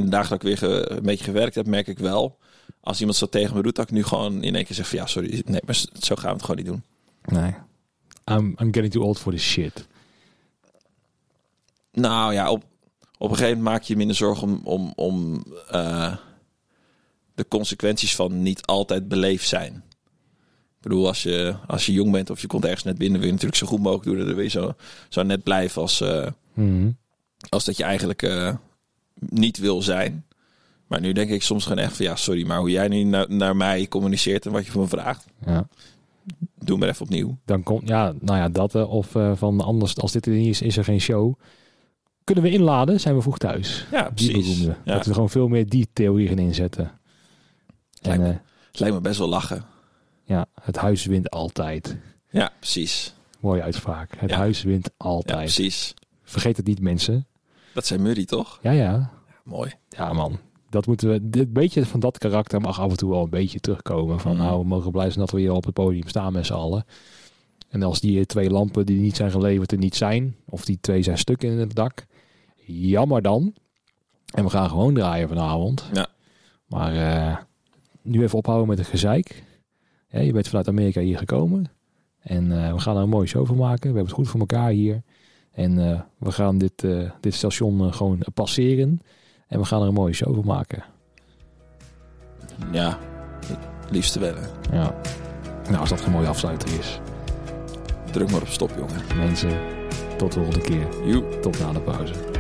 dagen 0.10 0.30
dat 0.30 0.32
ik 0.32 0.42
weer 0.42 0.58
ge- 0.58 0.90
een 0.92 1.04
beetje 1.04 1.24
gewerkt 1.24 1.56
heb, 1.56 1.66
merk 1.68 1.88
ik 1.88 2.00
wel. 2.00 2.38
Als 2.82 3.00
iemand 3.00 3.18
zo 3.18 3.26
tegen 3.26 3.56
me 3.56 3.62
doet, 3.62 3.76
dat 3.76 3.86
ik 3.90 3.92
nu 3.96 4.04
gewoon 4.04 4.44
in 4.44 4.56
één 4.56 4.66
keer 4.66 4.76
zeg 4.76 4.88
van 4.90 4.98
ja, 5.00 5.06
sorry, 5.06 5.42
nee, 5.46 5.62
maar 5.66 5.76
zo 6.00 6.16
gaan 6.16 6.30
we 6.30 6.36
het 6.36 6.42
gewoon 6.42 6.56
niet 6.58 6.66
doen. 6.66 6.84
nee. 7.26 7.54
I'm, 8.38 8.46
I'm 8.60 8.74
getting 8.74 8.92
too 8.92 9.04
old 9.04 9.20
for 9.20 9.32
this 9.32 9.44
shit. 9.44 9.88
Nou 11.92 12.34
ja, 12.34 12.52
op, 12.52 12.64
op 13.18 13.30
een 13.30 13.36
gegeven 13.36 13.58
moment 13.58 13.74
maak 13.76 13.84
je 13.84 13.96
minder 13.96 14.16
zorgen 14.16 14.48
om, 14.48 14.62
om, 14.64 14.94
om 14.96 15.44
de 17.36 17.48
consequenties 17.48 18.16
van 18.16 18.42
niet 18.42 18.66
altijd 18.66 19.08
beleefd 19.08 19.48
zijn. 19.48 19.84
Ik 20.82 20.88
bedoel, 20.90 21.08
als 21.08 21.24
je, 21.24 21.56
als 21.68 21.86
je 21.86 21.92
jong 21.94 22.12
bent 22.12 22.30
of 22.30 22.42
je 22.42 22.48
komt 22.48 22.66
ergens 22.66 22.84
net 22.84 22.98
binnen, 22.98 23.18
wil 23.18 23.26
je 23.28 23.32
natuurlijk 23.34 23.60
zo 23.62 23.68
goed 23.68 23.80
mogelijk 23.80 24.04
doen. 24.04 24.18
Dan 24.18 24.36
wil 24.36 24.44
je 24.44 24.50
zo, 24.50 24.74
zo 25.10 25.24
net 25.24 25.44
blijven 25.44 25.82
als, 25.82 26.02
eh, 26.02 26.28
Mhm. 26.54 26.90
als 27.50 27.66
dat 27.66 27.78
je 27.78 27.84
eigenlijk 27.84 28.22
eh, 28.24 28.56
niet 29.20 29.58
wil 29.58 29.82
zijn. 29.82 30.26
Maar 30.88 31.02
nu 31.02 31.12
denk 31.12 31.30
ik 31.30 31.42
soms 31.44 31.64
gewoon 31.64 31.84
echt 31.84 31.96
van 31.96 32.06
ja, 32.06 32.16
sorry, 32.16 32.46
maar 32.46 32.58
hoe 32.60 32.70
jij 32.72 32.88
nu 32.88 33.04
naar, 33.04 33.26
naar 33.30 33.56
mij 33.56 33.88
communiceert 33.88 34.46
en 34.46 34.52
wat 34.52 34.66
je 34.66 34.72
van 34.72 34.82
me 34.82 34.88
vraagt, 34.88 35.26
Ja. 35.46 35.68
doe 36.60 36.78
maar 36.78 36.88
even 36.88 37.02
opnieuw. 37.02 37.38
Dan 37.46 37.64
komt, 37.64 37.88
ja, 37.88 38.14
nou 38.20 38.38
ja, 38.38 38.50
dat 38.50 38.76
eh, 38.76 38.90
of 38.92 39.08
van 39.34 39.62
anders, 39.62 39.98
als 39.98 40.12
dit 40.12 40.26
er 40.26 40.32
niet 40.34 40.48
is, 40.48 40.62
is 40.62 40.78
er 40.78 40.84
geen 40.84 41.02
show. 41.02 41.34
Kunnen 42.24 42.44
we 42.44 42.50
inladen, 42.52 43.00
zijn 43.00 43.16
we 43.16 43.22
vroeg 43.22 43.38
thuis. 43.38 43.86
Ja, 43.92 44.10
precies. 44.10 44.60
Ja. 44.64 44.78
Dat 44.84 45.06
we 45.06 45.14
gewoon 45.14 45.30
veel 45.30 45.48
meer 45.48 45.70
die 45.70 45.88
theorie 45.94 46.28
gaan 46.28 46.40
inzetten. 46.40 46.84
En 46.86 46.92
Lijkt 48.02 48.22
me- 48.24 48.40
Het 48.72 48.80
lijkt 48.80 48.96
me 48.96 49.02
best 49.02 49.20
wel 49.20 49.28
lachen. 49.30 49.64
Ja, 50.32 50.46
het 50.62 50.76
huis 50.78 51.06
wint 51.06 51.30
altijd. 51.30 51.98
Ja, 52.30 52.52
precies. 52.60 53.14
Mooie 53.40 53.62
uitspraak. 53.62 54.14
Het 54.18 54.30
Ja. 54.30 54.38
huis 54.38 54.64
wint 54.64 54.86
Ja, 54.86 54.92
altijd. 54.98 55.38
precies. 55.38 55.94
Vergeet 56.24 56.58
het 56.58 56.66
niet, 56.66 56.80
mensen. 56.82 57.26
Dat 57.74 57.86
zijn 57.86 58.02
Murray 58.02 58.26
toch? 58.26 58.60
Ja, 58.62 58.72
ja. 58.72 59.10
Mooi. 59.44 59.72
Ja, 59.90 60.14
man. 60.14 60.40
Dat 60.70 60.86
moeten 60.88 61.10
we. 61.10 61.30
Dit 61.30 61.54
beetje 61.54 61.86
van 61.86 62.00
dat 62.00 62.18
karakter 62.18 62.62
mag 62.62 62.80
af 62.80 62.92
en 62.92 62.98
toe 62.98 63.10
wel 63.10 63.24
een 63.24 63.30
beetje 63.30 63.60
terugkomen. 63.60 64.20
Van 64.20 64.36
Mhm. 64.36 64.42
nou, 64.44 64.60
we 64.60 64.66
mogen 64.68 64.92
blij 64.92 65.06
zijn 65.08 65.20
dat 65.20 65.32
we 65.32 65.40
hier 65.40 65.52
op 65.52 65.66
het 65.66 65.74
podium 65.74 66.08
staan 66.08 66.34
met 66.34 66.46
z'n 66.46 66.54
allen. 66.54 66.86
En 67.70 67.84
als 67.84 68.00
die 68.00 68.26
twee 68.26 68.50
lampen 68.50 68.86
die 68.86 69.00
niet 69.00 69.16
zijn 69.16 69.32
geleverd 69.32 69.72
er 69.72 69.78
niet 69.78 69.96
zijn, 69.96 70.36
of 70.50 70.66
die 70.66 70.78
twee 70.82 71.02
zijn 71.04 71.18
stuk 71.18 71.44
in 71.44 71.58
het 71.58 71.76
dak, 71.76 72.06
jammer 72.66 73.22
dan. 73.22 73.54
En 74.34 74.44
we 74.44 74.50
gaan 74.50 74.70
gewoon 74.70 74.94
draaien 74.94 75.28
vanavond. 75.28 75.90
Ja. 75.94 76.08
Maar 76.66 76.96
eh, 76.96 77.38
nu 78.02 78.24
even 78.24 78.38
ophouden 78.38 78.68
met 78.68 78.78
het 78.78 78.88
gezeik. 78.88 79.44
Ja, 80.12 80.20
je 80.20 80.32
bent 80.32 80.48
vanuit 80.48 80.68
Amerika 80.68 81.02
hier 81.02 81.18
gekomen. 81.18 81.72
En 82.22 82.52
eh, 82.52 82.74
we 82.74 82.80
gaan 82.80 82.96
er 82.96 83.02
een 83.02 83.10
mooie 83.10 83.28
show 83.28 83.48
van 83.48 83.56
maken. 83.56 83.80
We 83.80 83.86
hebben 83.86 84.06
het 84.06 84.14
goed 84.14 84.30
voor 84.30 84.40
elkaar 84.40 84.70
hier. 84.70 85.02
En 85.52 85.92
eh, 85.92 86.02
we 86.18 86.32
gaan 86.32 86.58
dit, 86.58 86.84
eh, 86.84 87.12
dit 87.20 87.34
station 87.34 87.94
gewoon 87.94 88.26
passeren. 88.34 89.02
En 89.48 89.60
we 89.60 89.66
gaan 89.66 89.82
er 89.82 89.88
een 89.88 89.94
mooie 89.94 90.14
show 90.14 90.36
van 90.36 90.46
maken. 90.46 90.84
Ja, 92.72 92.98
het 93.46 93.92
liefste 93.92 94.20
wedden. 94.20 94.50
Ja. 94.72 94.96
Nou, 95.64 95.78
als 95.78 95.90
dat 95.90 96.02
geen 96.02 96.12
mooie 96.12 96.28
afsluiter 96.28 96.80
is. 96.80 97.00
Druk 98.12 98.32
maar 98.32 98.42
op 98.42 98.48
stop, 98.48 98.72
jongen. 98.78 99.18
Mensen, 99.18 99.60
tot 100.18 100.32
de 100.32 100.40
volgende 100.40 100.66
keer. 100.66 100.88
Joe. 101.06 101.40
Tot 101.40 101.60
na 101.60 101.72
de 101.72 101.82
pauze. 101.82 102.31